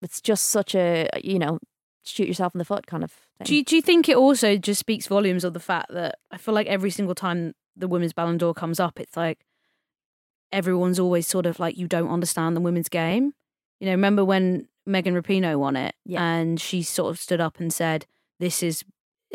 It's 0.00 0.20
just 0.20 0.44
such 0.48 0.74
a 0.74 1.08
you 1.22 1.38
know 1.38 1.58
shoot 2.04 2.26
yourself 2.26 2.54
in 2.54 2.58
the 2.58 2.64
foot 2.64 2.86
kind 2.86 3.04
of 3.04 3.10
thing. 3.10 3.44
Do 3.44 3.54
you, 3.54 3.64
do 3.64 3.76
you 3.76 3.82
think 3.82 4.08
it 4.08 4.16
also 4.16 4.56
just 4.56 4.80
speaks 4.80 5.06
volumes 5.06 5.44
of 5.44 5.54
the 5.54 5.60
fact 5.60 5.92
that 5.92 6.16
I 6.30 6.36
feel 6.36 6.54
like 6.54 6.66
every 6.66 6.90
single 6.90 7.14
time 7.14 7.54
the 7.76 7.88
women's 7.88 8.12
Ballon 8.12 8.38
d'Or 8.38 8.54
comes 8.54 8.80
up, 8.80 8.98
it's 8.98 9.16
like 9.16 9.44
everyone's 10.52 10.98
always 10.98 11.26
sort 11.26 11.46
of 11.46 11.58
like, 11.58 11.76
you 11.78 11.86
don't 11.86 12.10
understand 12.10 12.56
the 12.56 12.60
women's 12.60 12.88
game. 12.88 13.34
You 13.82 13.86
know, 13.86 13.92
remember 13.94 14.24
when 14.24 14.68
Megan 14.86 15.14
Rapinoe 15.20 15.58
won 15.58 15.74
it 15.74 15.96
Yeah. 16.04 16.22
and 16.24 16.60
she 16.60 16.84
sort 16.84 17.10
of 17.10 17.18
stood 17.18 17.40
up 17.40 17.58
and 17.58 17.72
said, 17.72 18.06
this 18.38 18.62
is 18.62 18.84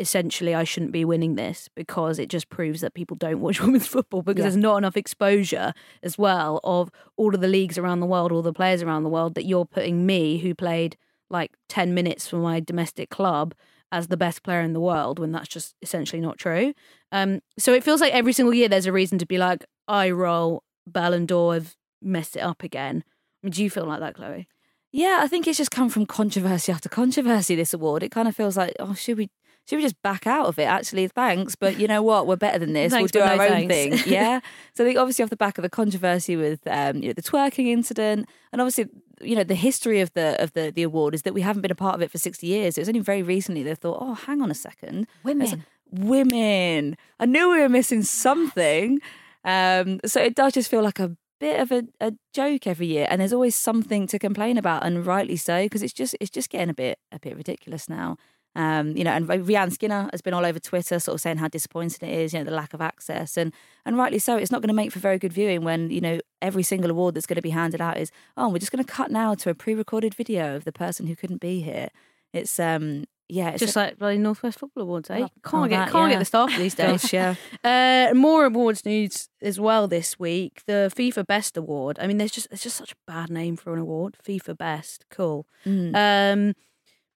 essentially 0.00 0.54
I 0.54 0.64
shouldn't 0.64 0.92
be 0.92 1.04
winning 1.04 1.34
this 1.34 1.68
because 1.76 2.18
it 2.18 2.30
just 2.30 2.48
proves 2.48 2.80
that 2.80 2.94
people 2.94 3.14
don't 3.14 3.40
watch 3.40 3.60
women's 3.62 3.86
football 3.86 4.22
because 4.22 4.38
Yeah. 4.38 4.44
there's 4.44 4.56
not 4.56 4.78
enough 4.78 4.96
exposure 4.96 5.74
as 6.02 6.16
well 6.16 6.60
of 6.64 6.90
all 7.18 7.34
of 7.34 7.42
the 7.42 7.46
leagues 7.48 7.76
around 7.76 8.00
the 8.00 8.06
world, 8.06 8.32
all 8.32 8.40
the 8.40 8.54
players 8.54 8.82
around 8.82 9.02
the 9.02 9.10
world 9.10 9.34
that 9.34 9.44
you're 9.44 9.66
putting 9.66 10.06
me 10.06 10.38
who 10.38 10.54
played 10.54 10.96
like 11.28 11.52
10 11.68 11.92
minutes 11.92 12.26
for 12.26 12.36
my 12.38 12.58
domestic 12.58 13.10
club 13.10 13.52
as 13.92 14.08
the 14.08 14.16
best 14.16 14.42
player 14.42 14.62
in 14.62 14.72
the 14.72 14.80
world 14.80 15.18
when 15.18 15.30
that's 15.30 15.48
just 15.48 15.74
essentially 15.82 16.22
not 16.22 16.38
true. 16.38 16.72
Um, 17.12 17.40
so 17.58 17.74
it 17.74 17.84
feels 17.84 18.00
like 18.00 18.14
every 18.14 18.32
single 18.32 18.54
year 18.54 18.70
there's 18.70 18.86
a 18.86 18.92
reason 18.92 19.18
to 19.18 19.26
be 19.26 19.36
like, 19.36 19.66
I 19.86 20.08
roll, 20.10 20.62
Ballon 20.86 21.26
d'Or 21.26 21.52
have 21.52 21.76
messed 22.00 22.34
it 22.34 22.40
up 22.40 22.62
again. 22.62 23.04
Do 23.48 23.62
you 23.62 23.70
feel 23.70 23.84
like 23.84 24.00
that, 24.00 24.14
Chloe? 24.14 24.48
Yeah, 24.90 25.18
I 25.20 25.28
think 25.28 25.46
it's 25.46 25.58
just 25.58 25.70
come 25.70 25.90
from 25.90 26.06
controversy 26.06 26.72
after 26.72 26.88
controversy. 26.88 27.54
This 27.54 27.74
award, 27.74 28.02
it 28.02 28.10
kind 28.10 28.26
of 28.26 28.34
feels 28.34 28.56
like, 28.56 28.74
oh, 28.80 28.94
should 28.94 29.18
we? 29.18 29.30
Should 29.68 29.76
we 29.76 29.82
just 29.82 30.00
back 30.00 30.26
out 30.26 30.46
of 30.46 30.58
it? 30.58 30.62
Actually, 30.64 31.08
thanks, 31.08 31.54
but 31.54 31.78
you 31.78 31.86
know 31.86 32.02
what? 32.02 32.26
We're 32.26 32.36
better 32.36 32.58
than 32.58 32.72
this. 32.72 32.90
Thanks, 32.90 33.12
we'll 33.12 33.22
do 33.22 33.28
our 33.30 33.36
no 33.36 33.42
own 33.54 33.68
thanks. 33.68 34.02
thing. 34.02 34.12
Yeah. 34.12 34.40
so 34.74 34.82
I 34.82 34.86
think 34.86 34.98
obviously 34.98 35.22
off 35.24 35.28
the 35.28 35.36
back 35.36 35.58
of 35.58 35.62
the 35.62 35.68
controversy 35.68 36.36
with 36.36 36.60
um, 36.66 37.02
you 37.02 37.08
know 37.08 37.12
the 37.12 37.20
twerking 37.22 37.66
incident, 37.66 38.26
and 38.50 38.62
obviously 38.62 38.86
you 39.20 39.36
know 39.36 39.44
the 39.44 39.54
history 39.54 40.00
of 40.00 40.10
the 40.14 40.42
of 40.42 40.54
the 40.54 40.72
the 40.74 40.82
award 40.82 41.14
is 41.14 41.22
that 41.24 41.34
we 41.34 41.42
haven't 41.42 41.60
been 41.60 41.70
a 41.70 41.74
part 41.74 41.94
of 41.94 42.00
it 42.00 42.10
for 42.10 42.16
sixty 42.16 42.46
years. 42.46 42.78
It 42.78 42.80
was 42.80 42.88
only 42.88 43.00
very 43.00 43.22
recently 43.22 43.62
they 43.62 43.74
thought, 43.74 43.98
oh, 44.00 44.14
hang 44.14 44.40
on 44.40 44.50
a 44.50 44.54
second, 44.54 45.06
Women. 45.22 45.66
women. 45.90 46.96
I 47.20 47.26
knew 47.26 47.50
we 47.50 47.60
were 47.60 47.68
missing 47.68 48.02
something. 48.02 49.00
Um, 49.44 50.00
so 50.06 50.20
it 50.22 50.34
does 50.34 50.54
just 50.54 50.70
feel 50.70 50.82
like 50.82 50.98
a 50.98 51.14
bit 51.38 51.60
of 51.60 51.72
a, 51.72 51.84
a 52.00 52.12
joke 52.32 52.66
every 52.66 52.86
year, 52.86 53.06
and 53.10 53.20
there's 53.20 53.32
always 53.32 53.54
something 53.54 54.06
to 54.08 54.18
complain 54.18 54.58
about, 54.58 54.84
and 54.84 55.06
rightly 55.06 55.36
so, 55.36 55.64
because 55.64 55.82
it's 55.82 55.92
just 55.92 56.16
it's 56.20 56.30
just 56.30 56.50
getting 56.50 56.70
a 56.70 56.74
bit 56.74 56.98
a 57.12 57.18
bit 57.18 57.36
ridiculous 57.36 57.88
now. 57.88 58.16
Um, 58.54 58.96
you 58.96 59.04
know, 59.04 59.12
and 59.12 59.28
Rianne 59.28 59.72
Skinner 59.72 60.08
has 60.10 60.20
been 60.20 60.34
all 60.34 60.44
over 60.44 60.58
Twitter, 60.58 60.98
sort 60.98 61.14
of 61.14 61.20
saying 61.20 61.36
how 61.36 61.46
disappointing 61.46 62.08
it 62.08 62.18
is, 62.18 62.32
you 62.32 62.40
know, 62.40 62.44
the 62.44 62.50
lack 62.50 62.74
of 62.74 62.80
access, 62.80 63.36
and 63.36 63.52
and 63.86 63.96
rightly 63.96 64.18
so. 64.18 64.36
It's 64.36 64.50
not 64.50 64.62
going 64.62 64.68
to 64.68 64.74
make 64.74 64.90
for 64.90 64.98
very 64.98 65.18
good 65.18 65.32
viewing 65.32 65.62
when 65.62 65.90
you 65.90 66.00
know 66.00 66.20
every 66.42 66.62
single 66.62 66.90
award 66.90 67.14
that's 67.14 67.26
going 67.26 67.36
to 67.36 67.42
be 67.42 67.50
handed 67.50 67.80
out 67.80 67.98
is 67.98 68.10
oh, 68.36 68.48
we're 68.48 68.58
just 68.58 68.72
going 68.72 68.84
to 68.84 68.90
cut 68.90 69.10
now 69.10 69.34
to 69.34 69.50
a 69.50 69.54
pre-recorded 69.54 70.14
video 70.14 70.56
of 70.56 70.64
the 70.64 70.72
person 70.72 71.06
who 71.06 71.14
couldn't 71.14 71.40
be 71.40 71.60
here. 71.60 71.88
It's 72.32 72.58
um, 72.58 73.04
yeah, 73.28 73.50
it's 73.50 73.60
Just 73.60 73.76
like 73.76 73.98
bloody 73.98 74.16
Northwest 74.16 74.58
Football 74.58 74.84
Awards, 74.84 75.10
eh? 75.10 75.26
Can't 75.44 75.68
get 75.68 75.76
that, 75.76 75.90
can't 75.90 76.10
yeah. 76.10 76.14
get 76.14 76.18
the 76.20 76.24
staff 76.24 76.56
these 76.56 76.74
days. 76.76 77.02
Gosh, 77.02 77.12
yeah. 77.12 77.34
Uh, 77.64 78.14
more 78.14 78.46
awards 78.46 78.86
news 78.86 79.28
as 79.42 79.60
well 79.60 79.86
this 79.86 80.18
week. 80.18 80.62
The 80.66 80.90
FIFA 80.94 81.26
Best 81.26 81.56
Award. 81.56 81.98
I 82.00 82.06
mean, 82.06 82.16
there's 82.16 82.30
just 82.30 82.48
it's 82.50 82.62
just 82.62 82.76
such 82.76 82.92
a 82.92 82.96
bad 83.06 83.28
name 83.28 83.56
for 83.56 83.74
an 83.74 83.78
award. 83.78 84.16
FIFA 84.26 84.56
Best, 84.56 85.04
cool. 85.10 85.46
Mm. 85.66 85.94
Um, 85.94 86.54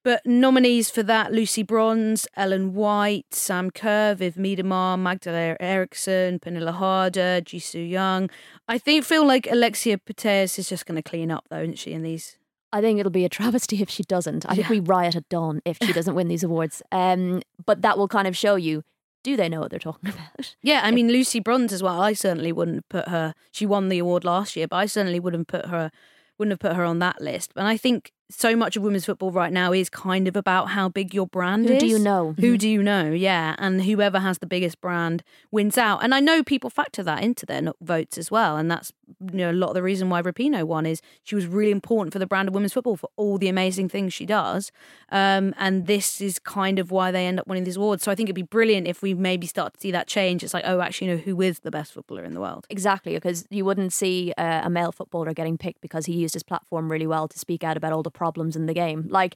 but 0.03 0.21
nominees 0.25 0.91
for 0.91 1.01
that: 1.01 1.31
Lucy 1.31 1.63
Bronze, 1.63 2.27
Ellen 2.35 2.73
White, 2.73 3.33
Sam 3.33 3.71
Kerr, 3.71 4.13
Viv 4.13 4.35
Miedema, 4.35 4.99
Magdalena 4.99 5.57
Eriksson, 5.59 6.39
Pernille 6.39 6.73
Harder, 6.73 7.41
Ji 7.41 7.57
So-yun. 7.57 8.29
I 8.67 8.77
think 8.77 9.05
feel 9.05 9.25
like 9.25 9.47
Alexia 9.49 9.97
Putellas 9.97 10.59
is 10.59 10.69
just 10.69 10.85
going 10.85 11.01
to 11.01 11.09
clean 11.09 11.31
up 11.31 11.45
though, 11.49 11.61
isn't 11.61 11.79
she? 11.79 11.93
In 11.93 12.03
these, 12.03 12.37
I 12.73 12.81
think 12.81 12.99
it'll 12.99 13.11
be 13.11 13.23
a 13.25 13.29
travesty 13.39 13.81
if 13.81 13.89
she 13.89 14.03
doesn't. 14.03 14.45
I 14.49 14.55
think 14.55 14.67
we 14.67 14.79
riot 14.81 15.15
at 15.15 15.29
dawn 15.29 15.61
if 15.63 15.77
she 15.81 15.93
doesn't 15.93 16.15
win 16.15 16.27
these 16.27 16.43
awards. 16.43 16.81
Um, 16.91 17.41
but 17.65 17.81
that 17.83 17.97
will 17.97 18.07
kind 18.09 18.27
of 18.27 18.35
show 18.35 18.55
you: 18.55 18.83
do 19.23 19.37
they 19.37 19.47
know 19.47 19.59
what 19.61 19.69
they're 19.71 19.79
talking 19.79 20.09
about? 20.13 20.55
yeah. 20.61 20.81
I 20.83 20.91
mean, 20.91 21.07
Lucy 21.09 21.39
Bronze 21.39 21.71
as 21.71 21.81
well. 21.81 22.01
I 22.01 22.13
certainly 22.13 22.51
wouldn't 22.51 22.89
put 22.89 23.07
her. 23.07 23.33
She 23.51 23.65
won 23.65 23.87
the 23.89 23.99
award 23.99 24.25
last 24.25 24.55
year, 24.57 24.67
but 24.67 24.77
I 24.77 24.85
certainly 24.87 25.19
wouldn't 25.19 25.47
put 25.47 25.67
her. 25.67 25.91
Wouldn't 26.39 26.51
have 26.53 26.59
put 26.59 26.75
her 26.75 26.83
on 26.83 26.97
that 26.97 27.21
list. 27.21 27.51
And 27.55 27.67
I 27.67 27.77
think 27.77 28.11
so 28.31 28.55
much 28.55 28.75
of 28.75 28.81
women's 28.81 29.05
football 29.05 29.29
right 29.31 29.53
now 29.53 29.71
is 29.71 29.87
kind 29.87 30.27
of 30.27 30.35
about 30.35 30.69
how 30.71 30.89
big 30.89 31.13
your 31.13 31.27
brand 31.27 31.67
Who 31.67 31.75
is. 31.75 31.79
do 31.79 31.87
you 31.87 31.99
know? 31.99 32.33
Who 32.39 32.57
do 32.57 32.67
you 32.67 32.81
know? 32.81 33.11
Yeah, 33.11 33.55
and 33.59 33.83
whoever 33.83 34.17
has 34.19 34.39
the 34.39 34.47
biggest 34.47 34.81
brand 34.81 35.23
wins 35.51 35.77
out. 35.77 36.03
And 36.03 36.13
I 36.13 36.19
know 36.19 36.41
people 36.43 36.71
factor 36.71 37.03
that 37.03 37.21
into 37.23 37.45
their 37.45 37.71
votes 37.81 38.17
as 38.17 38.31
well, 38.31 38.57
and 38.57 38.69
that's 38.71 38.91
you 39.31 39.37
know 39.37 39.51
a 39.51 39.53
lot 39.53 39.69
of 39.69 39.73
the 39.73 39.83
reason 39.83 40.09
why 40.09 40.21
Rapinoe 40.21 40.63
won 40.63 40.85
is 40.85 41.01
she 41.23 41.35
was 41.35 41.45
really 41.45 41.71
important 41.71 42.13
for 42.13 42.19
the 42.19 42.27
brand 42.27 42.47
of 42.47 42.53
women's 42.53 42.73
football 42.73 42.95
for 42.95 43.09
all 43.15 43.37
the 43.37 43.47
amazing 43.47 43.89
things 43.89 44.13
she 44.13 44.25
does. 44.25 44.71
Um, 45.09 45.53
and 45.57 45.87
this 45.87 46.21
is 46.21 46.39
kind 46.39 46.79
of 46.79 46.91
why 46.91 47.11
they 47.11 47.27
end 47.27 47.39
up 47.39 47.47
winning 47.47 47.63
these 47.63 47.77
awards. 47.77 48.03
So 48.03 48.11
I 48.11 48.15
think 48.15 48.27
it'd 48.27 48.35
be 48.35 48.41
brilliant 48.41 48.87
if 48.87 49.01
we 49.01 49.13
maybe 49.13 49.47
start 49.47 49.73
to 49.73 49.79
see 49.79 49.91
that 49.91 50.07
change. 50.07 50.43
It's 50.43 50.53
like, 50.53 50.65
oh, 50.65 50.81
actually, 50.81 51.07
you 51.07 51.15
know, 51.15 51.21
who 51.21 51.41
is 51.41 51.59
the 51.59 51.71
best 51.71 51.93
footballer 51.93 52.23
in 52.23 52.33
the 52.33 52.41
world? 52.41 52.65
Exactly, 52.69 53.13
because 53.13 53.45
you 53.49 53.65
wouldn't 53.65 53.93
see 53.93 54.33
uh, 54.37 54.61
a 54.63 54.69
male 54.69 54.91
footballer 54.91 55.33
getting 55.33 55.57
picked 55.57 55.81
because 55.81 56.05
he 56.05 56.13
used 56.13 56.33
his 56.33 56.43
platform 56.43 56.91
really 56.91 57.07
well 57.07 57.27
to 57.27 57.39
speak 57.39 57.63
out 57.63 57.77
about 57.77 57.93
all 57.93 58.03
the 58.03 58.11
problems 58.11 58.55
in 58.55 58.65
the 58.65 58.73
game. 58.73 59.07
Like, 59.09 59.35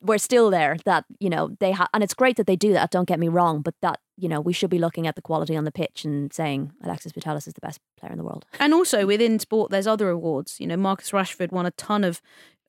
we're 0.00 0.18
still 0.18 0.50
there 0.50 0.76
that, 0.84 1.04
you 1.18 1.30
know, 1.30 1.56
they 1.58 1.72
have, 1.72 1.88
and 1.92 2.04
it's 2.04 2.14
great 2.14 2.36
that 2.36 2.46
they 2.46 2.56
do 2.56 2.72
that, 2.72 2.90
don't 2.90 3.08
get 3.08 3.18
me 3.18 3.28
wrong, 3.28 3.60
but 3.62 3.74
that, 3.80 3.98
you 4.20 4.28
know, 4.28 4.40
we 4.40 4.52
should 4.52 4.70
be 4.70 4.78
looking 4.78 5.06
at 5.06 5.16
the 5.16 5.22
quality 5.22 5.56
on 5.56 5.64
the 5.64 5.72
pitch 5.72 6.04
and 6.04 6.32
saying 6.32 6.72
Alexia 6.82 7.12
Putellas 7.12 7.46
is 7.46 7.54
the 7.54 7.60
best 7.60 7.80
player 7.98 8.12
in 8.12 8.18
the 8.18 8.24
world. 8.24 8.44
And 8.58 8.74
also 8.74 9.06
within 9.06 9.38
sport, 9.38 9.70
there's 9.70 9.86
other 9.86 10.10
awards. 10.10 10.60
You 10.60 10.66
know, 10.66 10.76
Marcus 10.76 11.10
Rashford 11.10 11.52
won 11.52 11.66
a 11.66 11.70
ton 11.72 12.04
of 12.04 12.20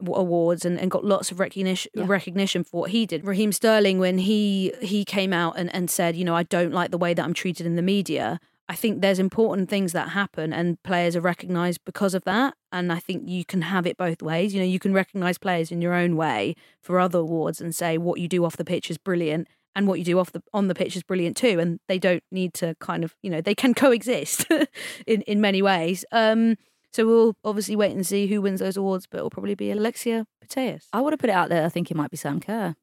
awards 0.08 0.66
and, 0.66 0.80
and 0.80 0.90
got 0.90 1.06
lots 1.06 1.32
of 1.32 1.40
recognition 1.40 1.92
recognition 1.96 2.64
for 2.64 2.82
what 2.82 2.92
he 2.92 3.06
did. 3.06 3.26
Raheem 3.26 3.52
Sterling, 3.52 4.00
when 4.00 4.18
he 4.18 4.74
he 4.82 5.06
came 5.06 5.34
out 5.34 5.58
and, 5.58 5.74
and 5.76 5.90
said, 5.90 6.16
you 6.16 6.26
know, 6.26 6.36
I 6.36 6.44
don't 6.44 6.74
like 6.74 6.92
the 6.92 6.98
way 6.98 7.14
that 7.14 7.24
I'm 7.24 7.34
treated 7.34 7.66
in 7.66 7.76
the 7.76 7.82
media. 7.82 8.40
I 8.70 8.76
think 8.76 9.02
there's 9.02 9.20
important 9.20 9.70
things 9.70 9.92
that 9.92 10.10
happen 10.10 10.54
and 10.54 10.82
players 10.84 11.18
are 11.18 11.22
recognised 11.22 11.82
because 11.84 12.14
of 12.14 12.24
that. 12.24 12.54
And 12.72 12.94
I 12.94 13.00
think 13.00 13.28
you 13.28 13.44
can 13.44 13.64
have 13.64 13.86
it 13.86 13.98
both 13.98 14.22
ways. 14.22 14.54
You 14.54 14.62
know, 14.62 14.66
you 14.66 14.80
can 14.80 14.94
recognise 14.94 15.38
players 15.38 15.74
in 15.74 15.82
your 15.82 15.94
own 15.94 16.16
way 16.16 16.56
for 16.82 16.98
other 16.98 17.20
awards 17.20 17.60
and 17.60 17.76
say 17.76 17.98
what 17.98 18.22
you 18.22 18.30
do 18.30 18.46
off 18.46 18.56
the 18.56 18.64
pitch 18.64 18.90
is 18.90 18.98
brilliant 18.98 19.50
and 19.76 19.88
what 19.88 20.00
you 20.00 20.06
do 20.06 20.20
off 20.20 20.32
the 20.32 20.42
on 20.54 20.68
the 20.68 20.76
pitch 20.76 20.96
is 20.96 21.04
brilliant 21.04 21.38
too. 21.38 21.60
And 21.60 21.80
they 21.88 22.00
don't 22.00 22.24
need 22.32 22.54
to 22.56 22.76
kind 22.80 23.04
of, 23.04 23.16
you 23.22 23.30
know, 23.30 23.42
they 23.42 23.56
can 23.56 23.74
coexist 23.74 24.46
in, 25.08 25.22
in 25.24 25.42
many 25.42 25.62
ways. 25.62 26.06
Um 26.12 26.58
so 26.94 27.06
we'll 27.08 27.36
obviously 27.46 27.76
wait 27.78 27.96
and 27.96 28.06
see 28.06 28.28
who 28.28 28.42
wins 28.42 28.60
those 28.60 28.76
awards, 28.76 29.08
but 29.10 29.18
it'll 29.18 29.30
probably 29.30 29.56
be 29.56 29.72
Alexia 29.72 30.28
Putellas. 30.46 30.88
I 30.92 31.00
would 31.00 31.14
have 31.14 31.20
put 31.20 31.30
it 31.30 31.34
out 31.34 31.48
there. 31.48 31.66
I 31.66 31.70
think 31.70 31.90
it 31.90 31.96
might 31.96 32.12
be 32.12 32.18
Sam 32.18 32.42
Kerr. 32.42 32.76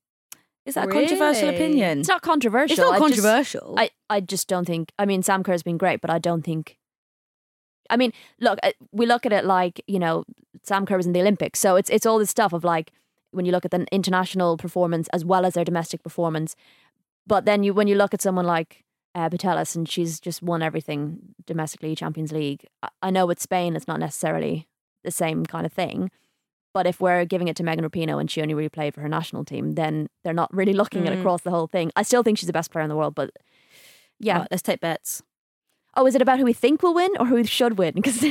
Is 0.64 0.74
that 0.74 0.88
a 0.88 0.90
controversial 0.90 1.48
opinion? 1.48 2.00
It's 2.00 2.08
not 2.08 2.22
controversial. 2.22 2.72
It's 2.72 2.80
not 2.80 2.94
I 2.94 2.98
just- 2.98 3.22
controversial. 3.22 3.74
I, 3.78 3.90
I 4.10 4.20
just 4.20 4.48
don't 4.48 4.66
think. 4.66 4.92
I 4.98 5.06
mean, 5.06 5.22
Sam 5.22 5.42
Kerr's 5.42 5.62
been 5.62 5.78
great, 5.78 6.00
but 6.00 6.10
I 6.10 6.18
don't 6.18 6.42
think. 6.42 6.78
I 7.90 7.96
mean, 7.96 8.12
look, 8.38 8.58
uh, 8.62 8.72
we 8.92 9.06
look 9.06 9.24
at 9.24 9.32
it 9.32 9.44
like 9.46 9.82
you 9.86 9.98
know, 9.98 10.24
Sam 10.62 10.84
Kerr 10.84 10.98
was 10.98 11.06
in 11.06 11.12
the 11.14 11.20
Olympics, 11.20 11.58
so 11.58 11.76
it's 11.76 11.88
it's 11.88 12.04
all 12.04 12.18
this 12.18 12.28
stuff 12.30 12.52
of 12.52 12.64
like 12.64 12.92
when 13.30 13.44
you 13.44 13.52
look 13.52 13.64
at 13.64 13.70
the 13.70 13.86
international 13.92 14.56
performance 14.56 15.08
as 15.12 15.24
well 15.24 15.44
as 15.46 15.54
their 15.54 15.64
domestic 15.64 16.02
performance. 16.02 16.56
But 17.26 17.44
then 17.44 17.62
you 17.62 17.74
when 17.74 17.88
you 17.88 17.94
look 17.94 18.14
at 18.14 18.22
someone 18.22 18.46
like 18.46 18.84
uh, 19.14 19.28
Putellas 19.28 19.74
and 19.76 19.88
she's 19.88 20.20
just 20.20 20.42
won 20.42 20.62
everything 20.62 21.18
domestically, 21.46 21.94
Champions 21.94 22.32
League. 22.32 22.66
I, 22.82 22.88
I 23.02 23.10
know 23.10 23.26
with 23.26 23.40
Spain 23.40 23.76
it's 23.76 23.88
not 23.88 24.00
necessarily 24.00 24.66
the 25.04 25.10
same 25.10 25.44
kind 25.46 25.66
of 25.66 25.72
thing. 25.72 26.10
But 26.74 26.86
if 26.86 27.00
we're 27.00 27.24
giving 27.24 27.48
it 27.48 27.56
to 27.56 27.64
Megan 27.64 27.84
Rapinoe 27.84 28.20
and 28.20 28.30
she 28.30 28.42
only 28.42 28.54
really 28.54 28.68
played 28.68 28.94
for 28.94 29.00
her 29.00 29.08
national 29.08 29.44
team, 29.44 29.72
then 29.72 30.08
they're 30.22 30.34
not 30.34 30.54
really 30.54 30.72
looking 30.80 31.08
at 31.08 31.14
Mm. 31.14 31.20
across 31.20 31.42
the 31.42 31.50
whole 31.50 31.66
thing. 31.66 31.90
I 31.96 32.02
still 32.02 32.22
think 32.22 32.38
she's 32.38 32.46
the 32.46 32.52
best 32.52 32.70
player 32.70 32.82
in 32.84 32.90
the 32.90 32.96
world, 32.96 33.14
but 33.14 33.30
yeah. 34.20 34.40
Right, 34.40 34.48
let's 34.50 34.62
take 34.62 34.80
bets. 34.80 35.22
Oh, 35.96 36.06
is 36.06 36.14
it 36.14 36.22
about 36.22 36.38
who 36.38 36.44
we 36.44 36.52
think 36.52 36.82
will 36.82 36.94
win 36.94 37.10
or 37.18 37.26
who 37.26 37.42
should 37.44 37.78
win? 37.78 37.94
Because 38.02 38.22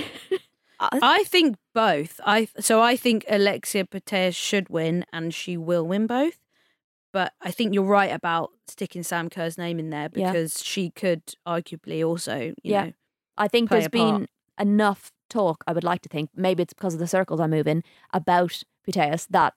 I 0.80 1.24
think 1.26 1.58
both. 1.78 2.19
I 2.25 2.47
so 2.59 2.82
I 2.82 2.95
think 2.95 3.23
Alexia 3.30 3.86
Putellas 3.86 4.36
should 4.36 4.67
win 4.69 5.05
and 5.13 5.34
she 5.34 5.57
will 5.57 5.86
win 5.86 6.07
both. 6.07 6.39
But 7.13 7.34
I 7.41 7.51
think 7.51 7.73
you're 7.73 7.84
right 7.84 8.11
about 8.11 8.51
sticking 8.67 9.03
Sam 9.03 9.30
Kerr's 9.30 9.57
name 9.57 9.80
in 9.80 9.89
there 9.91 10.09
Yeah. 10.13 10.32
because 10.32 10.63
she 10.63 10.89
could 10.89 11.21
arguably 11.47 12.05
also, 12.05 12.38
you 12.38 12.53
yeah, 12.63 12.86
know, 12.86 12.93
I 13.38 13.47
think 13.47 13.69
there's 13.69 13.88
been 13.88 14.28
enough 14.59 15.11
talk. 15.30 15.63
I 15.67 15.73
would 15.73 15.84
like 15.84 16.01
to 16.01 16.09
think 16.09 16.30
maybe 16.36 16.63
it's 16.63 16.73
because 16.73 16.93
of 16.95 16.99
the 16.99 17.07
circles 17.07 17.39
I 17.39 17.47
move 17.47 17.67
in 17.67 17.84
about 18.11 18.63
Putellas 18.86 19.28
that 19.30 19.53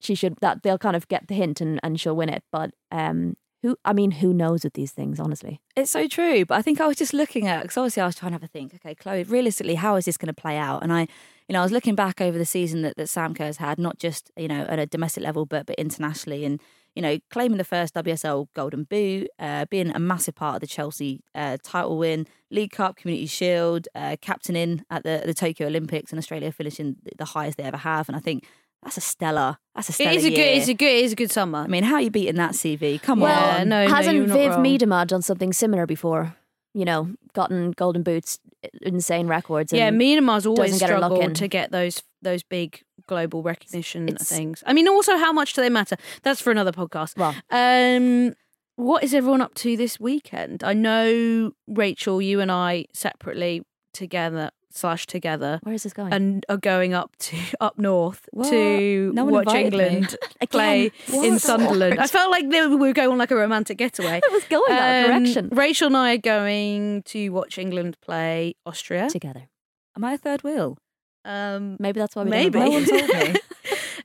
she 0.00 0.14
should 0.14 0.36
that 0.40 0.62
they'll 0.62 0.78
kind 0.78 0.96
of 0.96 1.08
get 1.08 1.28
the 1.28 1.34
hint 1.34 1.60
and, 1.60 1.78
and 1.82 2.00
she'll 2.00 2.16
win 2.16 2.28
it. 2.28 2.42
But 2.50 2.70
um, 2.90 3.36
who? 3.62 3.76
I 3.84 3.92
mean, 3.92 4.10
who 4.12 4.32
knows 4.34 4.64
with 4.64 4.74
these 4.74 4.92
things? 4.92 5.18
Honestly, 5.20 5.60
It's 5.76 5.90
so 5.90 6.06
true. 6.08 6.44
But 6.44 6.58
I 6.58 6.62
think 6.62 6.80
I 6.80 6.86
was 6.86 6.96
just 6.96 7.14
looking 7.14 7.46
at 7.46 7.62
because 7.62 7.76
obviously 7.76 8.02
I 8.02 8.06
was 8.06 8.16
trying 8.16 8.30
to 8.32 8.34
have 8.34 8.42
a 8.42 8.48
think. 8.48 8.74
Okay, 8.74 8.94
Chloe, 8.94 9.22
realistically, 9.24 9.76
how 9.76 9.96
is 9.96 10.04
this 10.04 10.16
going 10.16 10.32
to 10.34 10.40
play 10.40 10.56
out? 10.56 10.82
And 10.82 10.92
I, 10.92 11.02
you 11.48 11.52
know, 11.54 11.60
I 11.60 11.62
was 11.62 11.72
looking 11.72 11.94
back 11.94 12.20
over 12.20 12.36
the 12.38 12.44
season 12.44 12.82
that, 12.82 12.96
that 12.96 13.08
Sam 13.08 13.34
Kerr's 13.34 13.58
had, 13.58 13.78
not 13.78 13.98
just 13.98 14.30
you 14.36 14.48
know 14.48 14.62
at 14.68 14.78
a 14.78 14.86
domestic 14.86 15.22
level, 15.22 15.46
but 15.46 15.66
but 15.66 15.76
internationally, 15.76 16.44
and 16.44 16.60
you 16.94 17.00
know, 17.00 17.18
claiming 17.30 17.56
the 17.56 17.64
first 17.64 17.94
WSL 17.94 18.48
Golden 18.54 18.84
Boot, 18.84 19.28
uh, 19.38 19.64
being 19.70 19.90
a 19.94 19.98
massive 19.98 20.34
part 20.34 20.56
of 20.56 20.60
the 20.60 20.66
Chelsea 20.66 21.22
uh, 21.34 21.56
title 21.62 21.96
win, 21.96 22.26
League 22.50 22.70
Cup, 22.72 22.96
Community 22.96 23.24
Shield, 23.26 23.88
uh, 23.94 24.16
captaining 24.20 24.84
at 24.90 25.02
the 25.02 25.22
the 25.24 25.32
Tokyo 25.34 25.68
Olympics, 25.68 26.10
and 26.12 26.18
Australia 26.18 26.52
finishing 26.52 26.96
the- 27.02 27.12
the 27.16 27.24
highest 27.26 27.56
they 27.58 27.64
ever 27.64 27.78
have. 27.78 28.08
And 28.08 28.16
I 28.16 28.20
think 28.20 28.44
that's 28.82 28.96
a 28.96 29.00
stellar. 29.00 29.58
That's 29.74 29.88
a 29.88 29.92
stellar. 29.92 30.10
it 30.10 30.16
is 30.16 30.24
a 30.24 30.30
good 30.30 30.36
year. 30.38 30.54
it's 30.56 30.68
a 30.68 30.74
good 30.74 30.86
it 30.90 31.04
is 31.04 31.12
a 31.12 31.16
good 31.16 31.30
summer. 31.30 31.58
I 31.58 31.66
mean, 31.66 31.84
how 31.84 31.94
are 31.94 32.00
you 32.00 32.10
beating 32.10 32.36
that 32.36 32.52
CV? 32.52 33.00
Come 33.00 33.20
Yeah, 33.20 33.58
on. 33.60 33.68
no, 33.68 33.86
no, 33.86 33.94
hasn't 33.94 34.16
you're 34.16 34.26
Viv. 34.26 34.52
Miedema 34.54 35.06
done 35.06 35.22
something 35.22 35.52
similar 35.52 35.86
before? 35.86 36.34
You 36.74 36.84
know, 36.86 37.10
gotten 37.34 37.72
golden 37.72 38.02
boots, 38.02 38.38
insane 38.80 39.26
records. 39.28 39.72
Yeah, 39.72 39.90
Miedema's 39.90 40.46
always 40.46 40.76
struggled 40.76 41.34
to 41.36 41.48
get 41.48 41.70
those 41.70 42.02
those 42.22 42.42
big 42.42 42.82
global 43.06 43.42
recognition 43.42 44.08
It's- 44.08 44.28
things. 44.28 44.62
I 44.66 44.72
mean, 44.72 44.88
also 44.88 45.16
how 45.18 45.32
much 45.32 45.52
do 45.54 45.60
they 45.60 45.68
matter? 45.70 45.96
That's 46.22 46.40
for 46.40 46.50
another 46.50 46.72
podcast. 46.72 47.16
Well, 47.18 47.34
Um, 47.50 48.34
what 48.76 49.04
is 49.04 49.12
everyone 49.12 49.42
up 49.42 49.54
to 49.54 49.76
this 49.76 50.00
weekend? 50.00 50.64
I 50.64 50.72
know 50.72 51.52
Rachel, 51.68 52.22
you 52.22 52.40
and 52.40 52.50
I 52.50 52.86
separately 52.94 53.62
together 53.92 54.50
slash 54.74 55.06
together 55.06 55.60
where 55.64 55.74
is 55.74 55.82
this 55.82 55.92
going? 55.92 56.12
and 56.14 56.46
are 56.48 56.56
going 56.56 56.94
up 56.94 57.14
to 57.18 57.36
up 57.60 57.78
north 57.78 58.26
What? 58.32 58.48
to 58.48 59.12
No 59.14 59.26
watch. 59.26 59.52
England 59.54 60.16
play 60.50 60.90
in? 61.12 61.38
Sunderland. 61.38 61.98
I 62.00 62.06
felt 62.06 62.30
like 62.30 62.48
they- 62.48 62.66
we 62.66 62.76
were 62.76 62.92
going 62.94 63.10
on 63.10 63.18
like 63.18 63.30
a 63.30 63.36
romantic 63.36 63.76
getaway. 63.76 64.18
it 64.24 64.32
was 64.32 64.44
going 64.44 64.64
that 64.68 65.04
Um, 65.10 65.22
direction 65.24 65.48
Rachel 65.52 65.88
and 65.88 65.96
I 65.96 66.14
are 66.14 66.18
going 66.18 67.02
to 67.02 67.28
watch 67.30 67.58
England 67.58 67.98
play 68.00 68.54
Austria. 68.64 69.10
together. 69.10 69.48
Am 69.94 70.04
I 70.04 70.14
a 70.14 70.18
third 70.18 70.42
wheel? 70.42 70.78
Um, 71.26 71.76
Maybe 71.78 72.00
that's 72.00 72.16
why 72.16 72.24
we 72.24 72.30
maybe. 72.30 72.58
No 72.58 72.70
one 72.70 72.84
told 72.84 73.08
me. 73.08 73.34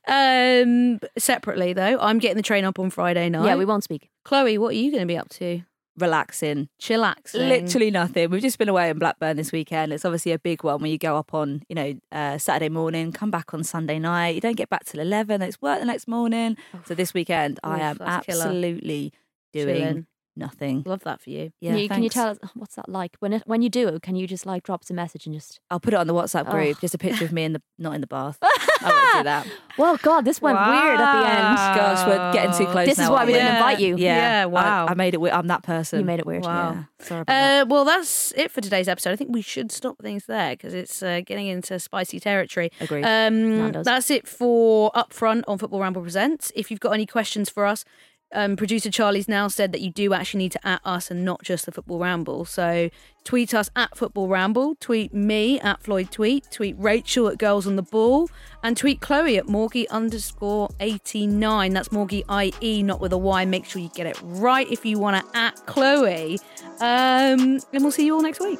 um, 0.08 1.00
separately 1.18 1.74
though, 1.74 1.98
I'm 2.00 2.20
getting 2.20 2.38
the 2.38 2.44
train 2.44 2.66
up 2.66 2.78
on 2.78 2.90
Friday 2.90 3.30
night. 3.30 3.46
yeah, 3.46 3.56
we 3.56 3.66
won't 3.66 3.84
speak. 3.84 4.10
Chloe, 4.26 4.58
what 4.58 4.70
are 4.70 4.78
you 4.78 4.92
going 4.92 5.02
to 5.02 5.08
be 5.08 5.18
up 5.18 5.30
to? 5.30 5.62
Relaxing. 5.98 6.70
Chillaxing. 6.80 7.50
Literally 7.50 7.92
nothing. 7.92 8.30
We've 8.30 8.42
just 8.42 8.58
been 8.58 8.70
away 8.70 8.90
in 8.90 9.00
Blackburn 9.00 9.38
this 9.38 9.52
weekend. 9.52 9.94
It's 9.94 10.06
obviously 10.06 10.32
a 10.32 10.40
big 10.40 10.64
one 10.64 10.82
when 10.82 10.92
you 10.92 10.98
go 10.98 11.18
up 11.18 11.34
on, 11.34 11.64
you 11.70 11.76
know, 11.76 11.94
uh, 12.12 12.38
Saturday 12.38 12.70
morning, 12.70 13.12
come 13.12 13.32
back 13.32 13.54
on 13.54 13.64
Sunday 13.64 14.00
night. 14.00 14.36
You 14.36 14.42
don't 14.42 14.56
get 14.56 14.70
back 14.70 14.86
till 14.86 15.00
11. 15.00 15.42
It's 15.42 15.62
work 15.62 15.80
the 15.80 15.86
next 15.86 16.08
morning. 16.08 16.58
So 16.86 16.94
this 16.94 17.14
weekend, 17.14 17.60
I 17.64 17.80
am 17.80 17.98
that's 17.98 18.26
killer. 18.26 18.44
absolutely 18.46 19.12
doing 19.54 19.66
Chilling. 19.76 20.08
Nothing. 20.38 20.84
Love 20.86 21.04
that 21.04 21.22
for 21.22 21.30
you. 21.30 21.52
Yeah, 21.60 21.72
can, 21.72 21.80
you, 21.80 21.88
can 21.90 21.98
you 22.04 22.10
thanks. 22.10 22.14
tell 22.14 22.28
us 22.30 22.38
what's 22.56 22.76
that 22.76 22.88
like 22.90 23.16
when 23.20 23.34
it, 23.34 23.44
when 23.46 23.62
you 23.62 23.70
do 23.70 23.88
it? 23.90 24.02
Can 24.02 24.16
you 24.16 24.28
just 24.28 24.46
like 24.46 24.64
drop 24.64 24.82
us 24.82 24.90
a 24.90 24.94
message 24.94 25.26
and 25.26 25.36
just? 25.36 25.60
I'll 25.72 25.80
put 25.80 25.94
it 25.94 25.98
on 25.98 26.08
the 26.08 26.14
WhatsApp 26.14 26.50
group. 26.50 26.78
Oh. 26.78 26.80
Just 26.82 26.94
a 26.94 26.98
picture 26.98 27.26
of 27.26 27.32
me 27.32 27.44
in 27.44 27.54
the 27.54 27.62
not 27.78 27.94
in 27.94 28.02
the 28.02 28.08
bath. 28.08 28.38
I 28.42 28.50
won't 28.84 29.14
do 29.18 29.24
that. 29.24 29.48
Well, 29.78 29.96
God, 29.98 30.26
this 30.26 30.42
went 30.42 30.58
weird 30.58 31.00
at 31.00 31.22
the 31.22 31.30
end. 31.30 31.56
Gosh, 31.78 32.08
we're 32.08 32.34
getting 32.34 32.52
too 32.58 32.66
close. 32.72 32.88
This 32.88 32.94
is 32.94 33.06
now, 33.06 33.12
why 33.12 33.18
aren't 33.20 33.28
we 33.28 33.34
didn't 33.34 33.58
invite 33.58 33.80
you. 33.80 33.96
Yeah, 33.96 34.16
Yeah, 34.40 34.42
I- 34.42 34.46
wow. 34.48 34.88
I, 34.90 34.96
made 34.96 35.14
it. 35.14 35.22
weird. 35.22 35.36
I'm 35.36 35.46
that 35.48 35.62
person. 35.62 36.00
You 36.00 36.06
made 36.06 36.18
it 36.18 36.26
weird. 36.26 36.44
Wow. 36.44 36.72
Yeah. 36.72 36.84
Sorry 37.06 37.22
about 37.22 37.32
that. 37.32 37.62
Uh, 37.62 37.66
well, 37.70 37.86
that's 37.86 38.32
it 38.36 38.50
for 38.50 38.60
today's 38.60 38.88
episode. 38.88 39.12
I 39.12 39.16
think 39.16 39.32
we 39.32 39.44
should 39.44 39.72
stop 39.72 40.00
things 40.02 40.26
there 40.26 40.54
because 40.56 40.74
it's 40.74 41.04
uh, 41.04 41.22
getting 41.24 41.46
into 41.46 41.78
spicy 41.80 42.20
territory. 42.20 42.72
Agreed. 42.82 43.04
Um, 43.04 43.58
Nando's. 43.60 43.86
that's 43.86 44.10
it 44.10 44.28
for 44.28 44.92
Upfront 44.94 45.44
on 45.48 45.60
Football 45.60 45.82
Ramble 45.82 46.02
Presents. 46.02 46.52
If 46.56 46.72
you've 46.72 46.80
got 46.80 46.94
any 46.94 47.06
questions 47.06 47.48
for 47.48 47.64
us, 47.68 47.86
um, 48.34 48.56
producer 48.56 48.92
Charlie's 48.92 49.28
now 49.28 49.48
said 49.48 49.72
that 49.72 49.82
you 49.82 49.90
do 49.90 50.14
actually 50.14 50.40
need 50.40 50.52
to 50.54 50.68
at 50.68 50.82
us 50.84 51.10
and 51.10 51.24
not 51.24 51.44
just 51.44 51.66
the 51.66 51.72
Football 51.72 52.00
Ramble. 52.00 52.46
So 52.46 52.90
tweet 53.24 53.54
us 53.54 53.70
at 53.76 53.96
Football 53.98 54.28
Ramble, 54.28 54.76
tweet 54.76 55.14
me 55.14 55.60
at 55.62 55.82
Floyd 55.82 56.12
Tweet, 56.12 56.52
tweet 56.52 56.76
Rachel 56.78 57.28
at 57.30 57.38
Girls 57.38 57.66
on 57.66 57.78
the 57.78 57.84
Ball, 57.84 58.30
and 58.64 58.76
tweet 58.76 59.00
Chloe 59.00 59.38
at 59.38 59.46
Morgie 59.46 59.88
underscore 59.90 60.70
89. 60.80 61.74
That's 61.74 61.90
Morgie 61.90 62.24
IE, 62.62 62.84
not 62.84 63.00
with 63.00 63.14
a 63.14 63.18
Y. 63.18 63.46
Make 63.46 63.66
sure 63.66 63.82
you 63.82 63.90
get 63.96 64.08
it 64.08 64.20
right 64.22 64.70
if 64.70 64.86
you 64.86 65.00
want 65.00 65.26
to 65.26 65.38
at 65.38 65.56
Chloe. 65.66 66.40
Um, 66.80 67.60
and 67.72 67.82
we'll 67.82 67.92
see 67.92 68.06
you 68.06 68.16
all 68.16 68.22
next 68.22 68.42
week. 68.42 68.60